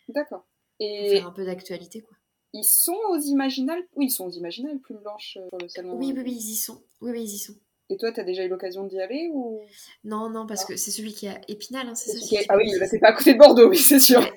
D'accord. 0.07 0.45
Et 0.79 1.17
faire 1.17 1.27
un 1.27 1.31
peu 1.31 1.45
d'actualité, 1.45 2.01
quoi. 2.01 2.17
Ils 2.53 2.65
sont 2.65 2.97
aux 3.09 3.19
Imaginales? 3.19 3.83
Oui, 3.95 4.05
ils 4.07 4.11
sont 4.11 4.25
aux 4.25 4.31
Imaginales, 4.31 4.79
plus 4.79 4.95
blanches 4.95 5.31
sur 5.31 5.57
le 5.59 5.67
salon. 5.67 5.95
Oui, 5.95 6.13
oui, 6.15 6.21
oui, 6.23 6.33
ils 6.33 6.51
y 6.51 6.55
sont. 6.55 6.83
Oui, 7.01 7.11
oui, 7.11 7.23
ils 7.23 7.35
y 7.35 7.39
sont. 7.39 7.55
Et 7.89 7.97
toi, 7.97 8.11
tu 8.11 8.21
as 8.21 8.23
déjà 8.23 8.45
eu 8.45 8.47
l'occasion 8.47 8.85
d'y 8.85 8.99
aller 9.01 9.29
ou? 9.33 9.59
Non, 10.05 10.29
non, 10.29 10.47
parce 10.47 10.63
que 10.63 10.77
c'est 10.77 10.91
celui 10.91 11.13
qui 11.13 11.27
a 11.27 11.39
Épinal, 11.49 11.87
hein, 11.89 11.95
c'est 11.95 12.17
ça. 12.17 12.37
Ah 12.47 12.55
oui, 12.57 12.71
c'est 12.89 12.99
pas 12.99 13.09
à 13.09 13.13
côté 13.13 13.33
de 13.33 13.37
Bordeaux, 13.37 13.69
oui, 13.69 13.77
c'est 13.77 13.99
sûr. 13.99 14.21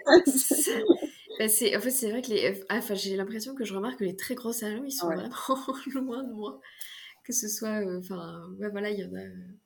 Bah, 1.39 1.47
en 1.47 1.81
fait, 1.81 1.91
c'est 1.91 2.11
vrai 2.11 2.23
que 2.23 2.29
les. 2.29 2.63
Ah, 2.69 2.77
enfin, 2.79 2.95
j'ai 2.95 3.17
l'impression 3.17 3.57
que 3.57 3.65
je 3.65 3.75
remarque 3.75 3.99
que 3.99 4.05
les 4.05 4.15
très 4.15 4.37
gros 4.37 4.53
salons, 4.53 4.85
ils 4.85 4.93
sont 4.93 5.09
vraiment 5.09 5.29
loin 5.95 6.23
de 6.23 6.33
moi. 6.33 6.61
Que 7.25 7.33
ce 7.33 7.49
soit. 7.49 7.85
Euh, 7.85 7.99
enfin, 7.99 8.49
ouais, 8.61 8.69
voilà, 8.69 8.91
il 8.91 9.01
y 9.01 9.05
en 9.05 9.13
a. 9.15 9.21
Euh. 9.21 9.59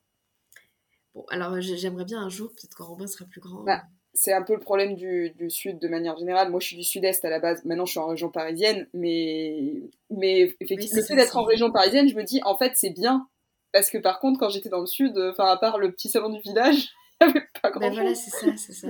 Bon, 1.15 1.27
alors 1.29 1.61
j'aimerais 1.61 2.07
bien 2.07 2.23
un 2.23 2.31
jour, 2.31 2.51
peut-être 2.53 2.75
quand 2.75 2.87
Robin 2.87 3.07
sera 3.07 3.27
plus 3.27 3.43
grand. 3.43 3.65
Bah, 3.65 3.83
c'est 4.19 4.33
un 4.33 4.43
peu 4.43 4.55
le 4.55 4.61
problème 4.61 4.97
du, 4.97 5.33
sud 5.49 5.79
de 5.79 5.89
manière 5.89 6.17
générale. 6.19 6.51
Moi, 6.51 6.59
je 6.61 6.67
suis 6.67 6.77
du 6.77 6.83
sud-est 6.83 7.25
à 7.25 7.31
la 7.31 7.39
base. 7.39 7.65
Maintenant, 7.65 7.87
je 7.87 7.93
suis 7.93 8.01
en 8.01 8.09
région 8.09 8.31
parisienne. 8.31 8.89
Mais, 8.93 9.83
mais 10.11 10.55
effectivement, 10.61 10.97
le 10.97 11.03
fait 11.03 11.17
d'être 11.17 11.37
en 11.37 11.45
région 11.45 11.71
parisienne, 11.71 12.09
je 12.09 12.17
me 12.17 12.25
dis, 12.25 12.41
en 12.45 12.57
fait, 12.57 12.73
c'est 12.75 12.91
bien. 12.91 13.29
Parce 13.73 13.91
que 13.91 13.99
par 13.99 14.19
contre, 14.19 14.41
quand 14.41 14.49
j'étais 14.49 14.71
dans 14.71 14.81
le 14.81 14.87
sud, 14.87 15.17
enfin, 15.19 15.47
à 15.47 15.57
part 15.57 15.79
le 15.79 15.93
petit 15.93 16.09
salon 16.09 16.31
du 16.31 16.41
village, 16.41 16.89
il 17.21 17.29
n'y 17.29 17.31
avait 17.31 17.47
pas 17.63 17.71
grand-chose. 17.71 17.91
Ben 17.91 18.03
voilà, 18.03 18.15
c'est 18.15 18.31
ça, 18.31 18.47
c'est 18.57 18.73
ça. 18.73 18.89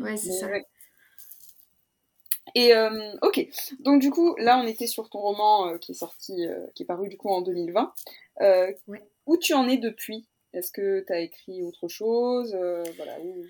Ouais, 0.00 0.16
c'est 0.16 0.32
ça. 0.32 0.48
Et 2.54 2.74
euh, 2.74 3.12
ok, 3.22 3.46
donc 3.80 4.00
du 4.00 4.10
coup, 4.10 4.36
là, 4.36 4.60
on 4.62 4.66
était 4.66 4.86
sur 4.86 5.08
ton 5.08 5.18
roman 5.18 5.68
euh, 5.68 5.78
qui 5.78 5.92
est 5.92 5.96
sorti, 5.96 6.46
euh, 6.46 6.66
qui 6.74 6.82
est 6.82 6.86
paru 6.86 7.08
du 7.08 7.16
coup 7.16 7.28
en 7.28 7.42
2020. 7.42 7.94
Où 9.26 9.36
tu 9.38 9.54
en 9.54 9.66
es 9.68 9.78
depuis? 9.78 10.26
Est-ce 10.52 10.70
que 10.70 11.04
tu 11.04 11.12
as 11.12 11.20
écrit 11.20 11.62
autre 11.62 11.88
chose? 11.88 12.54
Voilà, 12.96 13.18
où... 13.20 13.44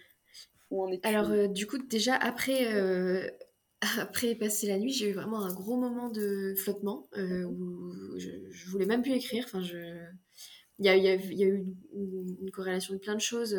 Alors, 1.03 1.31
euh, 1.31 1.47
du 1.49 1.67
coup, 1.67 1.79
déjà, 1.79 2.17
après, 2.17 2.75
euh, 2.75 3.29
après 3.99 4.35
passer 4.35 4.67
la 4.67 4.79
nuit, 4.79 4.93
j'ai 4.93 5.11
eu 5.11 5.13
vraiment 5.13 5.45
un 5.45 5.53
gros 5.53 5.77
moment 5.77 6.09
de 6.09 6.55
flottement 6.57 7.09
euh, 7.17 7.45
où 7.45 8.19
je, 8.19 8.31
je, 8.51 8.71
voulais 8.71 8.87
même 8.87 9.03
plus 9.03 9.13
écrire. 9.13 9.45
Enfin, 9.47 9.63
je... 9.63 9.77
il, 10.79 10.87
y 10.87 10.89
a, 10.89 10.97
il, 10.97 11.05
y 11.05 11.09
a, 11.09 11.15
il 11.15 11.39
y 11.39 11.45
a 11.45 11.47
eu 11.47 11.65
une, 11.93 12.51
corrélation 12.51 12.95
de 12.95 12.99
plein 12.99 13.15
de 13.15 13.21
choses. 13.21 13.57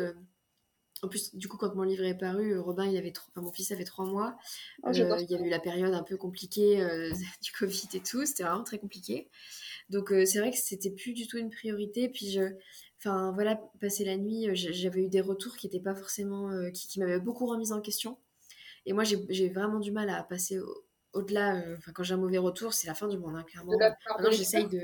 En 1.02 1.08
plus, 1.08 1.34
du 1.34 1.46
coup, 1.46 1.58
quand 1.58 1.74
mon 1.74 1.82
livre 1.82 2.04
est 2.04 2.16
paru, 2.16 2.58
Robin, 2.58 2.86
il 2.86 2.96
avait 2.96 3.12
enfin, 3.18 3.42
mon 3.42 3.52
fils 3.52 3.70
avait 3.70 3.84
trois 3.84 4.06
mois. 4.06 4.36
Oh, 4.82 4.90
il 4.92 4.98
y 4.98 5.34
a 5.34 5.40
eu 5.40 5.50
la 5.50 5.60
période 5.60 5.92
un 5.92 6.02
peu 6.02 6.16
compliquée 6.16 6.76
du 7.42 7.52
Covid 7.52 7.88
et 7.94 8.00
tout. 8.00 8.24
C'était 8.24 8.44
vraiment 8.44 8.64
très 8.64 8.78
compliqué. 8.78 9.28
Donc, 9.90 10.08
c'est 10.08 10.38
vrai 10.38 10.50
que 10.50 10.56
c'était 10.56 10.90
plus 10.90 11.12
du 11.12 11.26
tout 11.26 11.36
une 11.36 11.50
priorité. 11.50 12.08
Puis, 12.08 12.30
je, 12.30 12.56
Enfin 13.06 13.30
voilà, 13.32 13.56
passer 13.80 14.04
la 14.04 14.16
nuit, 14.16 14.48
euh, 14.48 14.52
j'avais 14.54 15.04
eu 15.04 15.08
des 15.08 15.20
retours 15.20 15.56
qui 15.56 15.66
n'étaient 15.66 15.80
pas 15.80 15.94
forcément, 15.94 16.50
euh, 16.50 16.70
qui, 16.70 16.98
m'avaient 16.98 17.20
beaucoup 17.20 17.46
remise 17.46 17.70
en 17.70 17.80
question. 17.80 18.18
Et 18.84 18.92
moi, 18.92 19.04
j'ai 19.04 19.48
vraiment 19.48 19.78
du 19.78 19.92
mal 19.92 20.10
à 20.10 20.24
passer 20.24 20.58
au-delà. 21.12 21.56
Euh, 21.56 21.76
enfin, 21.76 21.92
quand 21.92 22.02
j'ai 22.02 22.14
un 22.14 22.18
mauvais 22.18 22.38
retour, 22.38 22.74
c'est 22.74 22.88
la 22.88 22.94
fin 22.94 23.06
du 23.06 23.16
monde, 23.16 23.36
hein, 23.36 23.44
clairement. 23.44 23.72
Maintenant, 23.78 24.30
j'essaye 24.32 24.66
de, 24.66 24.80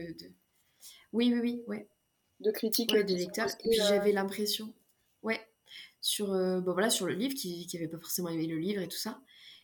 Oui, 1.12 1.32
oui, 1.32 1.40
oui, 1.40 1.62
ouais. 1.66 1.88
De 2.38 2.52
critiques. 2.52 2.92
Ouais, 2.92 3.02
lecteurs. 3.02 3.48
Et 3.64 3.70
puis 3.70 3.78
j'avais 3.78 4.12
l'impression, 4.12 4.72
ouais, 5.22 5.40
sur, 6.00 6.28
bon, 6.28 6.72
voilà, 6.72 6.90
sur 6.90 7.06
le 7.06 7.14
livre, 7.14 7.34
qui 7.34 7.68
n'avait 7.74 7.88
pas 7.88 7.98
forcément 7.98 8.28
aimé 8.28 8.46
le 8.46 8.58
livre 8.58 8.82
et 8.82 8.88
tout 8.88 8.98
ça. 8.98 9.20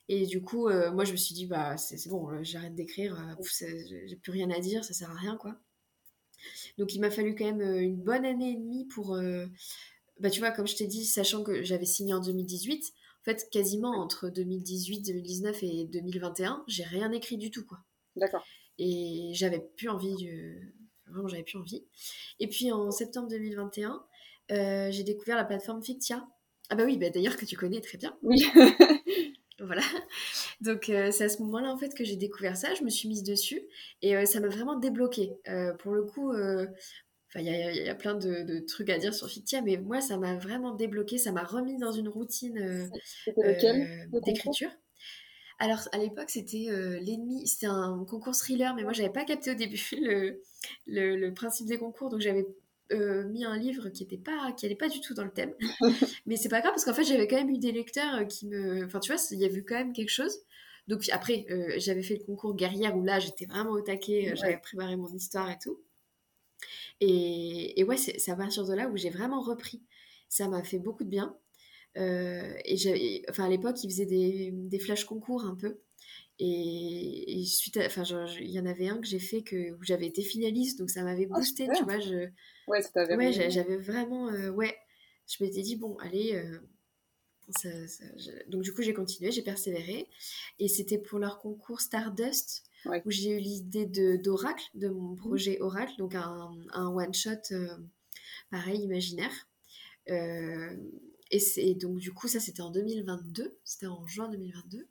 Et 0.09 0.27
du 0.27 0.43
coup, 0.43 0.69
moi, 0.69 1.05
je 1.05 1.13
me 1.13 1.17
suis 1.17 1.35
dit, 1.35 1.47
bah, 1.47 1.77
c'est 1.77 2.09
bon, 2.09 2.43
j'arrête 2.43 2.75
d'écrire, 2.75 3.17
j'ai 3.41 4.17
plus 4.17 4.33
rien 4.33 4.51
à 4.51 4.59
dire, 4.59 4.85
ça 4.85 4.95
sert 4.95 5.11
à 5.11 5.15
rien, 5.15 5.37
quoi. 5.37 5.61
Donc 6.79 6.95
il 6.95 7.01
m'a 7.01 7.11
fallu 7.11 7.35
quand 7.35 7.45
même 7.45 7.61
euh, 7.61 7.81
une 7.81 7.97
bonne 7.97 8.25
année 8.25 8.51
et 8.53 8.57
demie 8.57 8.87
pour... 8.87 9.15
Euh, 9.15 9.47
bah 10.21 10.31
tu 10.31 10.41
vois, 10.41 10.51
comme 10.51 10.67
je 10.67 10.77
t'ai 10.77 10.87
dit, 10.87 11.05
sachant 11.05 11.45
que 11.45 11.63
j'avais 11.63 11.85
signé 11.85 12.13
en 12.13 12.21
2018, 12.21 12.93
en 13.21 13.25
fait, 13.25 13.49
quasiment 13.51 13.93
entre 14.01 14.29
2018, 14.29 15.03
2019 15.03 15.63
et 15.63 15.85
2021, 15.87 16.65
j'ai 16.67 16.85
rien 16.85 17.13
écrit 17.13 17.37
du 17.37 17.51
tout, 17.51 17.65
quoi. 17.65 17.79
D'accord. 18.17 18.45
Et 18.79 19.31
j'avais 19.35 19.61
plus 19.77 19.89
envie, 19.89 20.17
de... 20.17 20.57
vraiment, 21.07 21.29
j'avais 21.29 21.45
plus 21.45 21.59
envie. 21.59 21.85
Et 22.41 22.49
puis 22.49 22.73
en 22.73 22.91
septembre 22.91 23.29
2021, 23.29 24.05
euh, 24.51 24.91
j'ai 24.91 25.05
découvert 25.05 25.37
la 25.37 25.45
plateforme 25.45 25.83
Fictia. 25.83 26.27
Ah 26.71 26.75
bah 26.75 26.85
oui, 26.85 26.97
bah 26.99 27.11
d'ailleurs 27.11 27.37
que 27.37 27.45
tu 27.45 27.57
connais 27.57 27.81
très 27.81 27.99
bien. 27.99 28.17
Oui. 28.23 28.45
Voilà. 29.61 29.83
Donc 30.61 30.89
euh, 30.89 31.11
c'est 31.11 31.25
à 31.25 31.29
ce 31.29 31.43
moment-là 31.43 31.73
en 31.73 31.79
fait 31.79 31.95
que 31.95 32.05
j'ai 32.05 32.17
découvert 32.17 32.57
ça, 32.57 32.75
je 32.75 32.85
me 32.85 32.91
suis 32.91 33.09
mise 33.09 33.23
dessus 33.23 33.63
et 34.03 34.17
euh, 34.17 34.25
ça 34.25 34.41
m'a 34.41 34.49
vraiment 34.49 34.79
débloqué. 34.79 35.37
Euh, 35.49 35.75
pour 35.75 35.93
le 35.93 36.05
coup, 36.05 36.33
il 37.35 37.43
y, 37.43 37.51
y, 37.51 37.89
a 37.89 37.95
plein 37.95 38.15
de, 38.15 38.65
trucs 38.67 38.89
à 38.91 38.99
dire 38.99 39.15
sur 39.15 39.29
Fictia, 39.29 39.61
mais 39.63 39.77
moi 39.77 40.01
ça 40.01 40.17
m'a 40.17 40.37
vraiment 40.37 40.75
débloqué, 40.75 41.19
ça 41.19 41.33
m'a 41.33 41.43
remis 41.45 41.77
dans 41.77 41.93
une 41.93 42.09
routine 42.09 42.91
d'écriture. 44.25 44.71
Alors 45.61 45.89
à 45.93 45.99
l'époque 45.99 46.31
c'était 46.31 46.69
l'ennemi, 47.01 47.47
c'était 47.47 47.67
un 47.67 48.05
concours 48.09 48.37
thriller, 48.37 48.75
mais 48.77 48.85
moi 48.85 48.93
j'avais 48.93 49.11
pas 49.11 49.25
capté 49.25 49.51
au 49.51 49.55
début 49.55 49.83
le, 50.87 51.17
le 51.17 51.35
principe 51.35 51.67
des 51.67 51.79
concours, 51.79 52.11
donc 52.11 52.21
j'avais 52.21 52.47
euh, 52.93 53.25
mis 53.29 53.45
un 53.45 53.57
livre 53.57 53.91
qui 53.91 54.03
était 54.03 54.17
pas 54.17 54.53
qui 54.57 54.65
allait 54.65 54.75
pas 54.75 54.89
du 54.89 55.01
tout 55.01 55.15
dans 55.15 55.25
le 55.25 55.31
thème. 55.31 55.53
Mais 56.27 56.37
c'est 56.37 56.49
pas 56.49 56.61
grave 56.61 56.73
parce 56.73 56.85
qu'en 56.85 56.95
fait 56.95 57.05
j'avais 57.05 57.29
quand 57.29 57.37
même 57.37 57.51
eu 57.51 57.59
des 57.59 57.73
lecteurs 57.73 58.15
euh, 58.17 58.25
qui 58.25 58.47
me 58.47 58.85
enfin 58.85 59.01
tu 59.01 59.13
vois 59.13 59.21
il 59.31 59.39
y 59.39 59.45
avait 59.45 59.63
quand 59.63 59.75
même 59.75 59.93
quelque 59.93 60.11
chose. 60.11 60.39
Donc 60.89 61.07
après 61.11 61.47
euh, 61.51 61.75
j'avais 61.79 62.03
fait 62.03 62.17
le 62.17 62.25
concours 62.25 62.55
guerrière 62.55 62.97
où 62.97 63.05
là 63.05 63.21
j'étais 63.21 63.47
vraiment 63.47 63.73
au 63.73 63.83
taquet 63.83 64.33
j'avais 64.37 64.57
préparé 64.59 64.97
mon 64.97 65.09
histoire 65.09 65.51
et 65.51 65.59
tout. 65.63 65.81
Et, 67.01 67.79
et 67.79 67.85
ouais 67.85 67.97
c'est 67.97 68.31
à 68.31 68.37
partir 68.37 68.67
de 68.67 68.75
là 68.75 68.89
où 68.89 68.97
j'ai 68.97 69.11
vraiment 69.11 69.41
repris. 69.41 69.83
Ça 70.29 70.49
m'a 70.49 70.63
fait 70.63 70.79
beaucoup 70.79 71.05
de 71.05 71.11
bien. 71.11 71.37
Et 71.97 72.77
j'avais 72.77 73.23
enfin 73.29 73.45
à 73.45 73.49
l'époque 73.49 73.83
ils 73.85 73.91
faisaient 73.91 74.07
des, 74.07 74.51
des 74.53 74.79
flash 74.79 75.05
concours 75.05 75.45
un 75.45 75.57
peu 75.57 75.81
et, 76.39 77.45
suite 77.47 77.79
enfin 77.85 78.05
il 78.41 78.51
y 78.51 78.61
en 78.61 78.67
avait 78.67 78.89
un 78.89 78.99
que 78.99 79.07
j'ai 79.07 79.19
fait 79.19 79.43
que 79.43 79.73
où 79.73 79.83
j'avais 79.83 80.07
été 80.07 80.23
finaliste 80.23 80.79
donc 80.79 80.91
ça 80.91 81.03
m'avait 81.03 81.29
ah, 81.31 81.39
boosté 81.39 81.69
tu 81.77 81.85
vois 81.85 81.99
je 81.99 82.29
ouais 82.69 82.83
ouais 83.17 83.51
j'avais 83.51 83.77
vraiment 83.77 84.29
euh, 84.29 84.51
ouais 84.51 84.77
je 85.27 85.43
m'étais 85.43 85.63
dit 85.63 85.77
bon 85.77 85.97
allez 85.99 86.35
euh, 86.35 86.59
ça, 87.59 87.69
donc 88.49 88.63
du 88.63 88.73
coup 88.73 88.83
j'ai 88.83 88.95
continué 88.95 89.33
j'ai 89.33 89.43
persévéré 89.43 90.09
et 90.59 90.69
c'était 90.69 90.99
pour 90.99 91.19
leur 91.19 91.39
concours 91.39 91.81
Stardust 91.81 92.63
où 93.05 93.11
j'ai 93.11 93.31
eu 93.31 93.39
l'idée 93.39 93.87
de 93.87 94.17
d'Oracle 94.17 94.65
de 94.75 94.89
mon 94.89 95.13
mmh. 95.13 95.17
projet 95.17 95.61
Oracle 95.61 95.95
donc 95.99 96.15
un, 96.15 96.51
un 96.73 96.89
one 96.89 97.15
shot 97.15 97.31
euh, 97.53 97.77
pareil 98.51 98.81
imaginaire 98.83 99.33
et, 101.31 101.75
donc, 101.75 101.99
du 101.99 102.13
coup, 102.13 102.29
ça, 102.29 102.41
c'était 102.41 102.63
en 102.63 102.71
2022, 102.71 103.59
c'était 103.65 103.87
en 103.87 104.07
juin 104.07 104.29
2022. 104.29 104.89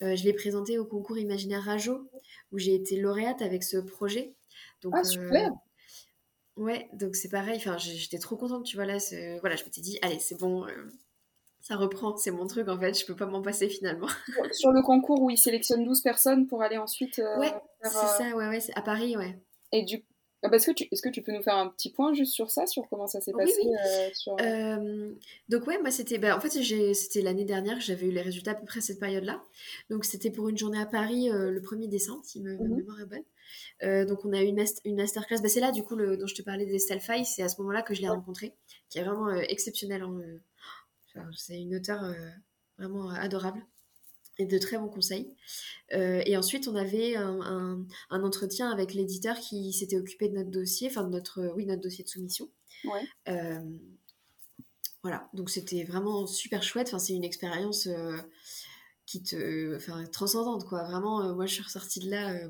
je 0.00 0.24
l'ai 0.24 0.32
présenté 0.32 0.78
au 0.78 0.84
concours 0.84 1.18
Imaginaire 1.18 1.62
Rajo, 1.62 2.10
où 2.52 2.58
j'ai 2.58 2.74
été 2.74 2.96
lauréate 2.96 3.42
avec 3.42 3.62
ce 3.62 3.76
projet. 3.78 4.34
Donc, 4.82 4.94
ah, 4.96 5.04
super 5.04 5.50
Ouais, 6.56 6.88
donc 6.92 7.16
c'est 7.16 7.30
pareil, 7.30 7.56
enfin, 7.56 7.78
j'étais 7.78 8.18
trop 8.18 8.36
contente, 8.36 8.64
tu 8.64 8.76
vois, 8.76 8.84
là, 8.84 8.98
voilà, 9.40 9.56
je 9.56 9.64
m'étais 9.64 9.80
dit, 9.80 9.98
allez, 10.02 10.18
c'est 10.18 10.38
bon, 10.38 10.66
ça 11.60 11.76
reprend, 11.76 12.16
c'est 12.16 12.30
mon 12.30 12.46
truc, 12.46 12.68
en 12.68 12.78
fait, 12.78 12.98
je 12.98 13.06
peux 13.06 13.16
pas 13.16 13.26
m'en 13.26 13.40
passer, 13.40 13.68
finalement. 13.68 14.08
Sur 14.52 14.70
le 14.70 14.82
concours 14.82 15.22
où 15.22 15.30
ils 15.30 15.38
sélectionnent 15.38 15.84
12 15.84 16.02
personnes 16.02 16.46
pour 16.46 16.62
aller 16.62 16.76
ensuite... 16.76 17.18
ouais, 17.38 17.54
c'est 17.82 17.90
ça, 17.90 18.36
ouais, 18.36 18.48
ouais, 18.48 18.58
à 18.74 18.82
Paris, 18.82 19.16
ouais. 19.16 19.40
Et 19.72 19.84
du 19.84 20.04
ah, 20.42 20.48
bah, 20.48 20.56
est-ce, 20.56 20.66
que 20.66 20.72
tu, 20.72 20.88
est-ce 20.90 21.02
que 21.02 21.10
tu 21.10 21.20
peux 21.20 21.32
nous 21.32 21.42
faire 21.42 21.56
un 21.56 21.68
petit 21.68 21.90
point 21.90 22.14
juste 22.14 22.32
sur 22.32 22.50
ça, 22.50 22.66
sur 22.66 22.88
comment 22.88 23.06
ça 23.06 23.20
s'est 23.20 23.32
passé 23.32 23.52
oui, 23.62 23.68
oui. 23.68 23.76
Euh, 23.76 24.36
euh, 24.40 25.12
donc 25.50 25.66
ouais, 25.66 25.78
moi 25.80 25.90
c'était, 25.90 26.16
bah, 26.16 26.34
en 26.34 26.40
fait 26.40 26.48
c'était 26.48 27.20
l'année 27.20 27.44
dernière 27.44 27.76
que 27.76 27.84
j'avais 27.84 28.06
eu 28.06 28.10
les 28.10 28.22
résultats 28.22 28.52
à 28.52 28.54
peu 28.54 28.64
près 28.64 28.80
cette 28.80 28.98
période-là. 28.98 29.42
Donc 29.90 30.06
c'était 30.06 30.30
pour 30.30 30.48
une 30.48 30.56
journée 30.56 30.80
à 30.80 30.86
Paris 30.86 31.30
euh, 31.30 31.50
le 31.50 31.60
1er 31.60 31.88
décembre, 31.88 32.24
si 32.24 32.40
ma 32.40 32.52
mhm. 32.52 32.76
mémoire 32.76 33.00
est 33.00 33.06
bonne. 33.06 34.06
donc 34.06 34.24
on 34.24 34.32
a 34.32 34.40
eu 34.40 34.46
une, 34.46 34.64
une 34.84 34.96
masterclass. 34.96 35.42
Bah, 35.42 35.48
c'est 35.48 35.60
là 35.60 35.72
du 35.72 35.82
coup 35.82 35.94
le, 35.94 36.16
dont 36.16 36.26
je 36.26 36.34
te 36.34 36.42
parlais 36.42 36.64
d'Estelle 36.64 37.00
Faye, 37.00 37.26
c'est 37.26 37.42
à 37.42 37.48
ce 37.48 37.60
moment-là 37.60 37.82
que 37.82 37.94
je 37.94 38.00
l'ai 38.00 38.08
rencontrée, 38.08 38.54
qui 38.88 38.98
est 38.98 39.02
vraiment 39.02 39.30
exceptionnelle. 39.34 40.02
Hein, 40.02 41.30
c'est 41.36 41.60
une 41.60 41.74
auteure 41.74 42.14
vraiment 42.78 43.10
adorable 43.10 43.62
et 44.40 44.46
de 44.46 44.58
très 44.58 44.78
bons 44.78 44.88
conseils. 44.88 45.34
Euh, 45.92 46.22
et 46.24 46.36
ensuite, 46.36 46.66
on 46.66 46.74
avait 46.74 47.14
un, 47.16 47.86
entretien 48.10 48.70
avec 48.70 48.94
l'éditeur 48.94 49.38
qui 49.38 49.72
s'était 49.72 49.98
occupé 49.98 50.28
de 50.28 50.34
notre 50.34 50.50
dossier, 50.50 50.88
enfin 50.88 51.04
de 51.04 51.10
notre, 51.10 51.52
oui, 51.54 51.66
notre 51.66 51.82
dossier 51.82 52.04
de 52.04 52.08
soumission. 52.08 52.48
Euh, 53.28 53.60
voilà, 55.02 55.28
donc 55.34 55.50
c'était 55.50 55.84
vraiment 55.84 56.26
super 56.26 56.62
chouette. 56.62 56.88
Enfin, 56.88 56.98
c'est 56.98 57.12
une 57.12 57.24
expérience 57.24 57.86
euh, 57.86 58.16
qui 59.06 59.22
te, 59.22 59.76
enfin, 59.76 60.04
transcendante, 60.06 60.64
quoi. 60.64 60.84
Vraiment, 60.84 61.34
moi, 61.34 61.46
je 61.46 61.54
suis 61.54 61.62
ressortie 61.62 62.00
de 62.00 62.10
là. 62.10 62.40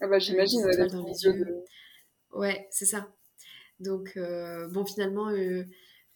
ah 0.00 0.08
bah, 0.08 0.18
j'imagine. 0.18 0.62
dans 0.90 1.06
les 1.06 1.24
yeux. 1.24 1.64
Ouais, 2.32 2.66
c'est 2.70 2.86
ça. 2.86 3.08
Donc, 3.78 4.18
bon, 4.70 4.84
finalement 4.84 5.30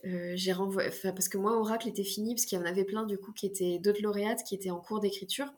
euh, 0.05 0.33
j'ai 0.35 0.53
renvoyé, 0.53 0.91
parce 1.03 1.29
que 1.29 1.39
moi, 1.39 1.59
Oracle 1.59 1.89
était 1.89 2.05
fini, 2.05 2.35
parce 2.35 2.47
qu'il 2.47 2.59
y 2.59 2.61
en 2.61 2.65
avait 2.65 2.85
plein 2.85 3.05
du 3.05 3.19
coup 3.19 3.33
qui 3.33 3.47
étaient 3.47 3.79
d'autres 3.79 4.03
lauréates 4.03 4.43
qui 4.45 4.55
étaient 4.55 4.71
en 4.71 4.81
cours 4.81 5.01
d'écriture. 5.01 5.53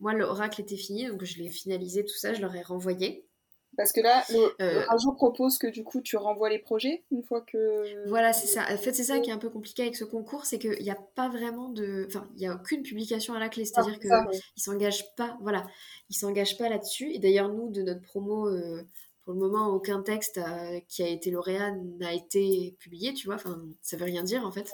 Moi, 0.00 0.14
l'Oracle 0.14 0.60
était 0.60 0.76
fini, 0.76 1.06
donc 1.06 1.22
je 1.24 1.38
l'ai 1.38 1.48
finalisé, 1.48 2.04
tout 2.04 2.16
ça, 2.16 2.34
je 2.34 2.40
leur 2.40 2.54
ai 2.56 2.62
renvoyé. 2.62 3.28
Parce 3.76 3.92
que 3.92 4.00
là, 4.00 4.22
le, 4.28 4.54
euh, 4.60 5.12
propose 5.16 5.56
que 5.56 5.66
du 5.66 5.82
coup 5.82 6.02
tu 6.02 6.18
renvoies 6.18 6.50
les 6.50 6.58
projets 6.58 7.04
une 7.10 7.22
fois 7.22 7.40
que. 7.40 8.06
Voilà, 8.08 8.34
c'est 8.34 8.46
ça. 8.46 8.66
En 8.70 8.76
fait, 8.76 8.92
c'est 8.92 9.04
ça 9.04 9.18
qui 9.20 9.30
est 9.30 9.32
un 9.32 9.38
peu 9.38 9.48
compliqué 9.48 9.82
avec 9.82 9.96
ce 9.96 10.04
concours, 10.04 10.44
c'est 10.44 10.58
qu'il 10.58 10.82
n'y 10.82 10.90
a 10.90 10.98
pas 11.14 11.30
vraiment 11.30 11.70
de. 11.70 12.04
Enfin, 12.06 12.28
il 12.34 12.40
n'y 12.40 12.46
a 12.46 12.54
aucune 12.54 12.82
publication 12.82 13.32
à 13.32 13.38
la 13.38 13.48
clé, 13.48 13.64
c'est-à-dire 13.64 13.98
qu'ils 13.98 14.10
ne 14.10 14.38
s'engagent 14.56 15.14
pas. 15.16 15.38
Voilà, 15.40 15.66
ils 16.10 16.14
s'engagent 16.14 16.58
pas 16.58 16.68
là-dessus. 16.68 17.12
Et 17.12 17.18
d'ailleurs, 17.18 17.48
nous, 17.48 17.70
de 17.70 17.82
notre 17.82 18.02
promo. 18.02 18.48
Euh, 18.48 18.82
pour 19.24 19.34
le 19.34 19.40
moment, 19.40 19.68
aucun 19.68 20.02
texte 20.02 20.38
euh, 20.38 20.80
qui 20.88 21.02
a 21.02 21.08
été 21.08 21.30
lauréat 21.30 21.72
n'a 21.98 22.12
été 22.12 22.74
publié, 22.78 23.14
tu 23.14 23.26
vois. 23.26 23.36
Enfin, 23.36 23.62
ça 23.80 23.96
veut 23.96 24.04
rien 24.04 24.24
dire 24.24 24.44
en 24.44 24.50
fait. 24.50 24.72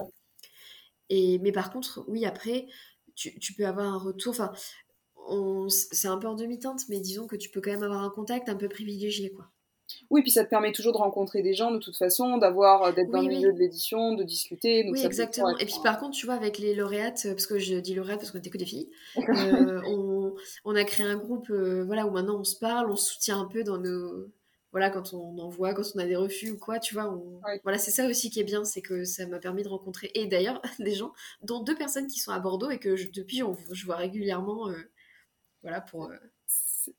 Et, 1.10 1.38
mais 1.38 1.52
par 1.52 1.70
contre, 1.70 2.04
oui, 2.08 2.24
après, 2.24 2.66
tu, 3.14 3.38
tu 3.38 3.54
peux 3.54 3.66
avoir 3.66 3.86
un 3.86 3.98
retour. 3.98 4.30
Enfin, 4.30 4.52
c'est 5.68 6.08
un 6.08 6.16
peu 6.16 6.26
en 6.26 6.34
demi-teinte, 6.34 6.82
mais 6.88 7.00
disons 7.00 7.26
que 7.26 7.36
tu 7.36 7.50
peux 7.50 7.60
quand 7.60 7.70
même 7.70 7.82
avoir 7.82 8.02
un 8.02 8.10
contact 8.10 8.48
un 8.48 8.56
peu 8.56 8.68
privilégié, 8.68 9.30
quoi. 9.30 9.50
Oui, 10.10 10.20
puis 10.20 10.30
ça 10.30 10.44
te 10.44 10.50
permet 10.50 10.70
toujours 10.72 10.92
de 10.92 10.98
rencontrer 10.98 11.40
des 11.40 11.54
gens 11.54 11.70
de 11.70 11.78
toute 11.78 11.96
façon, 11.96 12.36
d'avoir 12.36 12.82
euh, 12.82 12.92
d'être 12.92 13.10
dans 13.10 13.22
le 13.22 13.28
milieu 13.28 13.54
de 13.54 13.58
l'édition, 13.58 14.14
de 14.14 14.22
discuter. 14.22 14.86
oui, 14.90 15.00
exactement. 15.02 15.56
Et 15.56 15.64
puis 15.64 15.76
par 15.82 15.98
contre, 15.98 16.16
tu 16.16 16.26
vois, 16.26 16.34
avec 16.34 16.58
les 16.58 16.74
lauréates, 16.74 17.22
parce 17.24 17.46
que 17.46 17.58
je 17.58 17.76
dis 17.76 17.94
lauréates 17.94 18.18
parce 18.18 18.30
qu'on 18.30 18.36
n'était 18.36 18.50
que 18.50 18.58
des 18.58 18.66
filles, 18.66 18.90
euh, 19.16 19.80
on, 19.86 20.34
on, 20.66 20.74
a 20.74 20.84
créé 20.84 21.06
un 21.06 21.16
groupe, 21.16 21.50
voilà, 21.50 22.06
où 22.06 22.10
maintenant 22.10 22.38
on 22.38 22.44
se 22.44 22.58
parle, 22.58 22.90
on 22.90 22.96
se 22.96 23.14
soutient 23.14 23.40
un 23.40 23.46
peu 23.46 23.64
dans 23.64 23.78
nos, 23.78 24.28
voilà, 24.72 24.90
quand 24.90 25.14
on 25.14 25.38
envoie, 25.38 25.72
quand 25.72 25.82
on 25.94 25.98
a 25.98 26.04
des 26.04 26.16
refus 26.16 26.50
ou 26.50 26.58
quoi, 26.58 26.78
tu 26.78 26.94
vois, 26.94 27.18
voilà, 27.62 27.78
c'est 27.78 27.90
ça 27.90 28.06
aussi 28.06 28.30
qui 28.30 28.40
est 28.40 28.44
bien, 28.44 28.64
c'est 28.64 28.82
que 28.82 29.04
ça 29.04 29.26
m'a 29.26 29.38
permis 29.38 29.62
de 29.62 29.68
rencontrer, 29.68 30.10
et 30.14 30.26
d'ailleurs, 30.26 30.60
des 30.78 30.94
gens, 30.94 31.12
dont 31.42 31.62
deux 31.62 31.76
personnes 31.76 32.06
qui 32.06 32.18
sont 32.18 32.32
à 32.32 32.38
Bordeaux 32.38 32.70
et 32.70 32.78
que 32.78 32.96
depuis, 33.12 33.42
je 33.72 33.86
vois 33.86 33.96
régulièrement, 33.96 34.68
euh, 34.68 34.76
voilà, 35.62 35.80
pour... 35.80 36.06
Euh, 36.06 36.16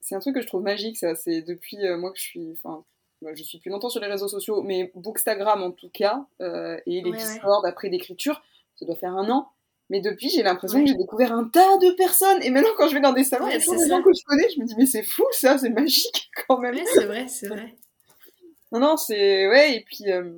c'est 0.01 0.15
un 0.15 0.19
truc 0.19 0.35
que 0.35 0.41
je 0.41 0.47
trouve 0.47 0.61
magique, 0.61 0.97
ça, 0.97 1.15
c'est 1.15 1.41
depuis 1.41 1.77
euh, 1.85 1.97
moi 1.97 2.11
que 2.11 2.19
je 2.19 2.23
suis, 2.23 2.51
enfin, 2.53 2.85
je 3.33 3.43
suis 3.43 3.59
plus 3.59 3.71
longtemps 3.71 3.89
sur 3.89 4.01
les 4.01 4.07
réseaux 4.07 4.27
sociaux, 4.27 4.61
mais 4.61 4.91
Bookstagram 4.95 5.63
en 5.63 5.71
tout 5.71 5.89
cas, 5.89 6.25
et 6.39 7.01
les 7.01 7.11
Discord 7.11 7.65
après 7.65 7.89
d'écriture, 7.89 8.41
ça 8.75 8.85
doit 8.85 8.95
faire 8.95 9.15
un 9.15 9.29
an, 9.29 9.51
mais 9.89 10.01
depuis, 10.01 10.29
j'ai 10.29 10.43
l'impression 10.43 10.81
que 10.81 10.87
j'ai 10.87 10.95
découvert 10.95 11.33
un 11.33 11.45
tas 11.45 11.77
de 11.77 11.91
personnes. 11.91 12.41
Et 12.43 12.51
maintenant, 12.51 12.69
quand 12.77 12.87
je 12.87 12.93
vais 12.93 13.01
dans 13.01 13.13
des 13.13 13.23
salons, 13.23 13.47
il 13.47 13.53
y 13.53 13.55
a 13.55 13.57
des 13.57 13.89
gens 13.89 14.03
que 14.03 14.13
je 14.13 14.23
connais, 14.23 14.47
je 14.55 14.59
me 14.59 14.65
dis, 14.65 14.75
mais 14.77 14.85
c'est 14.85 15.03
fou, 15.03 15.25
ça, 15.31 15.57
c'est 15.57 15.69
magique 15.69 16.29
quand 16.47 16.59
même. 16.59 16.77
c'est 16.93 17.05
vrai, 17.05 17.27
c'est 17.27 17.47
vrai. 17.47 17.75
Non, 18.71 18.79
non, 18.79 18.97
c'est. 18.97 19.47
Ouais, 19.47 19.75
et 19.77 19.83
puis, 19.83 20.11
euh, 20.11 20.31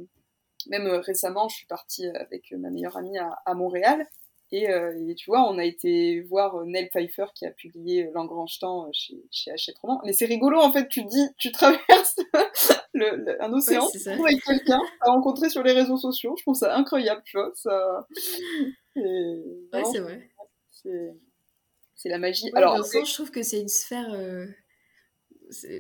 même 0.68 0.88
euh, 0.88 1.00
récemment, 1.00 1.50
je 1.50 1.58
suis 1.58 1.66
partie 1.66 2.08
avec 2.08 2.52
ma 2.54 2.70
meilleure 2.70 2.96
amie 2.96 3.18
à, 3.18 3.54
Montréal. 3.54 4.08
Euh, 4.54 5.10
et, 5.10 5.16
tu 5.16 5.30
vois, 5.30 5.50
on 5.50 5.58
a 5.58 5.66
été 5.66 6.22
voir 6.22 6.66
Nell 6.66 6.90
Pfeiffer 6.90 7.26
qui 7.34 7.46
a 7.46 7.52
publié 7.52 8.10
L'Engrange-Temps 8.14 8.90
chez, 8.94 9.16
chez 9.32 9.52
Hachette 9.52 9.78
Roman. 9.80 10.02
Mais 10.06 10.14
c'est 10.14 10.26
rigolo, 10.26 10.60
en 10.60 10.72
fait, 10.72 10.88
tu 10.88 11.04
dis, 11.04 11.28
tu 11.38 11.52
traverses 11.52 12.16
le, 12.94 13.42
un 13.42 13.52
océan 13.52 13.86
avec 14.08 14.44
quelqu'un 14.44 14.82
à 15.02 15.12
rencontrer 15.12 15.50
sur 15.50 15.64
les 15.64 15.74
réseaux 15.74 15.98
sociaux. 15.98 16.36
Je 16.38 16.44
trouve 16.44 16.56
ça 16.56 16.74
incroyable, 16.76 17.22
tu 17.26 17.38
vois. 17.38 17.52
Ça... 17.56 18.08
ouais, 18.96 19.84
c'est 19.92 20.00
vrai. 20.00 20.30
C'est 21.96 22.10
la 22.10 22.18
magie. 22.18 22.50
Alors, 22.54 22.78
je 22.84 23.14
trouve 23.14 23.32
que 23.32 23.44
c'est 23.44 23.60
une 23.60 23.68
sphère 23.68 24.14
euh, 24.14 24.48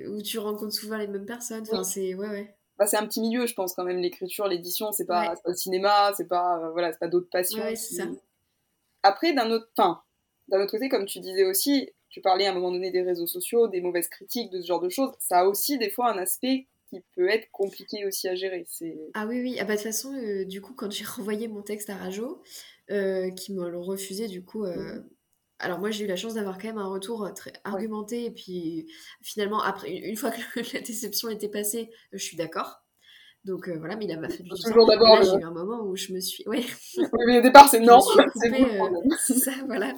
où 0.07 0.21
tu 0.21 0.37
rencontres 0.39 0.73
souvent 0.73 0.97
les 0.97 1.07
mêmes 1.07 1.25
personnes. 1.25 1.63
Enfin, 1.63 1.83
c'est 1.83 2.13
ouais, 2.13 2.29
ouais. 2.29 2.55
Bah, 2.77 2.87
c'est 2.87 2.97
un 2.97 3.05
petit 3.05 3.21
milieu, 3.21 3.45
je 3.45 3.53
pense 3.53 3.73
quand 3.73 3.83
même. 3.83 3.99
L'écriture, 3.99 4.47
l'édition, 4.47 4.91
c'est 4.91 5.05
pas, 5.05 5.35
pas, 5.35 5.41
le 5.45 5.53
cinéma, 5.53 6.13
c'est 6.17 6.27
pas 6.27 6.59
euh, 6.59 6.71
voilà, 6.71 6.91
c'est 6.91 6.99
pas 6.99 7.07
d'autres 7.07 7.29
passions. 7.29 7.63
ça. 7.75 8.05
Après, 9.03 9.33
d'un 9.33 9.49
autre, 9.51 9.69
enfin, 9.77 10.01
d'un 10.47 10.61
autre 10.61 10.71
côté, 10.71 10.89
comme 10.89 11.05
tu 11.05 11.19
disais 11.19 11.45
aussi, 11.45 11.91
tu 12.09 12.21
parlais 12.21 12.45
à 12.45 12.51
un 12.51 12.53
moment 12.53 12.71
donné 12.71 12.91
des 12.91 13.01
réseaux 13.01 13.27
sociaux, 13.27 13.67
des 13.67 13.81
mauvaises 13.81 14.09
critiques, 14.09 14.51
de 14.51 14.61
ce 14.61 14.67
genre 14.67 14.81
de 14.81 14.89
choses. 14.89 15.11
Ça 15.19 15.39
a 15.39 15.45
aussi 15.45 15.77
des 15.77 15.89
fois 15.89 16.11
un 16.11 16.17
aspect 16.17 16.67
qui 16.89 17.01
peut 17.15 17.29
être 17.29 17.49
compliqué 17.51 18.05
aussi 18.05 18.27
à 18.27 18.35
gérer. 18.35 18.65
Ah 19.13 19.25
oui, 19.25 19.41
oui. 19.41 19.57
Ah 19.59 19.63
bah, 19.63 19.73
de 19.73 19.77
toute 19.77 19.87
façon, 19.87 20.13
euh, 20.13 20.43
du 20.45 20.61
coup, 20.61 20.73
quand 20.73 20.91
j'ai 20.91 21.05
renvoyé 21.17 21.47
mon 21.47 21.61
texte 21.61 21.89
à 21.89 21.95
Rajo, 21.95 22.41
euh, 22.91 23.31
qui 23.31 23.53
me 23.53 23.69
l'ont 23.69 23.83
refusé, 23.83 24.27
du 24.27 24.43
coup. 24.43 24.65
Euh, 24.65 24.95
mmh. 24.95 25.09
Alors 25.59 25.77
moi 25.77 25.91
j'ai 25.91 26.05
eu 26.05 26.07
la 26.07 26.15
chance 26.15 26.33
d'avoir 26.33 26.57
quand 26.57 26.67
même 26.67 26.79
un 26.79 26.87
retour 26.87 27.31
très 27.35 27.53
argumenté 27.63 28.25
et 28.25 28.31
puis 28.31 28.87
finalement 29.21 29.61
après 29.61 29.91
une 29.91 30.15
fois 30.15 30.31
que 30.31 30.59
la 30.73 30.81
déception 30.81 31.29
était 31.29 31.49
passée, 31.49 31.91
je 32.11 32.17
suis 32.17 32.35
d'accord. 32.35 32.81
Donc 33.45 33.69
voilà, 33.69 33.95
mais 33.95 34.05
il 34.05 34.11
a 34.11 34.27
du 34.27 34.49
Toujours 34.49 34.87
d'abord. 34.87 35.23
J'ai 35.23 35.39
eu 35.39 35.43
un 35.43 35.51
moment 35.51 35.83
où 35.83 35.95
je 35.95 36.13
me 36.13 36.19
suis. 36.19 36.43
Oui, 36.47 36.65
mais 37.27 37.39
au 37.39 37.41
départ, 37.41 37.69
c'est 37.69 37.79
non. 37.79 37.99
C'est 39.19 39.37
ça, 39.37 39.51
voilà. 39.65 39.93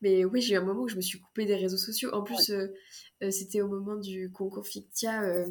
Mais 0.00 0.24
oui, 0.24 0.40
j'ai 0.40 0.54
eu 0.54 0.56
un 0.56 0.64
moment 0.64 0.82
où 0.82 0.88
je 0.88 0.96
me 0.96 1.00
suis 1.00 1.20
coupée 1.20 1.44
des 1.44 1.54
réseaux 1.54 1.76
sociaux. 1.76 2.10
En 2.12 2.22
plus, 2.22 2.52
c'était 3.30 3.60
au 3.60 3.68
moment 3.68 3.96
du 3.96 4.32
concours 4.32 4.66
Fictia. 4.66 5.44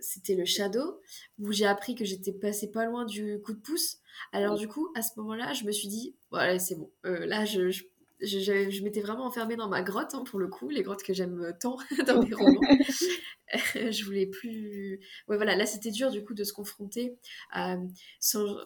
c'était 0.00 0.36
le 0.36 0.44
Shadow, 0.44 1.00
où 1.38 1.52
j'ai 1.52 1.66
appris 1.66 1.94
que 1.94 2.04
j'étais 2.04 2.32
passée 2.32 2.70
pas 2.70 2.86
loin 2.86 3.04
du 3.04 3.40
coup 3.42 3.52
de 3.52 3.60
pouce. 3.60 4.01
Alors 4.32 4.56
du 4.56 4.68
coup, 4.68 4.90
à 4.94 5.02
ce 5.02 5.18
moment-là, 5.18 5.52
je 5.52 5.64
me 5.64 5.72
suis 5.72 5.88
dit, 5.88 6.14
voilà, 6.30 6.58
c'est 6.58 6.76
bon. 6.76 6.90
Euh, 7.06 7.26
là, 7.26 7.44
je, 7.44 7.70
je, 7.70 7.86
je, 8.20 8.82
m'étais 8.82 9.00
vraiment 9.00 9.26
enfermée 9.26 9.56
dans 9.56 9.68
ma 9.68 9.82
grotte, 9.82 10.14
hein, 10.14 10.24
pour 10.24 10.38
le 10.38 10.48
coup, 10.48 10.68
les 10.68 10.82
grottes 10.82 11.02
que 11.02 11.12
j'aime 11.12 11.52
tant 11.60 11.76
dans 12.06 12.22
mes 12.22 12.34
romans. 12.34 12.60
je 13.74 14.04
voulais 14.04 14.26
plus... 14.26 15.00
Ouais, 15.28 15.36
voilà, 15.36 15.56
là, 15.56 15.66
c'était 15.66 15.90
dur, 15.90 16.10
du 16.10 16.24
coup, 16.24 16.34
de 16.34 16.44
se 16.44 16.52
confronter 16.52 17.16
à... 17.50 17.76
Sans 18.20 18.56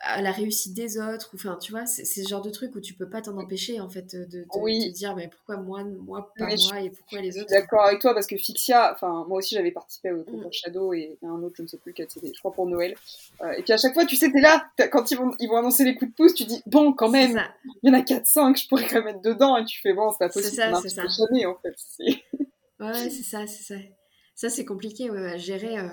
à 0.00 0.20
la 0.20 0.30
réussite 0.30 0.74
des 0.74 0.98
autres, 0.98 1.30
ou 1.32 1.36
enfin, 1.36 1.58
tu 1.60 1.72
vois, 1.72 1.86
c'est 1.86 2.04
ce 2.04 2.28
genre 2.28 2.42
de 2.42 2.50
truc 2.50 2.74
où 2.76 2.80
tu 2.80 2.92
peux 2.92 3.08
pas 3.08 3.22
t'en 3.22 3.36
empêcher, 3.38 3.80
en 3.80 3.88
fait, 3.88 4.14
de, 4.14 4.44
te 4.44 4.92
dire, 4.92 5.16
mais 5.16 5.28
pourquoi 5.28 5.56
moi, 5.56 5.84
moi 5.84 6.32
pas 6.36 6.46
moi, 6.46 6.80
et 6.82 6.90
pourquoi 6.90 7.20
les 7.20 7.38
autres? 7.38 7.48
D'accord 7.48 7.84
avec 7.84 8.00
toi, 8.00 8.12
parce 8.12 8.26
que 8.26 8.36
Fixia, 8.36 8.92
enfin, 8.92 9.24
moi 9.26 9.38
aussi 9.38 9.54
j'avais 9.54 9.70
participé 9.70 10.12
au 10.12 10.22
concours 10.22 10.48
mm. 10.48 10.52
Shadow 10.52 10.92
et 10.92 11.18
un 11.22 11.42
autre, 11.42 11.54
je 11.56 11.62
ne 11.62 11.66
sais 11.66 11.78
plus 11.78 11.92
lequel 11.92 12.08
c'était, 12.10 12.30
je 12.32 12.38
crois 12.38 12.52
pour 12.52 12.66
Noël. 12.66 12.94
Euh, 13.40 13.52
et 13.52 13.62
puis 13.62 13.72
à 13.72 13.78
chaque 13.78 13.94
fois, 13.94 14.04
tu 14.04 14.16
sais, 14.16 14.30
t'es 14.30 14.40
là, 14.40 14.70
quand 14.92 15.10
ils 15.10 15.16
vont, 15.16 15.34
ils 15.40 15.48
vont 15.48 15.56
annoncer 15.56 15.84
les 15.84 15.94
coups 15.94 16.10
de 16.10 16.14
pouce, 16.14 16.34
tu 16.34 16.44
dis, 16.44 16.62
bon, 16.66 16.92
quand 16.92 17.08
même, 17.08 17.42
il 17.82 17.90
y 17.90 17.90
en 17.90 17.98
a 17.98 18.02
4-5, 18.02 18.62
je 18.62 18.68
pourrais 18.68 18.86
quand 18.86 19.02
même 19.02 19.16
être 19.16 19.22
dedans, 19.22 19.56
et 19.56 19.64
tu 19.64 19.80
fais, 19.80 19.94
bon, 19.94 20.10
c'est 20.10 20.18
pas 20.18 20.28
possible, 20.28 20.56
ça, 20.56 20.78
c'est 20.82 20.90
ça. 20.90 21.02
Jamais, 21.08 21.46
en 21.46 21.56
fait. 21.56 21.74
ouais, 22.80 23.10
c'est 23.10 23.22
ça, 23.22 23.46
c'est 23.46 23.62
ça. 23.62 23.80
Ça, 24.34 24.50
c'est 24.50 24.66
compliqué 24.66 25.08
à 25.08 25.38
gérer. 25.38 25.78
Euh 25.78 25.88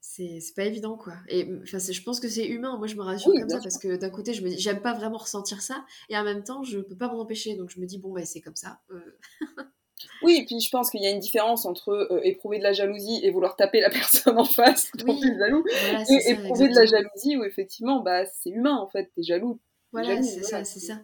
c'est 0.00 0.40
pas 0.56 0.64
évident 0.64 0.96
quoi 0.96 1.14
et 1.28 1.46
enfin 1.62 1.78
je 1.78 2.02
pense 2.02 2.20
que 2.20 2.28
c'est 2.28 2.46
humain 2.46 2.76
moi 2.78 2.86
je 2.86 2.96
me 2.96 3.02
rassure 3.02 3.32
comme 3.32 3.48
ça 3.50 3.60
parce 3.62 3.78
que 3.78 3.96
d'un 3.96 4.10
côté 4.10 4.32
je 4.32 4.42
me 4.42 4.48
dis 4.48 4.58
j'aime 4.58 4.80
pas 4.80 4.94
vraiment 4.94 5.18
ressentir 5.18 5.60
ça 5.60 5.84
et 6.08 6.16
en 6.16 6.24
même 6.24 6.42
temps 6.42 6.62
je 6.62 6.78
peux 6.78 6.96
pas 6.96 7.08
m'en 7.08 7.20
empêcher 7.20 7.54
donc 7.56 7.70
je 7.70 7.80
me 7.80 7.86
dis 7.86 7.98
bon 7.98 8.12
bah 8.12 8.24
c'est 8.24 8.40
comme 8.40 8.56
ça 8.56 8.80
euh. 8.90 9.00
Oui, 10.22 10.38
et 10.40 10.44
puis 10.44 10.60
je 10.60 10.70
pense 10.70 10.90
qu'il 10.90 11.02
y 11.02 11.06
a 11.06 11.10
une 11.10 11.18
différence 11.18 11.66
entre 11.66 11.90
euh, 11.90 12.20
éprouver 12.24 12.58
de 12.58 12.62
la 12.62 12.72
jalousie 12.72 13.20
et 13.22 13.30
vouloir 13.30 13.56
taper 13.56 13.80
la 13.80 13.90
personne 13.90 14.38
en 14.38 14.44
face 14.44 14.90
quand 14.98 15.12
oui. 15.12 15.20
jaloux, 15.38 15.64
et 15.68 16.30
éprouver 16.30 16.68
de 16.68 16.74
la 16.74 16.86
jalousie 16.86 17.36
où 17.36 17.44
effectivement, 17.44 18.02
bah, 18.02 18.24
c'est 18.26 18.50
humain 18.50 18.76
en 18.76 18.88
fait, 18.88 19.10
t'es 19.14 19.22
jaloux. 19.22 19.60
Voilà, 19.92 20.22
c'est 20.22 20.42
ça, 20.42 20.64
c'est 20.64 20.80
ça. 20.80 21.00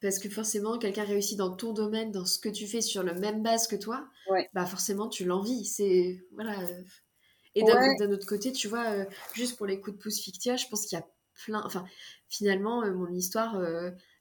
Parce 0.00 0.18
que 0.18 0.28
forcément, 0.28 0.78
quelqu'un 0.78 1.04
réussit 1.04 1.38
dans 1.38 1.54
ton 1.54 1.72
domaine, 1.72 2.10
dans 2.10 2.26
ce 2.26 2.38
que 2.38 2.48
tu 2.48 2.66
fais 2.66 2.80
sur 2.80 3.02
le 3.02 3.14
même 3.14 3.42
base 3.42 3.66
que 3.66 3.76
toi, 3.76 4.06
bah 4.52 4.66
forcément, 4.66 5.08
tu 5.08 5.24
l'envies. 5.24 5.64
C'est 5.64 6.18
voilà. 6.32 6.56
Et 7.54 7.62
d'un 7.62 8.10
autre 8.10 8.26
côté, 8.26 8.52
tu 8.52 8.68
vois, 8.68 8.90
euh, 8.90 9.04
juste 9.32 9.56
pour 9.56 9.66
les 9.66 9.80
coups 9.80 9.96
de 9.96 10.02
pouce 10.02 10.18
fictifs, 10.20 10.60
je 10.60 10.68
pense 10.68 10.86
qu'il 10.86 10.98
y 10.98 11.00
a 11.00 11.06
plein. 11.44 11.62
Enfin, 11.64 11.84
finalement, 12.28 12.82
euh, 12.82 12.92
mon 12.92 13.12
histoire, 13.12 13.60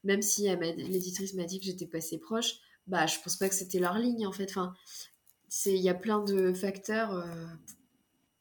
même 0.03 0.21
si 0.21 0.47
l'éditrice 0.47 1.33
m'a 1.33 1.45
dit 1.45 1.59
que 1.59 1.65
j'étais 1.65 1.87
pas 1.87 1.97
assez 1.97 2.19
proche, 2.19 2.59
bah 2.87 3.05
je 3.05 3.17
pense 3.19 3.35
pas 3.37 3.49
que 3.49 3.55
c'était 3.55 3.79
leur 3.79 3.97
ligne 3.97 4.27
en 4.27 4.31
fait. 4.31 4.49
Enfin, 4.49 4.73
il 5.65 5.77
y 5.77 5.89
a 5.89 5.93
plein 5.93 6.19
de 6.19 6.53
facteurs. 6.53 7.13
Euh, 7.13 7.45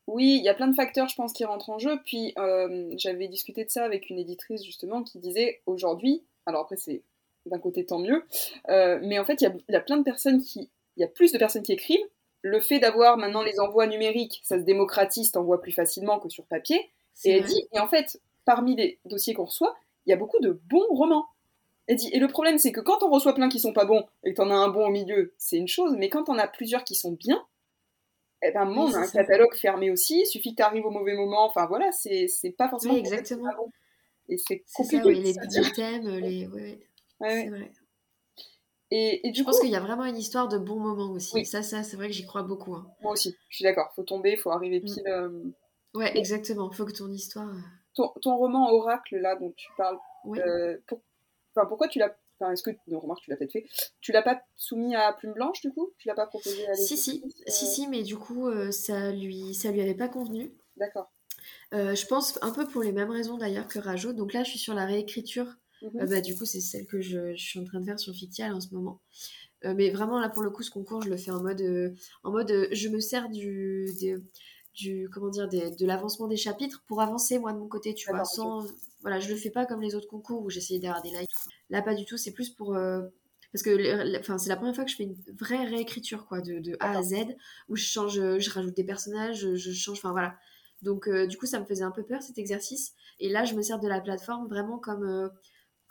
oui, 0.06 0.36
il 0.38 0.44
y 0.44 0.48
a 0.48 0.54
plein 0.54 0.68
de 0.68 0.74
facteurs, 0.74 1.08
je 1.08 1.14
pense, 1.14 1.32
qui 1.32 1.44
rentrent 1.44 1.70
en 1.70 1.78
jeu. 1.78 2.00
Puis 2.04 2.32
euh, 2.38 2.92
j'avais 2.96 3.28
discuté 3.28 3.64
de 3.64 3.70
ça 3.70 3.84
avec 3.84 4.10
une 4.10 4.18
éditrice 4.18 4.64
justement 4.64 5.02
qui 5.02 5.18
disait 5.18 5.60
aujourd'hui, 5.66 6.24
alors 6.46 6.62
après 6.62 6.76
c'est 6.76 7.02
d'un 7.46 7.58
côté 7.58 7.84
tant 7.84 7.98
mieux, 7.98 8.24
euh, 8.68 9.00
mais 9.02 9.18
en 9.18 9.24
fait 9.24 9.40
il 9.40 9.52
y, 9.68 9.76
a, 9.76 9.80
plein 9.80 9.96
de 9.96 10.04
personnes 10.04 10.40
qui, 10.42 10.70
il 10.96 11.00
y 11.00 11.04
a 11.04 11.08
plus 11.08 11.32
de 11.32 11.38
personnes 11.38 11.62
qui 11.62 11.72
écrivent. 11.72 11.98
Le 12.42 12.60
fait 12.60 12.80
d'avoir 12.80 13.16
maintenant 13.16 13.42
les 13.42 13.60
envois 13.60 13.86
numériques, 13.86 14.40
ça 14.42 14.58
se 14.58 14.64
démocratise, 14.64 15.30
t'envoies 15.30 15.60
plus 15.60 15.72
facilement 15.72 16.18
que 16.18 16.28
sur 16.28 16.44
papier. 16.44 16.90
Et 17.24 17.30
elle 17.30 17.44
dit, 17.44 17.68
et 17.72 17.78
en 17.78 17.86
fait, 17.86 18.20
parmi 18.44 18.74
les 18.74 18.98
dossiers 19.04 19.34
qu'on 19.34 19.44
reçoit, 19.44 19.76
il 20.06 20.10
y 20.10 20.12
a 20.12 20.16
beaucoup 20.16 20.40
de 20.40 20.60
bons 20.68 20.86
romans. 20.90 21.26
Et, 21.88 21.94
dit, 21.94 22.10
et 22.12 22.18
le 22.18 22.28
problème, 22.28 22.58
c'est 22.58 22.72
que 22.72 22.80
quand 22.80 23.02
on 23.02 23.10
reçoit 23.10 23.34
plein 23.34 23.48
qui 23.48 23.60
sont 23.60 23.72
pas 23.72 23.84
bons 23.84 24.04
et 24.24 24.32
que 24.32 24.36
t'en 24.36 24.50
as 24.50 24.54
un 24.54 24.68
bon 24.68 24.86
au 24.86 24.90
milieu, 24.90 25.34
c'est 25.38 25.56
une 25.56 25.68
chose, 25.68 25.94
mais 25.96 26.08
quand 26.08 26.28
on 26.28 26.38
a 26.38 26.46
plusieurs 26.48 26.84
qui 26.84 26.94
sont 26.94 27.12
bien, 27.12 27.44
eh 28.42 28.50
ben, 28.50 28.64
moi, 28.64 28.86
on 28.86 28.94
a 28.94 28.98
un 28.98 29.08
catalogue 29.08 29.54
fermé 29.54 29.90
aussi, 29.90 30.20
il 30.20 30.26
suffit 30.26 30.50
que 30.50 30.56
tu 30.56 30.62
arrives 30.62 30.84
au 30.84 30.90
mauvais 30.90 31.14
moment, 31.14 31.44
enfin 31.44 31.66
voilà, 31.66 31.90
c'est 31.92 32.28
pas 32.56 32.68
forcément. 32.68 32.94
Oui, 32.94 33.00
exactement. 33.00 33.50
Et 34.28 34.36
c'est 34.36 34.64
compliqué. 34.74 35.00
Ça, 35.00 35.06
oui, 35.06 35.34
les 35.50 35.72
thèmes, 35.72 36.08
les. 36.08 36.46
Ouais, 36.46 36.78
ouais. 37.20 37.42
c'est 37.42 37.48
vrai. 37.48 37.72
Et, 38.94 39.26
et, 39.26 39.30
du 39.30 39.40
je 39.40 39.44
pense 39.44 39.58
qu'il 39.58 39.70
y 39.70 39.76
a 39.76 39.80
vraiment 39.80 40.04
une 40.04 40.18
histoire 40.18 40.48
de 40.48 40.58
bons 40.58 40.78
moments 40.78 41.12
aussi. 41.12 41.36
Oui. 41.36 41.46
Ça, 41.46 41.62
ça 41.62 41.82
c'est 41.82 41.96
vrai 41.96 42.08
que 42.08 42.12
j'y 42.12 42.26
crois 42.26 42.42
beaucoup. 42.42 42.74
Hein. 42.74 42.86
Moi 43.00 43.12
aussi, 43.12 43.34
je 43.48 43.56
suis 43.56 43.62
d'accord. 43.62 43.90
Faut 43.96 44.02
tomber, 44.02 44.36
faut 44.36 44.50
arriver 44.50 44.80
mm. 44.80 44.84
pile. 44.84 45.08
Euh, 45.08 45.42
ouais, 45.94 46.16
exactement. 46.18 46.70
Faut 46.70 46.84
que 46.84 46.92
ton 46.92 47.10
histoire. 47.10 47.48
Euh, 47.48 47.60
ton, 47.94 48.12
ton, 48.20 48.36
roman 48.36 48.70
Oracle, 48.70 49.16
là, 49.16 49.34
dont 49.36 49.52
tu 49.56 49.70
parles, 49.78 49.98
euh, 50.26 50.76
pour, 50.86 51.00
Enfin, 51.54 51.66
pourquoi 51.66 51.88
tu 51.88 51.98
l'as. 51.98 52.14
Enfin, 52.38 52.52
est-ce 52.52 52.62
que. 52.62 52.70
Non, 52.88 53.00
remarque, 53.00 53.22
tu 53.22 53.30
l'as 53.30 53.36
peut-être 53.36 53.52
fait. 53.52 53.66
Tu 54.00 54.12
l'as 54.12 54.22
pas 54.22 54.42
soumis 54.56 54.94
à 54.94 55.12
Plume 55.12 55.32
Blanche, 55.32 55.60
du 55.60 55.72
coup? 55.72 55.92
Tu 55.98 56.08
l'as 56.08 56.14
pas 56.14 56.26
proposé 56.26 56.68
à 56.68 56.74
Si, 56.74 56.96
si. 56.96 57.22
Si, 57.46 57.66
si, 57.66 57.86
mais 57.88 58.02
du 58.02 58.16
coup, 58.16 58.48
euh, 58.48 58.70
ça, 58.70 59.12
lui, 59.12 59.54
ça 59.54 59.70
lui 59.70 59.80
avait 59.80 59.94
pas 59.94 60.08
convenu. 60.08 60.52
D'accord. 60.76 61.10
Euh, 61.74 61.94
je 61.94 62.06
pense 62.06 62.38
un 62.42 62.50
peu 62.50 62.66
pour 62.66 62.82
les 62.82 62.92
mêmes 62.92 63.10
raisons 63.10 63.36
d'ailleurs 63.36 63.68
que 63.68 63.78
Rajo. 63.78 64.12
Donc 64.12 64.32
là, 64.32 64.44
je 64.44 64.50
suis 64.50 64.58
sur 64.58 64.74
la 64.74 64.84
réécriture. 64.84 65.46
Mhm. 65.82 66.00
Euh, 66.00 66.06
bah, 66.06 66.20
du 66.20 66.34
coup, 66.34 66.44
c'est 66.44 66.60
celle 66.60 66.86
que 66.86 67.00
je, 67.00 67.34
je, 67.34 67.44
suis 67.44 67.58
en 67.58 67.64
train 67.64 67.80
de 67.80 67.84
faire 67.84 67.98
sur 67.98 68.14
Fictial 68.14 68.52
en 68.54 68.60
ce 68.60 68.74
moment. 68.74 69.00
mais 69.64 69.90
vraiment, 69.90 70.18
là, 70.18 70.28
pour 70.28 70.42
le 70.42 70.50
coup, 70.50 70.62
ce 70.62 70.70
concours, 70.70 71.02
je 71.02 71.10
le 71.10 71.16
fais 71.16 71.30
en 71.30 71.42
mode. 71.42 71.62
en 72.24 72.30
mode 72.30 72.68
je 72.72 72.88
me 72.88 73.00
sers 73.00 73.28
du. 73.28 73.88
du 74.74 75.08
comment 75.12 75.30
dire 75.30 75.48
de 75.48 75.86
l'avancement 75.86 76.28
des 76.28 76.36
chapitres 76.36 76.82
pour 76.86 77.02
avancer 77.02 77.38
moi 77.38 77.52
de 77.52 77.58
mon 77.58 77.68
côté 77.68 77.92
tu 77.94 78.10
vois 78.10 78.24
sans 78.24 78.66
voilà, 79.02 79.18
je 79.18 79.28
le 79.28 79.36
fais 79.36 79.50
pas 79.50 79.66
comme 79.66 79.82
les 79.82 79.94
autres 79.94 80.08
concours 80.08 80.42
où 80.42 80.50
j'essayais 80.50 80.80
d'avoir 80.80 81.02
des 81.02 81.10
likes. 81.10 81.28
Là, 81.70 81.82
pas 81.82 81.94
du 81.94 82.04
tout. 82.04 82.16
C'est 82.16 82.32
plus 82.32 82.50
pour. 82.50 82.74
Euh, 82.74 83.02
parce 83.52 83.62
que 83.62 84.18
enfin, 84.18 84.38
c'est 84.38 84.48
la 84.48 84.56
première 84.56 84.74
fois 84.74 84.84
que 84.84 84.90
je 84.90 84.96
fais 84.96 85.04
une 85.04 85.16
vraie 85.38 85.66
réécriture, 85.66 86.26
quoi, 86.26 86.40
de, 86.40 86.58
de 86.58 86.76
A 86.80 86.96
à 86.96 87.02
Z, 87.02 87.16
où 87.68 87.76
je 87.76 87.84
change, 87.84 88.14
je 88.14 88.50
rajoute 88.50 88.74
des 88.74 88.84
personnages, 88.84 89.54
je 89.54 89.72
change. 89.72 89.98
Enfin, 89.98 90.12
voilà. 90.12 90.36
Donc, 90.80 91.06
euh, 91.06 91.26
du 91.26 91.36
coup, 91.36 91.46
ça 91.46 91.60
me 91.60 91.64
faisait 91.66 91.84
un 91.84 91.90
peu 91.90 92.02
peur 92.02 92.22
cet 92.22 92.38
exercice. 92.38 92.94
Et 93.20 93.28
là, 93.28 93.44
je 93.44 93.54
me 93.54 93.62
sers 93.62 93.78
de 93.78 93.88
la 93.88 94.00
plateforme 94.00 94.48
vraiment 94.48 94.78
comme, 94.78 95.04
euh, 95.04 95.28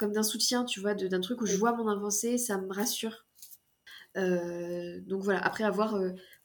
comme 0.01 0.11
d'un 0.11 0.23
soutien, 0.23 0.65
tu 0.65 0.79
vois, 0.79 0.95
d'un 0.95 1.21
truc 1.21 1.41
où 1.41 1.45
je 1.45 1.55
vois 1.55 1.73
mon 1.73 1.87
avancée, 1.87 2.39
ça 2.39 2.57
me 2.57 2.73
rassure. 2.73 3.25
donc 4.15 5.21
voilà, 5.21 5.39
après 5.39 5.63
avoir, 5.63 5.95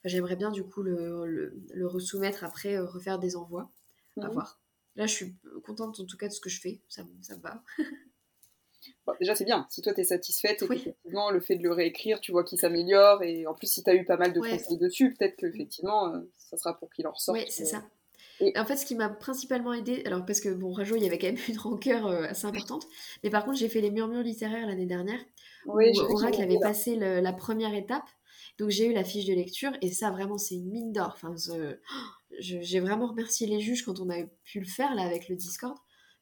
j'aimerais 0.05 0.35
bien 0.35 0.51
du 0.51 0.63
coup 0.63 0.83
le, 0.83 1.25
le, 1.25 1.59
le 1.73 1.87
resoumettre 1.87 2.43
après, 2.43 2.77
refaire 2.77 3.17
des 3.17 3.35
envois, 3.35 3.71
à 4.21 4.27
mhm. 4.27 4.33
voir. 4.33 4.61
Là, 4.95 5.07
je 5.07 5.13
suis 5.13 5.35
contente 5.63 5.99
en 5.99 6.05
tout 6.05 6.17
cas 6.17 6.27
de 6.27 6.33
ce 6.33 6.39
que 6.39 6.49
je 6.49 6.61
fais. 6.61 6.81
Ça, 6.87 7.03
ça 7.21 7.35
me 7.35 7.41
va. 7.41 7.63
déjà, 9.19 9.35
c'est 9.35 9.45
bien. 9.45 9.67
Si 9.69 9.81
toi, 9.81 9.93
tu 9.93 10.01
es 10.01 10.03
satisfaite, 10.03 10.63
et 10.63 10.65
effectivement, 10.73 11.31
le 11.31 11.39
fait 11.39 11.55
de 11.55 11.63
le 11.63 11.71
réécrire, 11.71 12.19
tu 12.19 12.31
vois 12.31 12.43
qu'il 12.43 12.59
s'améliore. 12.59 13.23
Et 13.23 13.47
en 13.47 13.53
plus, 13.53 13.67
si 13.67 13.83
tu 13.83 13.89
as 13.89 13.95
eu 13.95 14.05
pas 14.05 14.17
mal 14.17 14.33
de 14.33 14.39
conseils 14.39 14.77
dessus, 14.77 15.13
peut-être 15.13 15.35
qu'effectivement, 15.35 16.13
euh, 16.13 16.21
ça 16.37 16.57
sera 16.57 16.77
pour 16.77 16.91
qu'il 16.91 17.07
en 17.07 17.11
ressorte. 17.11 17.37
Oui, 17.37 17.45
c'est 17.49 17.65
ça. 17.65 17.83
Et... 18.39 18.57
En 18.57 18.65
fait, 18.65 18.75
ce 18.75 18.85
qui 18.85 18.95
m'a 18.95 19.09
principalement 19.09 19.73
aidé, 19.73 20.03
alors 20.05 20.25
parce 20.25 20.39
que 20.39 20.49
bon, 20.49 20.71
Rajo, 20.71 20.95
il 20.95 21.03
y 21.03 21.05
avait 21.05 21.17
quand 21.17 21.27
même 21.27 21.37
une 21.47 21.57
rancœur 21.57 22.07
euh, 22.07 22.23
assez 22.23 22.45
importante, 22.45 22.87
mais 23.23 23.29
par 23.29 23.45
contre, 23.45 23.57
j'ai 23.57 23.69
fait 23.69 23.81
les 23.81 23.91
murmures 23.91 24.23
littéraires 24.23 24.67
l'année 24.67 24.85
dernière, 24.85 25.19
oui, 25.65 25.91
où 25.95 26.15
Oracle 26.15 26.41
avait 26.41 26.59
passé 26.59 26.95
la 26.95 27.33
première 27.33 27.73
étape, 27.73 28.07
donc 28.59 28.69
j'ai 28.69 28.87
eu 28.87 28.93
la 28.93 29.03
fiche 29.03 29.25
de 29.25 29.33
lecture, 29.33 29.71
et 29.81 29.91
ça, 29.91 30.11
vraiment, 30.11 30.37
c'est 30.37 30.55
une 30.55 30.69
mine 30.69 30.91
d'or. 30.91 31.13
Enfin, 31.15 31.35
j'ai 32.39 32.79
vraiment 32.79 33.07
remercié 33.07 33.47
les 33.47 33.59
juges 33.59 33.83
quand 33.83 33.99
on 33.99 34.09
a 34.09 34.23
pu 34.43 34.59
le 34.59 34.65
faire 34.65 34.93
là 34.95 35.03
avec 35.03 35.29
le 35.29 35.35
Discord 35.35 35.77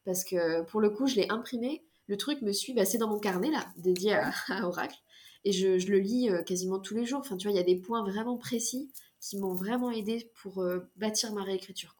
parce 0.06 0.24
que 0.24 0.62
pour 0.64 0.80
le 0.80 0.90
coup 0.90 1.08
je 1.08 1.16
l'ai 1.16 1.30
imprimé. 1.30 1.84
Le 2.08 2.18
truc 2.18 2.42
me 2.42 2.54
suit 2.54 2.74
bah, 2.74 2.86
c'est 2.86 3.00
dans 3.00 3.10
mon 3.10 3.20
carnet 3.20 3.50
là 3.50 3.66
dédié 3.78 4.14
à, 4.14 4.32
Oracle 4.64 4.98
et 5.44 5.52
je, 5.52 5.68
le 5.88 6.00
lis 6.00 6.30
euh, 6.30 6.44
quasiment 6.44 6.80
tous 6.80 6.94
les 6.94 7.06
jours. 7.06 7.20
Enfin 7.20 7.36
tu 7.36 7.48
vois 7.48 7.54
il 7.54 7.58
y 7.58 7.64
a 7.64 7.64
des 7.64 7.76
points 7.76 8.04
vraiment 8.04 8.38
précis 8.38 8.92
qui 9.20 9.38
m'ont 9.38 9.54
vraiment 9.54 9.92
aidé 9.92 10.32
pour 10.42 10.62
euh, 10.62 10.88
bâtir 10.96 11.34
ma 11.34 11.44
réécriture 11.44 11.96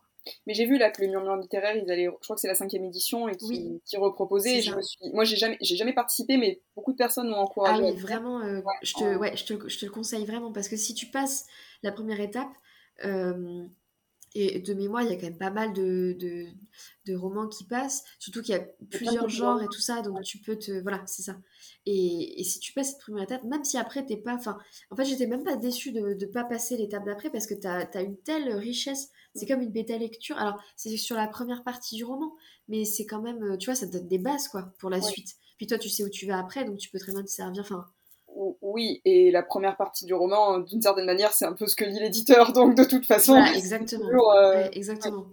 mais 0.48 0.54
j'ai 0.54 0.66
vu 0.66 0.78
là 0.78 0.92
que 0.92 1.02
le 1.02 1.10
murmure 1.10 1.36
littéraire, 1.36 1.76
ils 1.76 1.90
allaient, 1.92 2.06
je 2.06 2.24
crois 2.24 2.36
que 2.36 2.42
c'est 2.42 2.48
la 2.48 2.56
cinquième 2.56 2.84
édition 2.86 3.28
et 3.28 3.36
qui, 3.36 3.82
qui 3.86 3.98
reproposait. 3.98 4.62
je 4.62 4.74
me 4.74 4.82
suis, 4.82 4.98
moi 5.14 5.24
j'ai 5.24 5.36
jamais, 5.36 5.58
j'ai 5.62 5.76
jamais 5.76 5.94
participé, 5.94 6.38
mais 6.38 6.62
beaucoup 6.76 6.92
de 6.92 6.98
personnes 6.98 7.30
m'ont 7.30 7.38
encouragé. 7.38 7.84
Ah 7.84 7.92
oui, 7.92 7.96
vraiment, 7.96 8.42
euh, 8.42 8.62
je 8.82 8.94
te, 8.94 9.16
ouais, 9.18 9.36
je 9.36 9.46
te, 9.46 9.68
je 9.70 9.80
te, 9.80 9.86
le 9.86 9.92
conseille 9.92 10.26
vraiment 10.26 10.52
parce 10.52 10.70
que 10.70 10.78
si 10.78 10.94
tu 10.94 11.08
passes 11.08 11.46
la 11.84 11.92
première 11.92 12.20
étape, 12.20 12.50
et 14.36 14.60
de 14.60 14.74
mémoire, 14.74 15.02
il 15.02 15.10
y 15.10 15.14
a 15.14 15.16
quand 15.16 15.28
même 15.28 15.38
pas 15.38 15.50
mal 15.50 15.72
de, 15.72 16.16
de, 16.20 16.46
de 17.06 17.16
romans 17.16 17.48
qui 17.48 17.64
passent, 17.64 18.04
surtout 18.20 18.42
qu'il 18.42 18.54
y 18.54 18.58
a 18.58 18.66
plusieurs 18.92 19.30
genres 19.30 19.64
et 19.64 19.68
tout 19.68 19.80
ça, 19.80 20.02
donc 20.02 20.22
tu 20.24 20.40
peux 20.40 20.58
te... 20.58 20.82
Voilà, 20.82 21.02
c'est 21.08 21.22
ça. 21.22 21.38
Et, 21.88 22.42
et, 22.42 22.44
si 22.44 22.60
tu 22.60 22.74
passes 22.74 22.92
cette 22.92 23.02
première 23.02 23.24
étape, 23.24 23.44
même 23.44 23.64
si 23.64 23.78
après 23.78 24.06
t'es 24.06 24.18
pas... 24.18 24.34
Enfin, 24.34 24.58
en 24.90 24.96
fait, 24.96 25.06
j'étais 25.06 25.28
même 25.28 25.44
pas 25.44 25.56
déçue 25.56 25.92
de 25.92 26.16
ne 26.20 26.26
pas 26.26 26.44
passer 26.44 26.78
l'étape 26.78 27.06
d'après 27.06 27.30
parce 27.30 27.46
que 27.46 27.54
tu 27.54 27.68
as, 27.68 28.02
une 28.02 28.18
telle 28.18 28.54
richesse, 28.56 29.10
c'est 29.36 29.46
comme 29.46 29.62
une 29.62 29.72
bêta 29.72 29.98
lecture. 29.98 30.38
Alors, 30.38 30.60
c'est 30.76 30.96
sur 30.98 31.16
la 31.16 31.28
première 31.28 31.64
partie 31.64 31.96
du 31.96 32.04
roman, 32.04 32.34
mais 32.68 32.86
c'est 32.86 33.06
quand 33.06 33.22
même, 33.22 33.58
tu 33.60 33.66
vois, 33.66 33.76
ça 33.76 33.86
te 33.86 33.92
donne 33.92 34.08
des 34.08 34.18
bases, 34.18 34.48
quoi, 34.48 34.74
pour 34.80 34.90
la 34.90 35.02
suite. 35.02 35.36
Puis 35.58 35.68
toi, 35.68 35.78
tu 35.78 35.90
sais 35.90 36.04
où 36.04 36.10
tu 36.10 36.26
vas 36.26 36.40
après, 36.40 36.66
donc 36.66 36.78
tu 36.78 36.90
peux 36.90 37.00
très 37.00 37.14
bien 37.14 37.24
te 37.24 37.30
servir. 37.30 37.62
Enfin, 37.62 37.86
oui, 38.62 39.02
et 39.06 39.32
la 39.32 39.44
première 39.44 39.78
partie 39.78 40.06
du 40.06 40.14
roman, 40.14 40.60
d'une 40.60 40.82
certaine 40.82 41.06
manière, 41.06 41.34
c'est 41.34 41.46
un 41.46 41.54
peu 41.54 41.68
ce 41.68 41.76
que 41.76 41.86
lit 41.86 42.00
l'éditeur, 42.00 42.52
donc 42.54 42.76
de 42.76 42.84
toute 42.84 43.06
façon. 43.06 43.34
Voilà, 43.34 43.56
exactement. 43.56 44.10
Euh, 44.36 44.68
exactement. 44.74 45.26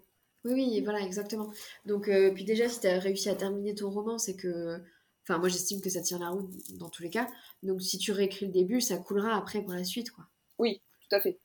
Oui, 0.45 0.53
oui, 0.55 0.81
voilà, 0.83 1.01
exactement. 1.01 1.51
Donc, 1.87 2.09
euh, 2.09 2.33
puis 2.33 2.45
déjà, 2.45 2.69
si 2.69 2.81
tu 2.81 2.87
as 2.87 2.99
réussi 2.99 3.29
à 3.29 3.35
terminer 3.35 3.75
ton 3.75 3.91
roman, 3.91 4.19
c'est 4.19 4.37
que. 4.37 4.79
Enfin, 5.23 5.39
moi, 5.39 5.49
j'estime 5.49 5.81
que 5.81 5.91
ça 5.91 6.01
tient 6.01 6.19
la 6.19 6.31
route 6.31 6.51
dans 6.79 6.89
tous 6.89 7.03
les 7.03 7.11
cas. 7.11 7.29
Donc, 7.63 7.81
si 7.81 7.99
tu 7.99 8.13
réécris 8.13 8.47
le 8.47 8.53
début, 8.53 8.81
ça 8.81 8.97
coulera 8.97 9.37
après 9.37 9.63
pour 9.63 9.73
la 9.73 9.85
suite, 9.85 10.11
quoi. 10.11 10.25
Oui, 10.59 10.81
tout 11.09 11.15
à 11.15 11.21
fait. 11.21 11.39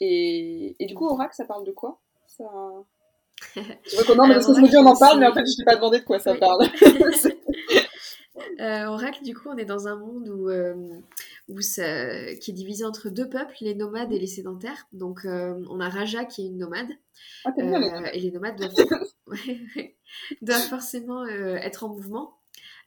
Et, 0.00 0.76
et 0.78 0.86
du 0.86 0.94
coup, 0.94 1.06
Oracle, 1.06 1.34
ça 1.34 1.44
parle 1.44 1.64
de 1.64 1.72
quoi? 1.72 2.00
Ça... 2.26 2.44
Je 3.54 4.04
vois 4.06 4.16
parce 4.16 4.46
que 4.46 4.54
je 4.54 4.60
me 4.60 4.68
dis, 4.68 4.76
on 4.76 4.86
en 4.86 4.96
parle, 4.96 5.20
mais 5.20 5.26
en 5.26 5.34
fait, 5.34 5.44
je 5.46 5.56
t'ai 5.56 5.64
pas 5.64 5.76
demandé 5.76 6.00
de 6.00 6.04
quoi 6.04 6.18
ça 6.18 6.34
parle. 6.34 6.66
Euh, 8.60 8.86
Oracle, 8.86 9.22
du 9.22 9.34
coup, 9.34 9.48
on 9.48 9.56
est 9.56 9.64
dans 9.64 9.88
un 9.88 9.96
monde 9.96 10.28
où, 10.28 10.48
euh, 10.48 10.74
où 11.48 11.60
ça, 11.60 12.34
qui 12.36 12.50
est 12.50 12.54
divisé 12.54 12.84
entre 12.84 13.08
deux 13.08 13.28
peuples, 13.28 13.54
les 13.60 13.74
nomades 13.74 14.12
et 14.12 14.18
les 14.18 14.26
sédentaires. 14.26 14.86
Donc, 14.92 15.24
euh, 15.24 15.60
on 15.70 15.80
a 15.80 15.88
Raja 15.88 16.24
qui 16.24 16.42
est 16.42 16.46
une 16.48 16.58
nomade. 16.58 16.88
Ah, 17.44 17.52
et 18.12 18.20
les 18.20 18.30
nomades 18.30 18.56
doivent, 18.56 18.72
doivent 20.42 20.68
forcément 20.68 21.26
être 21.26 21.84
en 21.84 21.88
mouvement. 21.88 22.38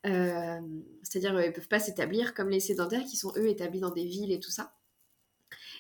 C'est-à-dire, 0.04 1.40
ils 1.42 1.48
ne 1.48 1.54
peuvent 1.54 1.68
pas 1.68 1.80
s'établir 1.80 2.34
comme 2.34 2.50
les 2.50 2.60
sédentaires 2.60 3.04
qui 3.04 3.18
sont, 3.18 3.34
eux, 3.38 3.48
établis 3.48 3.80
dans 3.80 3.92
des 3.92 4.06
villes 4.06 4.32
et 4.32 4.40
tout 4.40 4.52
ça. 4.52 4.74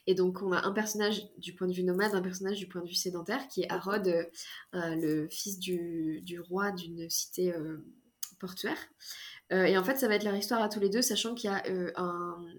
Et 0.05 0.15
donc, 0.15 0.41
on 0.41 0.53
a 0.53 0.65
un 0.65 0.71
personnage 0.71 1.27
du 1.37 1.53
point 1.53 1.67
de 1.67 1.73
vue 1.73 1.83
nomade, 1.83 2.13
un 2.13 2.21
personnage 2.21 2.57
du 2.57 2.67
point 2.67 2.81
de 2.81 2.87
vue 2.87 2.95
sédentaire, 2.95 3.47
qui 3.49 3.63
est 3.63 3.71
Harod, 3.71 4.29
le 4.73 5.27
fils 5.29 5.59
du, 5.59 6.21
du 6.21 6.39
roi 6.39 6.71
d'une 6.71 7.09
cité 7.09 7.53
portuaire. 8.39 8.77
Euh, 9.51 9.65
et 9.65 9.77
en 9.77 9.83
fait, 9.83 9.97
ça 9.97 10.07
va 10.07 10.15
être 10.15 10.23
leur 10.23 10.35
histoire 10.35 10.61
à 10.61 10.69
tous 10.69 10.79
les 10.79 10.89
deux, 10.89 11.01
sachant 11.01 11.33
qu'il 11.35 11.49
y 11.49 11.53
a 11.53 11.65
euh, 11.67 11.91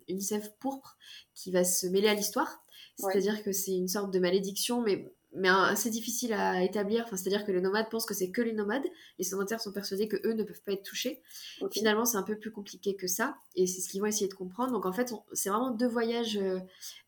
une 0.09 0.21
sève 0.21 0.53
pourpre 0.59 0.97
qui 1.35 1.51
va 1.51 1.65
se 1.65 1.87
mêler 1.87 2.09
à 2.09 2.15
l'histoire. 2.15 2.63
C'est-à-dire 2.97 3.45
que 3.45 3.53
c'est 3.53 3.77
une 3.77 3.89
sorte 3.89 4.13
de 4.13 4.19
malédiction, 4.19 4.83
mais 4.83 5.15
mais 5.35 5.49
assez 5.49 5.91
difficile 5.91 6.33
à 6.33 6.63
établir. 6.63 7.05
Enfin, 7.05 7.17
c'est-à-dire 7.17 7.45
que 7.45 7.53
les 7.53 7.61
nomades 7.61 7.89
pensent 7.91 8.07
que 8.07 8.15
c'est 8.15 8.31
que 8.31 8.43
les 8.43 8.53
nomades, 8.53 8.87
les 9.19 9.25
sédentaires 9.25 9.61
sont 9.61 9.73
persuadés 9.73 10.09
que 10.09 10.17
eux 10.27 10.33
ne 10.33 10.43
peuvent 10.43 10.63
pas 10.63 10.73
être 10.73 10.83
touchés. 10.83 11.23
Finalement, 11.71 12.05
c'est 12.05 12.17
un 12.17 12.23
peu 12.23 12.39
plus 12.39 12.51
compliqué 12.51 12.97
que 12.97 13.07
ça, 13.07 13.37
et 13.55 13.67
c'est 13.67 13.81
ce 13.81 13.89
qu'ils 13.89 14.01
vont 14.01 14.07
essayer 14.07 14.29
de 14.29 14.35
comprendre. 14.35 14.73
Donc 14.73 14.87
en 14.87 14.93
fait, 14.93 15.13
c'est 15.33 15.51
vraiment 15.51 15.71
deux 15.71 15.89
voyages 15.89 16.41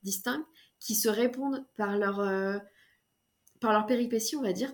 distincts 0.02 0.44
qui 0.78 0.94
se 0.94 1.08
répondent 1.08 1.64
par 1.76 1.96
leur 1.96 2.60
par 3.60 3.72
leur 3.72 3.86
péripétie, 3.86 4.36
on 4.36 4.42
va 4.42 4.52
dire. 4.52 4.72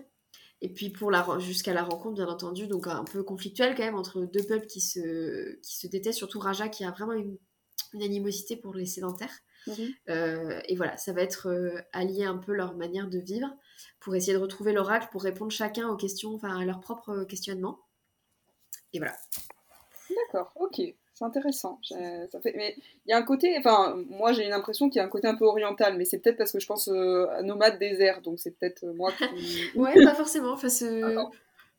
Et 0.61 0.69
puis 0.69 0.89
pour 0.89 1.11
la 1.11 1.25
jusqu'à 1.39 1.73
la 1.73 1.83
rencontre, 1.83 2.15
bien 2.15 2.27
entendu, 2.27 2.67
donc 2.67 2.87
un 2.87 3.03
peu 3.03 3.21
conflictuelle 3.21 3.75
quand 3.75 3.83
même 3.83 3.95
entre 3.95 4.21
deux 4.21 4.43
peuples 4.43 4.65
qui 4.65 4.81
se, 4.81 5.55
qui 5.61 5.77
se 5.77 5.87
détestent, 5.87 6.17
surtout 6.17 6.39
Raja 6.39 6.67
qui 6.67 6.83
a 6.83 6.91
vraiment 6.91 7.13
une, 7.13 7.37
animosité 7.93 8.57
pour 8.57 8.73
les 8.73 8.85
sédentaires. 8.85 9.33
Mhm. 9.67 9.93
Euh, 10.09 10.61
et 10.67 10.75
voilà, 10.75 10.97
ça 10.97 11.13
va 11.13 11.21
être 11.21 11.49
euh, 11.49 11.81
allier 11.93 12.23
un 12.23 12.37
peu 12.37 12.53
leur 12.53 12.75
manière 12.75 13.07
de 13.09 13.19
vivre 13.19 13.47
pour 13.99 14.15
essayer 14.15 14.33
de 14.33 14.41
retrouver 14.41 14.73
l'oracle, 14.73 15.09
pour 15.11 15.23
répondre 15.23 15.51
chacun 15.51 15.87
aux 15.89 15.97
questions, 15.97 16.35
enfin 16.35 16.57
à 16.57 16.65
leurs 16.65 16.79
propres 16.79 17.23
questionnements. 17.23 17.79
Et 18.93 18.99
voilà. 18.99 19.15
D'accord, 20.09 20.51
ok 20.55 20.81
c'est 21.17 21.25
intéressant. 21.25 21.79
Ça 21.81 22.39
fait... 22.41 22.53
Mais 22.55 22.75
il 23.05 23.09
y 23.09 23.13
a 23.13 23.17
un 23.17 23.23
côté, 23.23 23.55
enfin, 23.57 23.97
moi 24.07 24.33
j'ai 24.33 24.47
l'impression 24.49 24.87
qu'il 24.87 24.99
y 24.99 25.01
a 25.01 25.05
un 25.05 25.09
côté 25.09 25.27
un 25.27 25.35
peu 25.35 25.45
oriental, 25.45 25.97
mais 25.97 26.05
c'est 26.05 26.19
peut-être 26.19 26.37
parce 26.37 26.51
que 26.51 26.59
je 26.59 26.67
pense 26.67 26.89
euh, 26.89 27.27
à 27.31 27.41
nomade 27.41 27.79
désert, 27.79 28.21
donc 28.21 28.39
c'est 28.39 28.51
peut-être 28.51 28.83
euh, 28.83 28.93
moi 28.93 29.11
qui. 29.11 29.71
ouais, 29.75 29.95
pas 30.03 30.13
forcément. 30.13 30.51
Enfin, 30.51 30.67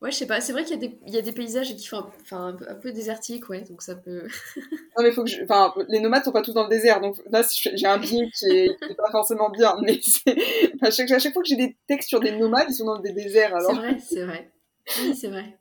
ouais, 0.03 0.11
je 0.11 0.16
sais 0.16 0.26
pas. 0.26 0.40
C'est 0.40 0.53
vrai 0.53 0.64
qu'il 0.64 0.80
y, 0.80 0.84
a 0.84 0.88
des... 0.88 0.99
il 1.07 1.14
y 1.14 1.18
a 1.18 1.22
des 1.22 1.32
paysages 1.32 1.74
qui 1.74 1.86
font 1.86 2.05
enfin, 2.22 2.57
un, 2.68 2.74
peu, 2.74 2.92
désertiques, 2.92 3.49
ouais, 3.49 3.62
donc 3.62 3.82
ça 3.82 3.94
peut. 3.94 4.26
non, 4.57 5.03
mais 5.03 5.12
faut 5.12 5.24
que 5.24 5.30
je... 5.30 5.42
enfin, 5.42 5.74
les 5.88 6.01
nomades 6.01 6.24
sont 6.24 6.32
pas 6.32 6.42
tous 6.42 6.53
dans 6.53 6.64
le 6.64 6.68
désert, 6.68 7.01
donc 7.01 7.16
là 7.30 7.42
j'ai 7.55 7.86
un 7.86 7.99
biais 7.99 8.30
qui 8.36 8.46
est, 8.46 8.78
pas 8.96 9.11
forcément 9.11 9.51
bien, 9.51 9.76
mais 9.82 10.01
c'est. 10.03 10.36
à, 10.82 10.90
chaque... 10.90 11.11
à 11.11 11.18
chaque 11.18 11.32
fois 11.32 11.42
que 11.42 11.49
j'ai 11.49 11.57
des 11.57 11.76
textes 11.86 12.09
sur 12.09 12.20
des 12.20 12.32
nomades, 12.32 12.66
ils 12.68 12.74
sont 12.74 12.86
dans 12.86 12.99
des 12.99 13.12
déserts 13.12 13.55
alors. 13.55 13.70
C'est 13.70 13.76
vrai, 13.76 13.99
c'est 14.01 14.24
vrai. 14.24 14.53
Oui, 15.01 15.14
c'est 15.14 15.28
vrai. 15.28 15.59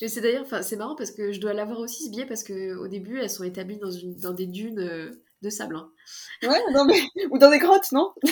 Mais 0.00 0.08
c'est 0.08 0.20
d'ailleurs, 0.20 0.42
enfin, 0.42 0.62
c'est 0.62 0.76
marrant 0.76 0.94
parce 0.94 1.10
que 1.10 1.32
je 1.32 1.40
dois 1.40 1.52
l'avoir 1.52 1.80
aussi 1.80 2.04
ce 2.04 2.10
biais 2.10 2.26
parce 2.26 2.44
que 2.44 2.76
au 2.76 2.86
début, 2.86 3.18
elles 3.18 3.30
sont 3.30 3.42
établies 3.42 3.78
dans, 3.78 3.90
une, 3.90 4.14
dans 4.16 4.32
des 4.32 4.46
dunes 4.46 4.78
euh, 4.78 5.10
de 5.42 5.50
sable. 5.50 5.76
Hein. 5.76 5.90
Ouais, 6.44 6.60
non, 6.72 6.84
mais... 6.84 7.00
ou 7.30 7.38
dans 7.38 7.50
des 7.50 7.58
grottes, 7.58 7.90
non? 7.92 8.12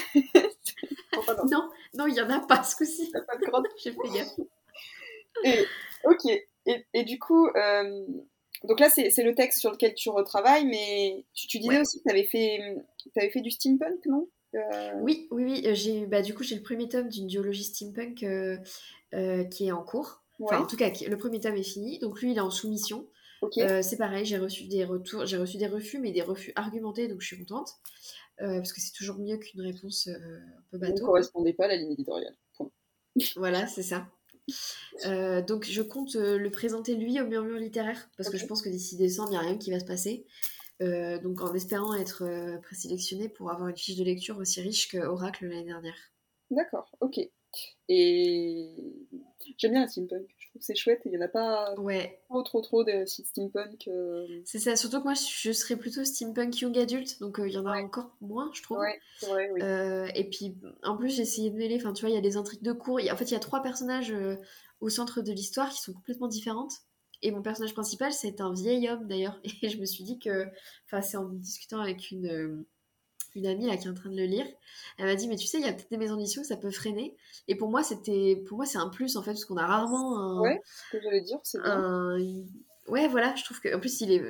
Non, 1.51 1.69
non, 1.95 2.07
il 2.07 2.15
y 2.15 2.21
en 2.21 2.31
a 2.31 2.41
pas 2.41 2.63
ce 2.63 2.77
coup-ci. 2.77 3.11
pas 3.11 3.37
de. 3.37 3.69
J'ai 3.83 3.93
fait 3.93 3.99
gaffe. 4.15 4.37
Et, 5.45 5.65
ok. 6.05 6.27
Et, 6.67 6.87
et, 6.93 7.05
du 7.05 7.19
coup, 7.19 7.49
euh, 7.49 8.07
donc 8.65 8.81
là, 8.81 8.91
c'est 8.91 9.23
le 9.23 9.35
texte 9.35 9.61
sur 9.61 9.71
lequel 9.71 9.95
tu 9.95 10.11
retravailles, 10.11 10.67
mais 10.67 11.25
tu, 11.35 11.47
tu 11.47 11.59
disais 11.59 11.81
aussi 11.81 11.99
que 11.99 12.05
tu 12.05 12.11
avais, 12.11 12.25
fait, 12.25 12.77
avais 13.17 13.31
fait 13.31 13.41
du 13.41 13.51
steampunk, 13.51 14.05
non? 14.07 14.29
Euh, 14.55 14.93
Oui, 15.01 15.29
oui, 15.31 15.45
oui. 15.45 15.75
J'ai, 15.75 16.07
bah, 16.07 16.23
du 16.23 16.35
coup, 16.35 16.43
j'ai 16.43 16.57
le 16.57 16.63
premier 16.63 16.89
tome 16.89 17.09
d'une 17.09 17.27
biologie 17.27 17.65
steampunk 17.65 18.25
qui 19.51 19.67
est 19.67 19.73
en 19.73 19.83
cours. 19.83 20.23
Enfin, 20.43 20.61
en 20.61 20.67
tout 20.67 20.77
cas, 20.77 20.91
le 21.07 21.17
premier 21.17 21.41
tome 21.41 21.57
est 21.57 21.63
fini. 21.63 21.99
Donc 21.99 22.21
lui, 22.21 22.33
il 22.33 22.37
est 22.37 22.41
en 22.41 22.51
soumission. 22.51 23.07
Euh, 23.59 23.83
c'est 23.83 23.97
pareil, 23.97 24.25
j'ai 24.25 24.39
reçu 24.39 24.65
des 24.65 24.85
retours, 24.85 25.25
j'ai 25.27 25.37
reçu 25.37 25.57
des 25.57 25.67
refus, 25.67 25.99
mais 25.99 26.13
des 26.13 26.23
refus 26.23 26.53
argumentés, 26.57 27.09
donc 27.09 27.21
je 27.21 27.27
suis 27.27 27.39
contente. 27.39 27.71
Euh, 28.41 28.57
parce 28.57 28.73
que 28.73 28.81
c'est 28.81 28.93
toujours 28.93 29.19
mieux 29.19 29.37
qu'une 29.37 29.61
réponse 29.61 30.09
euh, 30.09 30.39
un 30.39 30.63
peu 30.71 30.79
bateau. 30.79 30.95
ne 30.95 31.01
correspondait 31.01 31.53
pas 31.53 31.65
à 31.65 31.69
la 31.69 31.77
ligne 31.77 31.93
éditoriale. 31.93 32.35
voilà, 33.37 33.67
c'est 33.67 33.83
ça. 33.83 34.07
Donc 35.05 35.65
je 35.65 35.83
compte 35.83 36.15
le 36.15 36.51
présenter 36.51 36.95
lui 36.95 37.21
au 37.21 37.27
murmure 37.27 37.59
littéraire, 37.59 38.09
parce 38.17 38.29
que 38.29 38.39
je 38.39 38.47
pense 38.47 38.63
que 38.63 38.69
d'ici 38.69 38.97
décembre, 38.97 39.29
il 39.31 39.33
n'y 39.33 39.39
a 39.39 39.41
rien 39.41 39.59
qui 39.59 39.71
va 39.71 39.81
se 39.81 39.85
passer. 39.85 40.25
donc 40.81 41.41
en 41.41 41.55
espérant 41.55 41.95
être 41.95 42.59
présélectionné 42.63 43.29
pour 43.29 43.51
avoir 43.51 43.69
une 43.69 43.77
fiche 43.77 43.97
de 43.97 44.05
lecture 44.05 44.39
aussi 44.39 44.61
riche 44.61 44.89
que 44.89 44.99
Oracle 44.99 45.47
l'année 45.47 45.65
dernière. 45.65 46.13
D'accord, 46.51 46.91
ok. 47.01 47.21
Et 47.89 48.77
j'aime 49.59 49.73
bien 49.73 49.81
la 49.83 49.89
steampunk. 49.89 50.29
Trouve 50.61 50.67
c'est 50.67 50.75
chouette. 50.75 51.03
Il 51.05 51.13
n'y 51.13 51.19
en 51.19 51.23
a 51.23 51.29
pas 51.29 51.75
ouais. 51.79 52.21
trop, 52.29 52.43
trop, 52.43 52.61
trop 52.61 52.85
de 52.85 53.05
steampunk. 53.07 53.89
Euh. 53.89 54.27
C'est 54.45 54.59
ça. 54.59 54.77
Surtout 54.77 54.99
que 54.99 55.05
moi, 55.05 55.15
je 55.15 55.53
serais 55.53 55.77
plutôt 55.77 56.05
steampunk 56.05 56.61
young 56.61 56.77
adulte. 56.79 57.21
Donc, 57.21 57.41
euh, 57.41 57.49
il 57.49 57.55
y 57.55 57.59
en 57.59 57.67
a 57.67 57.81
encore 57.83 58.17
moins, 58.21 58.51
je 58.53 58.63
trouve. 58.63 58.79
Ouais, 58.79 59.01
vrai, 59.23 59.51
oui. 59.53 59.61
Euh, 59.63 60.09
et 60.15 60.29
puis, 60.29 60.57
en 60.83 60.97
plus, 60.97 61.11
j'ai 61.11 61.23
essayé 61.23 61.51
de 61.51 61.57
mêler. 61.57 61.77
Enfin, 61.77 61.93
tu 61.93 62.03
vois, 62.03 62.11
il 62.11 62.15
y 62.15 62.19
a 62.19 62.23
des 62.23 62.37
intrigues 62.37 62.63
de 62.63 62.73
cours. 62.73 63.01
En 63.01 63.17
fait, 63.17 63.25
il 63.25 63.33
y 63.33 63.37
a 63.37 63.41
trois 63.41 63.63
personnages 63.63 64.15
au 64.81 64.89
centre 64.89 65.23
de 65.23 65.33
l'histoire 65.33 65.71
qui 65.71 65.81
sont 65.81 65.93
complètement 65.93 66.29
différentes. 66.29 66.75
Et 67.23 67.33
mon 67.33 67.43
personnage 67.43 67.75
principal, 67.75 68.13
c'est 68.13 68.41
un 68.41 68.53
vieil 68.53 68.89
homme 68.89 69.07
d'ailleurs. 69.07 69.41
Et 69.63 69.69
je 69.69 69.79
me 69.79 69.85
suis 69.85 70.05
dit 70.05 70.19
que, 70.19 70.47
enfin, 70.87 71.03
c'est 71.03 71.17
en 71.17 71.29
discutant 71.29 71.81
avec 71.81 72.11
une, 72.11 72.65
une 73.35 73.47
amie 73.47 73.67
là 73.67 73.77
qui 73.77 73.87
est 73.87 73.91
en 73.91 73.95
train 73.95 74.11
de 74.11 74.17
le 74.17 74.25
lire. 74.25 74.47
Elle 74.99 75.07
m'a 75.07 75.15
dit 75.15 75.29
mais 75.29 75.37
tu 75.37 75.47
sais 75.47 75.59
il 75.59 75.65
y 75.65 75.69
a 75.69 75.73
peut-être 75.73 75.91
des 75.91 75.97
maisons 75.97 76.17
d'édition 76.17 76.45
ça 76.45 76.57
peut 76.57 76.71
freiner. 76.71 77.17
Et 77.49 77.55
pour 77.55 77.71
moi 77.71 77.83
c'était 77.83 78.43
pour 78.47 78.57
moi 78.57 78.67
c'est 78.67 78.79
un 78.79 78.89
plus 78.89 79.17
en 79.17 79.23
fait 79.23 79.33
parce 79.33 79.45
qu'on 79.45 79.57
a 79.57 79.67
rarement 79.67 80.19
un. 80.19 80.41
Ouais. 80.41 80.61
Ce 80.65 80.97
que 80.97 81.03
j'allais 81.03 81.23
dire 81.23 81.39
c'est 81.43 81.59
un... 81.65 82.19
Ouais 82.89 83.07
voilà 83.07 83.35
je 83.37 83.45
trouve 83.45 83.61
que 83.61 83.75
en 83.75 83.81
plus 83.81 84.01
il 84.01 84.11
est 84.11 84.23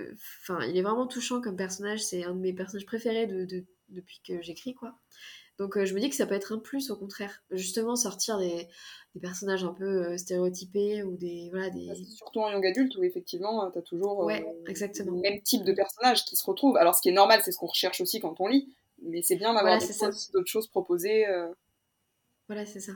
enfin 0.43 0.61
il 0.67 0.77
est 0.77 0.83
vraiment 0.83 1.07
touchant 1.07 1.41
comme 1.41 1.57
personnage 1.57 2.03
c'est 2.03 2.25
un 2.25 2.35
de 2.35 2.41
mes 2.41 2.53
personnages 2.53 2.85
préférés 2.85 3.27
de, 3.27 3.65
depuis 3.89 4.21
que 4.27 4.43
j'écris 4.43 4.75
quoi. 4.75 4.95
Donc 5.59 5.77
euh, 5.77 5.85
je 5.85 5.95
me 5.95 6.01
dis 6.01 6.09
que 6.09 6.17
ça 6.17 6.27
peut 6.27 6.35
être 6.35 6.55
un 6.55 6.59
plus 6.59 6.91
au 6.91 6.97
contraire 6.97 7.43
justement 7.51 7.95
sortir 7.95 8.39
des, 8.39 8.67
des 9.15 9.21
personnages 9.21 9.63
un 9.63 9.75
peu 9.75 9.85
euh, 9.85 10.17
stéréotypés 10.17 11.03
ou 11.03 11.17
des 11.17 11.49
voilà 11.51 11.69
des 11.71 11.87
bah, 11.87 11.95
surtout 11.95 12.41
en 12.41 12.51
young 12.51 12.65
adulte 12.67 12.97
où 12.97 13.03
effectivement 13.03 13.71
tu 13.71 13.79
as 13.79 13.83
toujours 13.83 14.25
ouais, 14.25 14.45
exactement. 14.67 15.17
le 15.17 15.21
même 15.21 15.43
type 15.43 15.65
de 15.65 15.73
personnages 15.73 16.25
qui 16.25 16.37
se 16.37 16.45
retrouvent. 16.45 16.77
Alors 16.77 16.95
ce 16.95 17.03
qui 17.03 17.11
est 17.11 17.13
normal 17.13 17.41
c'est 17.45 17.53
ce 17.53 17.59
qu'on 17.59 17.67
recherche 17.67 18.01
aussi 18.01 18.21
quand 18.21 18.41
on 18.41 18.47
lit 18.47 18.75
mais 19.03 19.23
c'est 19.23 19.37
bien 19.37 19.55
d'avoir 19.55 19.79
d'autres 20.33 20.51
choses 20.51 20.69
proposées. 20.69 21.27
Euh. 21.29 21.49
Voilà, 22.49 22.67
c'est 22.67 22.81
ça. 22.81 22.93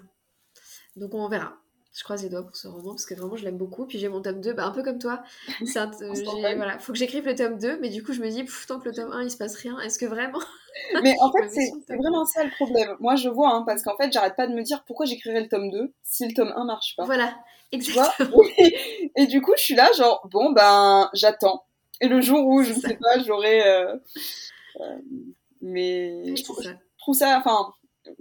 Donc 0.96 1.14
on 1.14 1.28
verra. 1.28 1.56
Je 1.96 2.02
croise 2.02 2.24
les 2.24 2.28
doigts 2.28 2.42
pour 2.42 2.56
ce 2.56 2.66
roman 2.66 2.90
parce 2.90 3.06
que 3.06 3.14
vraiment 3.14 3.36
je 3.36 3.44
l'aime 3.44 3.56
beaucoup. 3.56 3.86
Puis 3.86 3.98
j'ai 3.98 4.08
mon 4.08 4.20
tome 4.20 4.40
2, 4.40 4.52
bah, 4.52 4.66
un 4.66 4.72
peu 4.72 4.82
comme 4.82 4.98
toi. 4.98 5.22
Un, 5.76 5.90
voilà, 6.56 6.78
faut 6.80 6.92
que 6.92 6.98
j'écrive 6.98 7.24
le 7.24 7.36
tome 7.36 7.58
2, 7.58 7.78
mais 7.80 7.88
du 7.88 8.02
coup 8.02 8.12
je 8.12 8.20
me 8.20 8.28
dis, 8.28 8.44
tant 8.66 8.80
que 8.80 8.88
le 8.88 8.94
tome 8.94 9.12
1 9.12 9.22
il 9.22 9.30
se 9.30 9.36
passe 9.36 9.54
rien, 9.54 9.78
est-ce 9.78 9.98
que 9.98 10.06
vraiment. 10.06 10.40
mais 11.04 11.14
en 11.20 11.30
fait, 11.38 11.48
c'est 11.48 11.96
vraiment 11.96 12.24
ça 12.24 12.42
le 12.42 12.50
problème. 12.50 12.96
Moi 12.98 13.14
je 13.14 13.28
vois, 13.28 13.54
hein, 13.54 13.62
parce 13.64 13.82
qu'en 13.82 13.96
fait 13.96 14.12
j'arrête 14.12 14.34
pas 14.34 14.48
de 14.48 14.54
me 14.54 14.62
dire 14.62 14.82
pourquoi 14.86 15.06
j'écrirais 15.06 15.40
le 15.40 15.48
tome 15.48 15.70
2 15.70 15.92
si 16.02 16.26
le 16.26 16.34
tome 16.34 16.52
1 16.56 16.64
marche 16.64 16.96
pas. 16.96 17.04
Voilà, 17.04 17.36
exactement. 17.70 18.42
Et 19.16 19.26
du 19.26 19.40
coup 19.40 19.52
je 19.56 19.62
suis 19.62 19.76
là, 19.76 19.92
genre, 19.92 20.28
bon 20.32 20.50
ben 20.50 21.10
j'attends. 21.12 21.64
Et 22.00 22.08
le 22.08 22.20
jour 22.20 22.44
où 22.46 22.62
je 22.62 22.72
ne 22.72 22.80
sais 22.80 22.98
pas, 23.00 23.18
j'aurai. 23.24 23.66
Euh, 23.66 23.94
euh, 24.80 24.98
mais 25.64 26.36
je, 26.36 26.42
trouve, 26.42 27.14
ça, 27.14 27.38
enfin, 27.38 27.72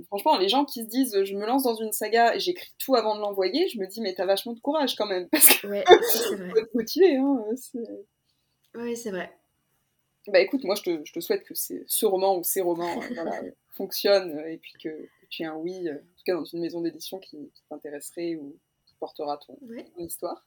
franchement, 0.08 0.38
les 0.38 0.48
gens 0.48 0.66
qui 0.66 0.82
se 0.84 0.88
disent 0.88 1.24
je 1.24 1.36
me 1.36 1.46
lance 1.46 1.64
dans 1.64 1.76
une 1.76 1.92
saga 1.92 2.36
et 2.36 2.40
j'écris 2.40 2.72
tout 2.80 2.96
avant 2.96 3.16
de 3.16 3.22
l'envoyer, 3.22 3.68
je 3.68 3.80
me 3.80 3.86
dis 3.86 4.02
mais 4.02 4.14
t'as 4.14 4.26
vachement 4.26 4.54
de 4.54 4.60
courage 4.60 4.96
quand 4.96 5.08
même 5.08 5.28
parce 5.32 5.60
que 5.60 5.68
ouais, 5.68 5.84
c'est 6.02 6.36
vrai. 6.36 6.50
faut 6.50 6.58
être 6.58 6.74
motivé. 6.74 7.18
Hein, 7.18 7.44
oui, 8.76 8.96
c'est 8.96 9.12
vrai. 9.12 9.32
Bah 10.28 10.40
écoute, 10.40 10.64
moi 10.64 10.76
je 10.76 10.84
te, 10.84 11.02
je 11.04 11.12
te 11.12 11.20
souhaite 11.20 11.44
que 11.44 11.54
ce 11.54 12.06
roman 12.06 12.38
ou 12.38 12.44
ces 12.44 12.62
romans 12.62 13.02
euh, 13.18 13.52
fonctionnent 13.72 14.40
et 14.48 14.58
puis 14.58 14.74
que, 14.82 15.10
tu 15.30 15.44
aies 15.44 15.48
un 15.48 15.56
oui, 15.56 15.88
euh, 15.88 15.96
en 15.96 15.98
tout 15.98 16.24
cas 16.26 16.34
dans 16.36 16.46
une 16.46 16.62
maison 16.62 16.80
d'édition 16.80 17.20
qui, 17.20 17.52
t'intéresserait 17.70 18.36
ou 18.36 18.58
qui 18.86 18.96
portera 18.96 19.38
ton, 19.38 19.58
histoire. 19.98 20.46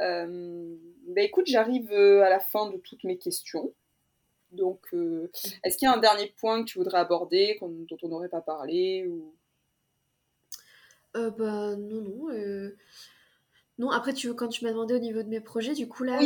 Euh, 0.00 0.76
bah 1.08 1.22
écoute, 1.22 1.46
j'arrive 1.46 1.90
à 1.92 2.28
la 2.28 2.40
fin 2.40 2.70
de 2.70 2.76
toutes 2.76 3.04
mes 3.04 3.16
questions. 3.16 3.72
Donc, 4.56 4.80
euh, 4.92 5.30
est-ce 5.62 5.76
qu'il 5.76 5.86
y 5.86 5.88
a 5.88 5.94
un 5.94 6.00
dernier 6.00 6.32
point 6.38 6.62
que 6.62 6.68
tu 6.68 6.78
voudrais 6.78 6.98
aborder, 6.98 7.58
dont 7.60 7.96
on 8.02 8.08
n'aurait 8.08 8.28
pas 8.28 8.40
parlé 8.40 9.06
ou... 9.06 9.32
Euh, 11.16 11.30
bah, 11.30 11.76
non, 11.76 12.02
non. 12.02 12.30
Euh, 12.30 12.76
non, 13.78 13.90
après, 13.90 14.12
tu, 14.12 14.32
quand 14.34 14.48
tu 14.48 14.64
m'as 14.64 14.70
demandé 14.70 14.94
au 14.94 14.98
niveau 14.98 15.22
de 15.22 15.28
mes 15.28 15.40
projets, 15.40 15.74
du 15.74 15.88
coup, 15.88 16.04
là, 16.04 16.18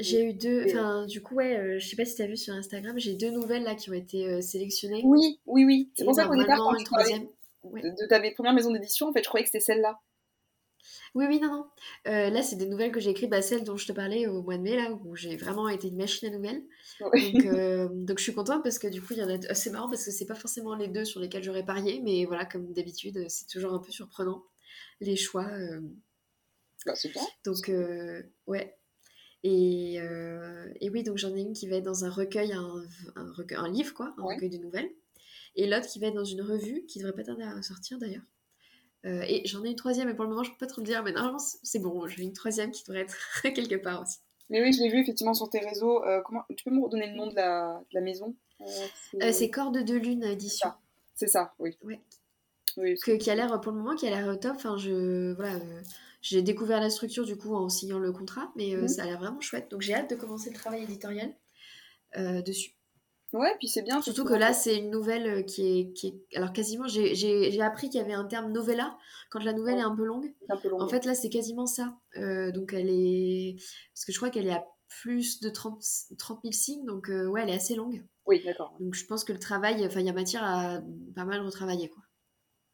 j'ai 0.00 0.24
eu 0.24 0.34
deux. 0.34 0.64
Enfin, 0.66 1.06
du 1.06 1.22
coup, 1.22 1.36
ouais, 1.36 1.78
je 1.78 1.86
sais 1.86 1.96
pas 1.96 2.04
si 2.04 2.14
tu 2.14 2.22
as 2.22 2.26
vu 2.26 2.36
sur 2.36 2.54
Instagram, 2.54 2.98
j'ai 2.98 3.14
deux 3.14 3.30
nouvelles 3.30 3.62
là 3.62 3.74
qui 3.74 3.90
ont 3.90 3.94
été 3.94 4.40
sélectionnées. 4.42 5.02
Oui, 5.04 5.38
oui, 5.46 5.64
oui. 5.64 5.90
C'est 5.94 6.04
pour 6.04 6.14
ça 6.14 6.26
qu'au 6.26 6.36
départ, 6.36 6.58
quand 6.58 6.76
tu 6.76 6.84
troisième. 6.84 7.26
de, 7.64 8.06
ta 8.06 8.20
première 8.32 8.54
maison 8.54 8.70
d'édition, 8.70 9.08
en 9.08 9.12
fait, 9.12 9.22
je 9.22 9.28
croyais 9.28 9.44
que 9.44 9.50
c'était 9.50 9.64
celle-là. 9.64 9.98
Oui, 11.14 11.26
oui, 11.28 11.40
non, 11.40 11.48
non. 11.48 11.66
Euh, 12.06 12.30
là, 12.30 12.42
c'est 12.42 12.56
des 12.56 12.66
nouvelles 12.66 12.92
que 12.92 13.00
j'ai 13.00 13.10
écrites, 13.10 13.30
bah, 13.30 13.42
celles 13.42 13.64
dont 13.64 13.76
je 13.76 13.86
te 13.86 13.92
parlais 13.92 14.26
au 14.26 14.42
mois 14.42 14.56
de 14.56 14.62
mai, 14.62 14.76
là, 14.76 14.92
où 14.92 15.16
j'ai 15.16 15.36
vraiment 15.36 15.68
été 15.68 15.88
une 15.88 15.96
machine 15.96 16.28
à 16.28 16.30
nouvelles. 16.30 16.62
Donc, 17.00 17.12
euh, 17.46 17.88
donc, 17.92 18.18
je 18.18 18.22
suis 18.22 18.34
contente 18.34 18.62
parce 18.62 18.78
que 18.78 18.88
du 18.88 19.00
coup, 19.00 19.14
il 19.14 19.18
y 19.18 19.22
en 19.22 19.28
a. 19.28 19.54
C'est 19.54 19.70
marrant 19.70 19.88
parce 19.88 20.04
que 20.04 20.10
c'est 20.10 20.26
pas 20.26 20.34
forcément 20.34 20.74
les 20.74 20.88
deux 20.88 21.04
sur 21.04 21.20
lesquels 21.20 21.42
j'aurais 21.42 21.64
parié, 21.64 22.00
mais 22.02 22.24
voilà, 22.24 22.44
comme 22.44 22.72
d'habitude, 22.72 23.26
c'est 23.28 23.48
toujours 23.48 23.72
un 23.72 23.78
peu 23.78 23.90
surprenant 23.90 24.44
les 25.00 25.16
choix. 25.16 25.46
Euh. 25.46 25.80
Bah. 26.86 26.94
Donc, 27.44 27.70
ouais. 28.46 28.74
Et, 29.44 29.94
et, 29.94 30.90
oui, 30.90 31.02
donc 31.02 31.16
j'en 31.16 31.34
ai 31.34 31.40
une 31.40 31.52
qui 31.52 31.68
va 31.68 31.76
être 31.76 31.84
dans 31.84 32.04
un 32.04 32.10
recueil, 32.10 32.52
un, 32.52 32.82
un, 33.16 33.32
recueil, 33.32 33.58
un 33.58 33.68
livre, 33.68 33.94
quoi, 33.94 34.14
un 34.18 34.24
recueil 34.24 34.50
de 34.50 34.58
nouvelles. 34.58 34.90
Et 35.56 35.66
l'autre 35.66 35.86
qui 35.86 35.98
va 35.98 36.08
être 36.08 36.14
dans 36.14 36.24
une 36.24 36.42
revue, 36.42 36.84
qui 36.86 36.98
devrait 36.98 37.14
pas 37.14 37.24
tarder 37.24 37.42
à 37.42 37.62
sortir 37.62 37.98
d'ailleurs. 37.98 38.22
Euh, 39.06 39.22
et 39.26 39.46
j'en 39.46 39.64
ai 39.64 39.68
une 39.68 39.76
troisième, 39.76 40.08
et 40.08 40.14
pour 40.14 40.24
le 40.24 40.30
moment, 40.30 40.42
je 40.42 40.50
peux 40.50 40.58
pas 40.58 40.66
trop 40.66 40.80
le 40.80 40.86
dire, 40.86 41.02
mais 41.02 41.12
normalement, 41.12 41.38
c'est 41.38 41.78
bon. 41.78 42.06
J'ai 42.06 42.22
une 42.22 42.32
troisième 42.32 42.70
qui 42.70 42.82
devrait 42.84 43.02
être 43.02 43.16
quelque 43.42 43.76
part 43.76 44.02
aussi. 44.02 44.18
Mais 44.50 44.62
oui, 44.62 44.72
je 44.72 44.82
l'ai 44.82 44.88
vu 44.88 45.00
effectivement 45.00 45.34
sur 45.34 45.48
tes 45.50 45.60
réseaux. 45.60 46.04
Euh, 46.04 46.20
comment... 46.24 46.44
Tu 46.56 46.64
peux 46.64 46.70
me 46.70 46.82
redonner 46.82 47.10
le 47.10 47.16
nom 47.16 47.26
de 47.26 47.34
la, 47.34 47.80
de 47.90 47.94
la 47.94 48.00
maison? 48.00 48.34
Euh, 48.60 49.32
C'est 49.32 49.50
Corde 49.50 49.84
de 49.84 49.94
Lune 49.94 50.24
édition. 50.24 50.70
C'est 51.14 51.28
ça, 51.28 51.54
oui. 51.58 51.76
Ouais. 51.82 52.00
qui 53.18 53.30
a 53.30 53.34
l'air, 53.34 53.60
pour 53.60 53.72
le 53.72 53.78
moment, 53.78 53.94
qui 53.94 54.06
a 54.06 54.10
l'air 54.10 54.38
top. 54.40 54.54
Enfin, 54.56 54.76
je, 54.78 55.34
voilà, 55.34 55.60
j'ai 56.22 56.42
découvert 56.42 56.80
la 56.80 56.90
structure 56.90 57.24
du 57.24 57.36
coup 57.36 57.54
en 57.54 57.68
signant 57.68 57.98
le 57.98 58.12
contrat, 58.12 58.52
mais 58.56 58.74
mhm. 58.74 58.88
ça 58.88 59.02
a 59.02 59.06
l'air 59.06 59.18
vraiment 59.18 59.40
chouette. 59.40 59.70
Donc 59.70 59.82
j'ai 59.82 59.94
hâte 59.94 60.10
de 60.10 60.16
commencer 60.16 60.50
le 60.50 60.56
travail 60.56 60.82
éditorial 60.82 61.32
dessus. 62.16 62.77
Ouais, 63.32 63.54
puis 63.58 63.68
c'est 63.68 63.82
bien. 63.82 64.00
Surtout 64.00 64.24
que 64.24 64.34
là, 64.34 64.52
c'est 64.52 64.76
une 64.76 64.90
nouvelle 64.90 65.26
euh, 65.26 65.42
qui 65.42 65.80
est, 65.80 65.92
qui 65.92 66.08
est... 66.08 66.36
Alors, 66.36 66.52
quasiment, 66.52 66.88
j'ai 66.88 67.60
appris 67.60 67.90
qu'il 67.90 68.00
y 68.00 68.04
avait 68.04 68.14
un 68.14 68.24
terme 68.24 68.52
novella 68.52 68.96
quand 69.30 69.42
la 69.44 69.52
nouvelle 69.52 69.78
est 69.78 69.82
un 69.82 69.94
peu 69.94 70.04
longue. 70.04 70.34
Un 70.48 70.56
peu 70.56 70.72
En 70.72 70.88
fait, 70.88 71.04
là, 71.04 71.14
c'est 71.14 71.28
quasiment 71.28 71.66
ça. 71.66 71.94
Euh, 72.16 72.50
donc, 72.52 72.72
elle 72.72 72.88
est. 72.88 73.56
Parce 73.94 74.06
que 74.06 74.12
je 74.12 74.16
crois 74.18 74.30
qu'elle 74.30 74.46
est 74.46 74.54
à 74.54 74.64
plus 75.02 75.40
de 75.40 75.50
30, 75.50 75.82
30 76.18 76.40
000 76.42 76.52
signes, 76.52 76.86
donc 76.86 77.10
euh, 77.10 77.26
ouais, 77.26 77.42
elle 77.42 77.50
est 77.50 77.56
assez 77.56 77.74
longue. 77.74 78.02
Oui, 78.24 78.42
d'accord. 78.44 78.74
Donc, 78.80 78.94
je 78.94 79.04
pense 79.04 79.24
que 79.24 79.32
le 79.34 79.38
travail, 79.38 79.84
enfin, 79.86 80.00
il 80.00 80.06
y 80.06 80.10
a 80.10 80.14
matière 80.14 80.42
à 80.42 80.80
pas 81.14 81.26
mal 81.26 81.42
retravailler, 81.42 81.90
quoi. 81.90 82.02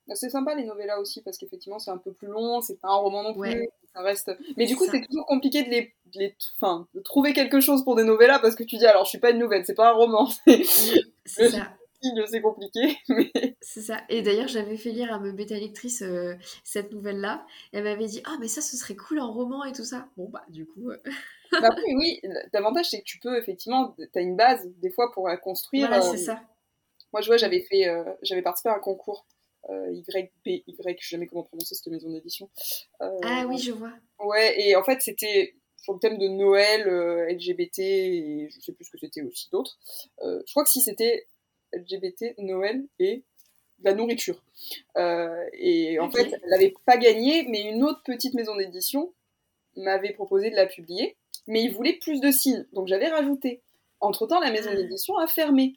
Bah, 0.06 0.14
c'est 0.14 0.28
sympa 0.28 0.54
les 0.54 0.64
novellas 0.64 1.00
aussi 1.00 1.22
parce 1.22 1.38
qu'effectivement 1.38 1.78
c'est 1.78 1.90
un 1.90 1.96
peu 1.96 2.12
plus 2.12 2.28
long, 2.28 2.60
c'est 2.60 2.78
pas 2.78 2.88
un 2.88 2.96
roman 2.96 3.22
non 3.22 3.32
plus, 3.32 3.68
ça 3.94 4.02
reste. 4.02 4.32
Mais 4.56 4.66
du 4.66 4.76
coup 4.76 4.84
c'est 4.90 5.04
toujours 5.06 5.26
compliqué 5.26 5.62
de 5.62 5.70
les, 5.70 5.94
les, 6.14 6.36
enfin, 6.56 6.86
de 6.94 7.00
trouver 7.00 7.32
quelque 7.32 7.60
chose 7.60 7.84
pour 7.84 7.94
des 7.94 8.04
novellas 8.04 8.38
parce 8.38 8.54
que 8.54 8.64
tu 8.64 8.76
dis 8.76 8.86
alors 8.86 9.04
je 9.04 9.10
suis 9.10 9.18
pas 9.18 9.30
une 9.30 9.38
nouvelle, 9.38 9.64
c'est 9.64 9.74
pas 9.74 9.90
un 9.90 9.94
roman. 9.94 10.28
C'est 11.26 11.48
ça. 11.48 11.72
C'est 12.26 12.40
compliqué. 12.40 12.98
Mais... 13.08 13.56
C'est 13.60 13.80
ça. 13.80 14.02
Et 14.08 14.22
d'ailleurs, 14.22 14.48
j'avais 14.48 14.76
fait 14.76 14.90
lire 14.90 15.12
à 15.12 15.18
ma 15.18 15.32
bêta 15.32 15.54
lectrice 15.54 16.02
euh, 16.02 16.34
cette 16.62 16.92
nouvelle-là. 16.92 17.46
Elle 17.72 17.84
m'avait 17.84 18.06
dit 18.06 18.22
Ah, 18.26 18.36
mais 18.40 18.48
ça, 18.48 18.60
ce 18.60 18.76
serait 18.76 18.96
cool 18.96 19.20
en 19.20 19.32
roman 19.32 19.64
et 19.64 19.72
tout 19.72 19.84
ça. 19.84 20.08
Bon, 20.16 20.28
bah, 20.28 20.44
du 20.48 20.66
coup. 20.66 20.90
Euh. 20.90 20.98
bah, 21.52 21.70
oui, 21.86 21.94
oui. 21.96 22.20
L'avantage, 22.52 22.90
c'est 22.90 22.98
que 23.00 23.04
tu 23.04 23.18
peux, 23.18 23.38
effectivement, 23.38 23.94
tu 23.98 24.18
as 24.18 24.20
une 24.20 24.36
base, 24.36 24.68
des 24.82 24.90
fois, 24.90 25.12
pour 25.12 25.28
la 25.28 25.36
construire. 25.36 25.88
Voilà, 25.88 26.02
c'est 26.02 26.20
euh, 26.20 26.34
ça. 26.34 26.42
Moi, 27.12 27.22
je 27.22 27.28
vois, 27.28 27.36
j'avais 27.36 27.60
fait, 27.60 27.86
j'avais 28.22 28.42
participé 28.42 28.70
à 28.70 28.74
un 28.74 28.80
concours 28.80 29.24
YPY, 29.70 30.64
je 30.66 30.74
sais 30.82 30.96
jamais 31.00 31.26
comment 31.26 31.44
prononcer 31.44 31.74
cette 31.74 31.92
maison 31.92 32.10
d'édition. 32.10 32.50
Euh, 33.00 33.10
ah 33.24 33.46
oui, 33.48 33.58
je 33.58 33.72
vois. 33.72 33.92
Ouais, 34.18 34.60
et 34.60 34.76
en 34.76 34.84
fait, 34.84 35.00
c'était 35.00 35.54
sur 35.76 35.94
le 35.94 35.98
thème 35.98 36.18
de 36.18 36.28
Noël, 36.28 36.88
euh, 36.88 37.30
LGBT, 37.32 37.78
et 37.78 38.48
je 38.50 38.60
sais 38.60 38.72
plus 38.72 38.84
ce 38.84 38.90
que 38.90 38.98
c'était 38.98 39.22
aussi 39.22 39.48
d'autres. 39.50 39.78
je 40.22 40.50
crois 40.50 40.64
que 40.64 40.70
si 40.70 40.80
c'était 40.80 41.26
LGBT, 41.72 42.34
Noël 42.38 42.84
et 42.98 43.24
la 43.82 43.94
nourriture. 43.94 44.42
et 44.96 45.98
en 45.98 46.10
fait, 46.10 46.32
elle 46.42 46.50
n'avait 46.50 46.74
pas 46.84 46.96
gagné, 46.96 47.46
mais 47.48 47.62
une 47.62 47.82
autre 47.84 48.02
petite 48.04 48.34
maison 48.34 48.56
d'édition 48.56 49.12
m'avait 49.76 50.12
proposé 50.12 50.50
de 50.50 50.56
la 50.56 50.66
publier, 50.66 51.16
mais 51.46 51.62
ils 51.62 51.72
voulaient 51.72 51.98
plus 52.00 52.20
de 52.20 52.30
signes, 52.30 52.66
donc 52.72 52.86
j'avais 52.86 53.08
rajouté. 53.08 53.62
Entre-temps, 54.00 54.40
la 54.40 54.50
maison 54.50 54.70
ah. 54.72 54.76
d'édition 54.76 55.16
a 55.16 55.26
fermé. 55.26 55.74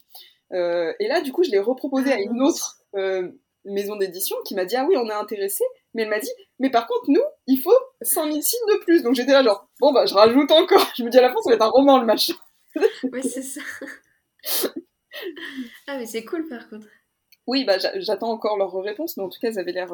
et 0.51 1.07
là, 1.07 1.21
du 1.21 1.31
coup, 1.31 1.43
je 1.43 1.51
l'ai 1.51 1.59
reproposé 1.59 2.11
à 2.11 2.15
ah, 2.15 2.21
une 2.21 2.41
autre 2.41 2.83
maison 3.73 3.95
d'édition 3.95 4.35
qui 4.45 4.55
m'a 4.55 4.65
dit 4.65 4.75
ah 4.75 4.85
oui 4.87 4.95
on 4.97 5.07
est 5.09 5.13
intéressé. 5.13 5.63
Mais 5.93 6.03
elle 6.03 6.09
m'a 6.09 6.19
dit 6.19 6.31
mais 6.59 6.69
par 6.69 6.87
contre 6.87 7.09
nous 7.09 7.23
il 7.47 7.61
faut 7.61 7.77
100 8.01 8.25
000 8.25 8.41
signes 8.41 8.59
de 8.69 8.79
plus. 8.79 9.03
Donc 9.03 9.15
j'étais 9.15 9.31
là 9.31 9.43
genre 9.43 9.67
bon 9.79 9.93
bah 9.93 10.05
je 10.05 10.13
rajoute 10.13 10.51
encore. 10.51 10.85
Je 10.97 11.03
me 11.03 11.09
dis 11.09 11.17
à 11.17 11.21
la 11.21 11.29
fin 11.29 11.41
ça 11.41 11.49
va 11.49 11.55
être 11.55 11.61
un 11.61 11.69
roman 11.69 11.99
le 11.99 12.05
match 12.05 12.31
oui 13.11 13.23
c'est 13.23 13.41
ça. 13.41 13.61
Ah 15.87 15.97
mais 15.97 16.05
c'est 16.05 16.23
cool 16.25 16.47
par 16.47 16.69
contre. 16.69 16.87
Oui 17.47 17.65
bah 17.65 17.77
j'attends 17.95 18.31
encore 18.31 18.57
leur 18.57 18.73
réponse 18.81 19.17
mais 19.17 19.23
en 19.23 19.29
tout 19.29 19.39
cas 19.39 19.49
ils 19.49 19.59
avaient 19.59 19.71
l'air 19.71 19.93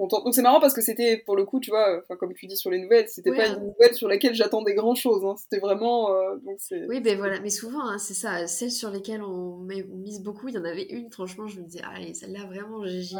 euh, 0.00 0.06
donc 0.08 0.34
c'est 0.34 0.42
marrant 0.42 0.60
parce 0.60 0.74
que 0.74 0.80
c'était, 0.80 1.18
pour 1.18 1.36
le 1.36 1.44
coup, 1.44 1.60
tu 1.60 1.70
vois, 1.70 2.00
enfin, 2.02 2.16
comme 2.16 2.34
tu 2.34 2.46
dis 2.46 2.56
sur 2.56 2.70
les 2.70 2.80
nouvelles, 2.80 3.08
c'était 3.08 3.34
pas 3.34 3.48
une 3.48 3.66
nouvelle 3.66 3.94
sur 3.94 4.08
laquelle 4.08 4.34
j'attendais 4.34 4.74
grand 4.74 4.94
chose. 4.94 5.24
Hein. 5.24 5.34
C'était 5.36 5.58
vraiment. 5.58 6.12
Euh, 6.12 6.36
donc 6.44 6.58
oui, 6.88 7.00
ben 7.00 7.16
voilà, 7.16 7.40
mais 7.40 7.50
souvent, 7.50 7.80
hein, 7.80 7.98
c'est 7.98 8.14
ça. 8.14 8.46
Celles 8.46 8.70
sur 8.70 8.90
lesquelles 8.90 9.22
on, 9.22 9.58
mise 9.58 10.22
beaucoup, 10.22 10.48
il 10.48 10.54
y 10.54 10.58
en 10.58 10.64
avait 10.64 10.84
une, 10.84 11.10
franchement, 11.10 11.46
je 11.46 11.60
me 11.60 11.64
disais, 11.64 11.82
allez, 11.82 12.14
celle-là, 12.14 12.44
vraiment, 12.46 12.84
j'ai. 12.84 13.16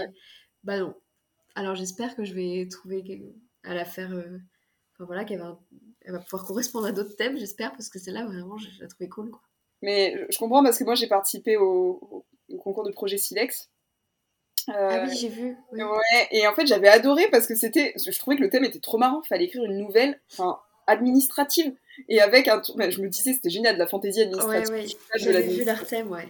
Bah 0.64 0.78
non. 0.78 0.94
Alors 1.54 1.74
j'espère 1.74 2.16
que 2.16 2.24
je 2.24 2.34
vais 2.34 2.66
trouver 2.68 3.02
à 3.62 3.74
la 3.74 3.84
faire. 3.84 4.12
Euh, 4.12 4.38
enfin 4.94 5.04
voilà, 5.06 5.24
qu'elle 5.24 5.40
va... 5.40 5.58
Elle 6.08 6.12
va 6.12 6.20
pouvoir 6.20 6.44
correspondre 6.44 6.86
à 6.86 6.92
d'autres 6.92 7.16
thèmes, 7.16 7.36
j'espère, 7.36 7.72
parce 7.72 7.88
que 7.88 7.98
celle-là, 7.98 8.26
vraiment, 8.26 8.56
je 8.58 8.68
la 8.80 8.86
trouvais 8.86 9.08
cool. 9.08 9.30
Quoi. 9.30 9.40
Mais 9.82 10.14
je 10.30 10.38
comprends 10.38 10.62
parce 10.62 10.78
que 10.78 10.84
moi, 10.84 10.94
j'ai 10.94 11.08
participé 11.08 11.56
au, 11.56 12.24
au 12.48 12.56
concours 12.58 12.84
de 12.84 12.92
projet 12.92 13.18
Silex 13.18 13.70
ah 14.68 15.04
oui, 15.06 15.16
j'ai 15.16 15.28
vu. 15.28 15.56
Ouais, 15.72 16.28
et 16.30 16.46
en 16.46 16.54
fait, 16.54 16.66
j'avais 16.66 16.88
adoré 16.88 17.28
parce 17.30 17.46
que 17.46 17.54
c'était. 17.54 17.94
Je 17.96 18.18
trouvais 18.18 18.36
que 18.36 18.42
le 18.42 18.50
thème 18.50 18.64
était 18.64 18.80
trop 18.80 18.98
marrant. 18.98 19.20
Il 19.24 19.28
fallait 19.28 19.44
écrire 19.44 19.64
une 19.64 19.78
nouvelle, 19.78 20.20
enfin, 20.32 20.58
administrative. 20.86 21.72
Et 22.08 22.20
avec 22.20 22.48
un. 22.48 22.60
je 22.64 23.00
me 23.00 23.08
disais, 23.08 23.32
c'était 23.32 23.50
génial, 23.50 23.74
de 23.74 23.78
la 23.78 23.86
fantaisie 23.86 24.22
administrative. 24.22 24.70
Ouais, 24.70 24.82
ouais. 24.82 24.86
J'avais 25.16 25.42
vu 25.42 25.64
leur 25.64 25.86
thème, 25.86 26.10
ouais. 26.10 26.28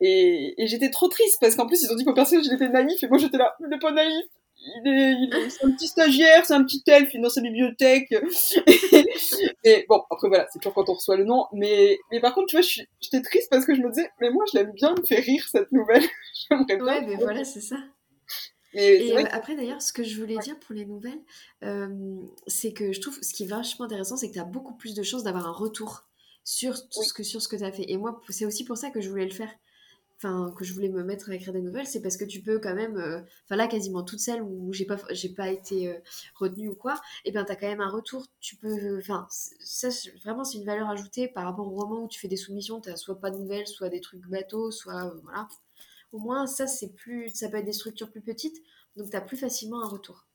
Et, 0.00 0.60
et 0.60 0.66
j'étais 0.66 0.90
trop 0.90 1.08
triste 1.08 1.38
parce 1.40 1.54
qu'en 1.54 1.66
plus, 1.66 1.82
ils 1.82 1.92
ont 1.92 1.94
dit 1.94 2.04
qu'au 2.04 2.14
personnage, 2.14 2.46
il 2.46 2.54
était 2.54 2.68
naïf. 2.68 3.02
Et 3.02 3.08
moi, 3.08 3.18
j'étais 3.18 3.38
là, 3.38 3.54
il 3.60 3.68
n'est 3.68 3.78
pas 3.78 3.92
naïf. 3.92 4.26
C'est 4.84 5.64
un 5.64 5.70
petit 5.72 5.88
stagiaire, 5.88 6.46
c'est 6.46 6.54
un 6.54 6.64
petit 6.64 6.82
elfe, 6.86 7.14
il 7.14 7.18
est 7.18 7.22
dans 7.22 7.28
sa 7.28 7.40
bibliothèque. 7.40 8.12
et 9.64 9.86
bon, 9.88 10.02
après 10.10 10.28
voilà, 10.28 10.46
c'est 10.52 10.58
toujours 10.58 10.74
quand 10.74 10.88
on 10.88 10.94
reçoit 10.94 11.16
le 11.16 11.24
nom. 11.24 11.46
Mais, 11.52 11.98
mais 12.10 12.20
par 12.20 12.34
contre, 12.34 12.48
tu 12.48 12.56
vois, 12.56 12.66
j'étais 13.00 13.22
triste 13.22 13.48
parce 13.50 13.64
que 13.64 13.74
je 13.74 13.80
me 13.80 13.90
disais, 13.90 14.10
mais 14.20 14.30
moi, 14.30 14.44
je 14.52 14.58
l'aime 14.58 14.72
bien, 14.72 14.94
me 14.94 15.04
fait 15.04 15.20
rire 15.20 15.46
cette 15.50 15.72
nouvelle. 15.72 16.02
J'aimerais 16.50 16.76
bien. 16.76 16.84
Ouais, 16.84 17.06
mais 17.06 17.16
voilà, 17.16 17.44
c'est 17.44 17.60
ça. 17.60 17.76
Et, 18.74 19.12
euh, 19.12 19.24
après, 19.32 19.54
d'ailleurs, 19.54 19.82
ce 19.82 19.92
que 19.92 20.02
je 20.02 20.18
voulais 20.18 20.38
dire 20.38 20.58
pour 20.58 20.74
les 20.74 20.86
nouvelles, 20.86 21.20
euh, 21.62 22.16
c'est 22.46 22.72
que 22.72 22.92
je 22.92 23.00
trouve 23.00 23.18
ce 23.20 23.34
qui 23.34 23.44
est 23.44 23.48
vachement 23.48 23.84
intéressant, 23.84 24.16
c'est 24.16 24.28
que 24.28 24.34
tu 24.34 24.40
as 24.40 24.44
beaucoup 24.44 24.74
plus 24.74 24.94
de 24.94 25.02
chances 25.02 25.24
d'avoir 25.24 25.46
un 25.46 25.52
retour 25.52 26.06
sur, 26.44 26.76
ce 26.76 27.12
que, 27.12 27.22
sur 27.22 27.42
ce 27.42 27.48
que 27.48 27.56
tu 27.56 27.64
as 27.64 27.72
fait. 27.72 27.84
Et 27.88 27.98
moi, 27.98 28.20
c'est 28.30 28.46
aussi 28.46 28.64
pour 28.64 28.78
ça 28.78 28.90
que 28.90 29.00
je 29.00 29.10
voulais 29.10 29.26
le 29.26 29.32
faire 29.32 29.50
que 30.56 30.64
je 30.64 30.72
voulais 30.72 30.88
me 30.88 31.02
mettre 31.02 31.30
à 31.30 31.34
écrire 31.34 31.52
des 31.52 31.60
nouvelles, 31.60 31.86
c'est 31.86 32.00
parce 32.00 32.16
que 32.16 32.24
tu 32.24 32.40
peux 32.42 32.58
quand 32.58 32.74
même, 32.74 32.96
euh, 32.96 33.20
enfin 33.44 33.56
là 33.56 33.66
quasiment 33.66 34.02
toutes 34.02 34.20
celles 34.20 34.42
où 34.42 34.72
j'ai 34.72 34.84
pas 34.84 34.96
j'ai 35.10 35.28
pas 35.30 35.50
été 35.50 35.88
euh, 35.88 35.98
retenue 36.34 36.68
ou 36.68 36.74
quoi, 36.74 36.94
et 37.24 37.28
eh 37.28 37.32
bien 37.32 37.44
t'as 37.44 37.56
quand 37.56 37.66
même 37.66 37.80
un 37.80 37.88
retour, 37.88 38.26
tu 38.40 38.56
peux, 38.56 38.98
enfin 38.98 39.26
ça 39.30 39.88
vraiment 40.24 40.44
c'est 40.44 40.58
une 40.58 40.64
valeur 40.64 40.88
ajoutée 40.88 41.28
par 41.28 41.44
rapport 41.44 41.66
au 41.66 41.76
roman 41.76 42.04
où 42.04 42.08
tu 42.08 42.20
fais 42.20 42.28
des 42.28 42.36
soumissions, 42.36 42.80
t'as 42.80 42.96
soit 42.96 43.20
pas 43.20 43.30
de 43.30 43.38
nouvelles, 43.38 43.66
soit 43.66 43.88
des 43.88 44.00
trucs 44.00 44.26
bateaux, 44.28 44.70
soit 44.70 45.06
euh, 45.06 45.20
voilà. 45.24 45.48
Au 46.12 46.18
moins 46.18 46.46
ça 46.46 46.66
c'est 46.66 46.94
plus, 46.94 47.30
ça 47.30 47.48
peut 47.48 47.56
être 47.56 47.64
des 47.64 47.72
structures 47.72 48.10
plus 48.10 48.22
petites, 48.22 48.62
donc 48.96 49.10
t'as 49.10 49.20
plus 49.20 49.36
facilement 49.36 49.82
un 49.82 49.88
retour. 49.88 50.26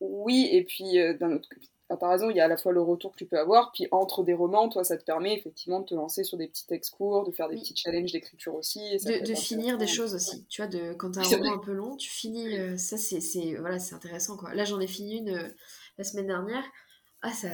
Oui, 0.00 0.48
et 0.52 0.64
puis 0.64 0.98
d'un 1.18 1.32
autre 1.32 1.48
par 1.94 2.10
raison, 2.10 2.30
il 2.30 2.36
y 2.36 2.40
a 2.40 2.46
à 2.46 2.48
la 2.48 2.56
fois 2.56 2.72
le 2.72 2.82
retour 2.82 3.12
que 3.12 3.18
tu 3.18 3.26
peux 3.26 3.38
avoir, 3.38 3.70
puis 3.70 3.86
entre 3.92 4.24
des 4.24 4.34
romans, 4.34 4.68
toi, 4.68 4.82
ça 4.82 4.96
te 4.96 5.04
permet 5.04 5.34
effectivement 5.34 5.80
de 5.80 5.84
te 5.84 5.94
lancer 5.94 6.24
sur 6.24 6.36
des 6.36 6.48
petits 6.48 6.66
textes 6.66 6.94
courts, 6.94 7.24
de 7.24 7.30
faire 7.30 7.48
des 7.48 7.56
petits 7.56 7.76
challenges 7.76 8.10
d'écriture 8.10 8.56
aussi. 8.56 8.80
de, 9.04 9.34
finir 9.34 9.78
des 9.78 9.86
choses 9.86 10.14
aussi. 10.14 10.44
Tu 10.48 10.62
vois, 10.62 10.68
de, 10.68 10.94
quand 10.94 11.12
tu 11.12 11.20
as 11.20 11.22
un 11.22 11.36
roman 11.38 11.54
un 11.54 11.58
peu 11.58 11.72
long, 11.72 11.96
tu 11.96 12.10
finis. 12.10 12.58
Euh, 12.58 12.76
ça, 12.76 12.96
c'est 12.96 13.54
voilà, 13.54 13.76
intéressant. 13.92 14.36
Quoi. 14.36 14.52
Là, 14.54 14.64
j'en 14.64 14.80
ai 14.80 14.88
fini 14.88 15.18
une 15.18 15.30
euh, 15.30 15.48
la 15.98 16.04
semaine 16.04 16.26
dernière. 16.26 16.64
Ah, 17.22 17.32
ça. 17.32 17.48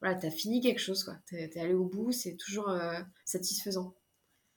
Voilà, 0.00 0.16
t'as 0.16 0.30
fini 0.30 0.60
quelque 0.60 0.80
chose, 0.80 1.04
quoi. 1.04 1.14
T'es 1.28 1.50
es 1.54 1.58
allé 1.58 1.72
au 1.72 1.84
bout, 1.84 2.12
c'est 2.12 2.36
toujours 2.36 2.68
euh, 2.68 2.98
satisfaisant. 3.24 3.94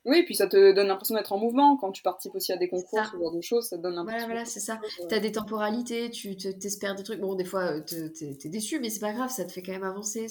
Oui, 0.10 0.24
puis 0.24 0.34
ça 0.34 0.47
te 0.47 0.72
donne 0.72 0.88
l'impression 0.88 1.14
d'être 1.14 1.32
en 1.34 1.38
mouvement 1.38 1.78
quand 1.78 1.91
tu 1.91 2.01
participes 2.01 2.34
aussi 2.34 2.51
à 2.51 2.57
des 2.57 2.68
concours, 2.68 3.05
ce 3.05 3.18
genre 3.18 3.32
de 3.32 3.41
choses, 3.41 3.68
ça 3.68 3.78
te 3.78 3.84
donne 3.84 3.93
l'impression. 3.93 4.26
Voilà, 4.26 4.41
voilà, 4.41 4.45
c'est 4.45 4.60
ça. 4.60 4.82
Tu 5.07 5.14
as 5.14 5.20
des 5.20 5.32
temporalités, 5.32 6.10
tu 6.10 6.36
t'espères 6.36 6.95
des 6.95 7.03
trucs. 7.03 7.20
Bon, 7.20 7.36
des 7.36 7.45
fois, 7.45 7.78
euh, 7.78 7.82
t'es 7.82 8.32
es 8.43 8.49
déçu, 8.49 8.80
mais 8.80 8.89
c'est 8.89 9.01
pas 9.01 9.14
grave, 9.14 9.30
ça 9.30 9.45
te 9.45 9.51
fait 9.51 9.62
quand 9.62 9.72
même 9.72 9.84
avancer. 9.84 10.26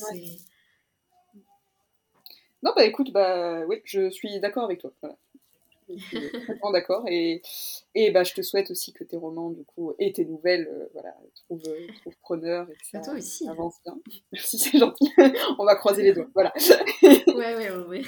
Non, 2.64 2.72
bah 2.74 2.84
écoute, 2.84 3.12
bah 3.12 3.64
oui, 3.66 3.80
je 3.84 4.10
suis 4.10 4.40
d'accord 4.40 4.64
avec 4.64 4.80
toi. 4.80 4.90
Voilà. 5.00 5.16
d'accord. 6.72 7.04
Et, 7.08 7.40
et 7.94 8.10
bah, 8.10 8.24
je 8.24 8.34
te 8.34 8.42
souhaite 8.42 8.72
aussi 8.72 8.92
que 8.92 9.04
tes 9.04 9.16
romans, 9.16 9.50
du 9.50 9.64
coup, 9.64 9.94
et 10.00 10.12
tes 10.12 10.24
nouvelles, 10.24 10.68
euh, 10.68 10.88
voilà, 10.92 11.16
trouvent, 11.46 11.62
trouvent 12.00 12.18
preneur 12.20 12.68
et 12.68 12.74
que 12.74 12.86
ça 12.90 12.98
toi 13.00 13.14
aussi. 13.14 13.48
avance 13.48 13.76
bien. 13.84 13.96
Merci, 14.32 14.58
c'est 14.58 14.78
gentil. 14.78 15.08
On 15.58 15.64
va 15.64 15.76
croiser 15.76 16.02
les 16.02 16.12
doigts. 16.12 16.28
Voilà. 16.34 16.52
ouais, 17.02 17.56
ouais, 17.56 17.70
ouais. 17.70 18.02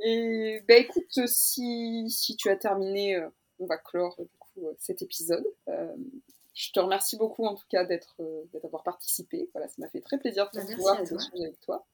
Et 0.00 0.62
bah 0.68 0.76
écoute, 0.76 1.26
si, 1.26 2.06
si 2.10 2.36
tu 2.36 2.50
as 2.50 2.56
terminé, 2.56 3.16
euh, 3.16 3.28
on 3.58 3.66
va 3.66 3.76
clore 3.76 4.16
du 4.18 4.36
coup 4.38 4.66
euh, 4.66 4.72
cet 4.78 5.02
épisode. 5.02 5.44
Euh, 5.68 5.94
je 6.54 6.70
te 6.70 6.78
remercie 6.78 7.16
beaucoup 7.16 7.44
en 7.46 7.54
tout 7.54 7.66
cas 7.68 7.84
d'être 7.84 8.16
d'avoir 8.62 8.84
participé. 8.84 9.48
Voilà, 9.52 9.66
ça 9.66 9.74
m'a 9.78 9.88
fait 9.88 10.00
très 10.00 10.18
plaisir 10.18 10.48
de 10.52 10.60
bah, 10.60 10.64
te 10.64 10.76
voir 10.76 11.00
et 11.00 11.02
d'échanger 11.02 11.44
avec 11.46 11.60
toi. 11.60 11.84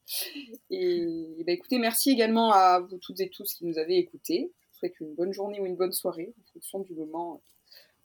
Et, 0.68 1.42
bah, 1.46 1.52
écoutez, 1.52 1.78
merci 1.78 2.10
également 2.10 2.52
à 2.52 2.80
vous 2.80 2.98
toutes 2.98 3.20
et 3.20 3.30
tous 3.30 3.54
qui 3.54 3.64
nous 3.64 3.78
avez 3.78 3.96
écoutés. 3.96 4.52
Je 4.60 4.68
vous 4.68 4.78
souhaite 4.78 5.00
une 5.00 5.14
bonne 5.14 5.32
journée 5.32 5.60
ou 5.60 5.66
une 5.66 5.76
bonne 5.76 5.92
soirée 5.92 6.34
en 6.38 6.52
fonction 6.52 6.80
du 6.80 6.92
moment 6.92 7.40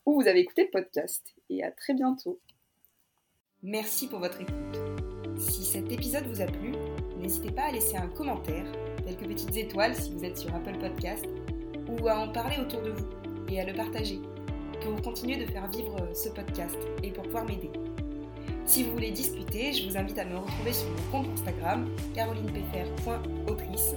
où 0.05 0.21
vous 0.21 0.29
avez 0.29 0.39
écouté 0.39 0.63
le 0.63 0.71
podcast. 0.71 1.35
Et 1.49 1.61
à 1.61 1.71
très 1.71 1.93
bientôt. 1.93 2.39
Merci 3.61 4.07
pour 4.07 4.19
votre 4.19 4.39
écoute. 4.39 4.77
Si 5.37 5.65
cet 5.65 5.91
épisode 5.91 6.25
vous 6.27 6.39
a 6.39 6.45
plu, 6.45 6.71
n'hésitez 7.17 7.51
pas 7.51 7.63
à 7.63 7.71
laisser 7.71 7.97
un 7.97 8.07
commentaire 8.07 8.65
petites 9.24 9.55
étoiles 9.55 9.95
si 9.95 10.11
vous 10.11 10.24
êtes 10.26 10.38
sur 10.38 10.53
Apple 10.53 10.78
Podcast, 10.80 11.26
ou 11.88 12.07
à 12.07 12.20
en 12.20 12.30
parler 12.30 12.57
autour 12.59 12.82
de 12.82 12.91
vous 12.91 13.05
et 13.49 13.61
à 13.61 13.66
le 13.66 13.74
partager 13.74 14.20
pour 14.82 15.01
continuer 15.01 15.38
de 15.38 15.45
faire 15.49 15.68
vivre 15.70 15.95
ce 16.13 16.30
podcast 16.30 16.78
et 17.03 17.11
pour 17.11 17.24
pouvoir 17.24 17.45
m'aider. 17.45 17.72
Si 18.66 18.84
vous 18.84 18.91
voulez 18.91 19.11
discuter, 19.11 19.74
je 19.74 19.88
vous 19.88 19.97
invite 19.97 20.18
à 20.18 20.26
me 20.26 20.38
retrouver 20.38 20.74
sur 20.74 20.88
mon 20.89 21.11
compte 21.11 21.34
Instagram 21.34 21.88
carolinepfr.autrice 22.13 23.93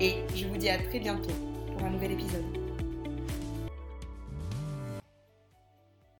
et 0.00 0.14
je 0.34 0.46
vous 0.46 0.56
dis 0.56 0.68
à 0.68 0.78
très 0.78 0.98
bientôt 0.98 1.32
pour 1.72 1.86
un 1.86 1.90
nouvel 1.90 2.12
épisode. 2.12 2.65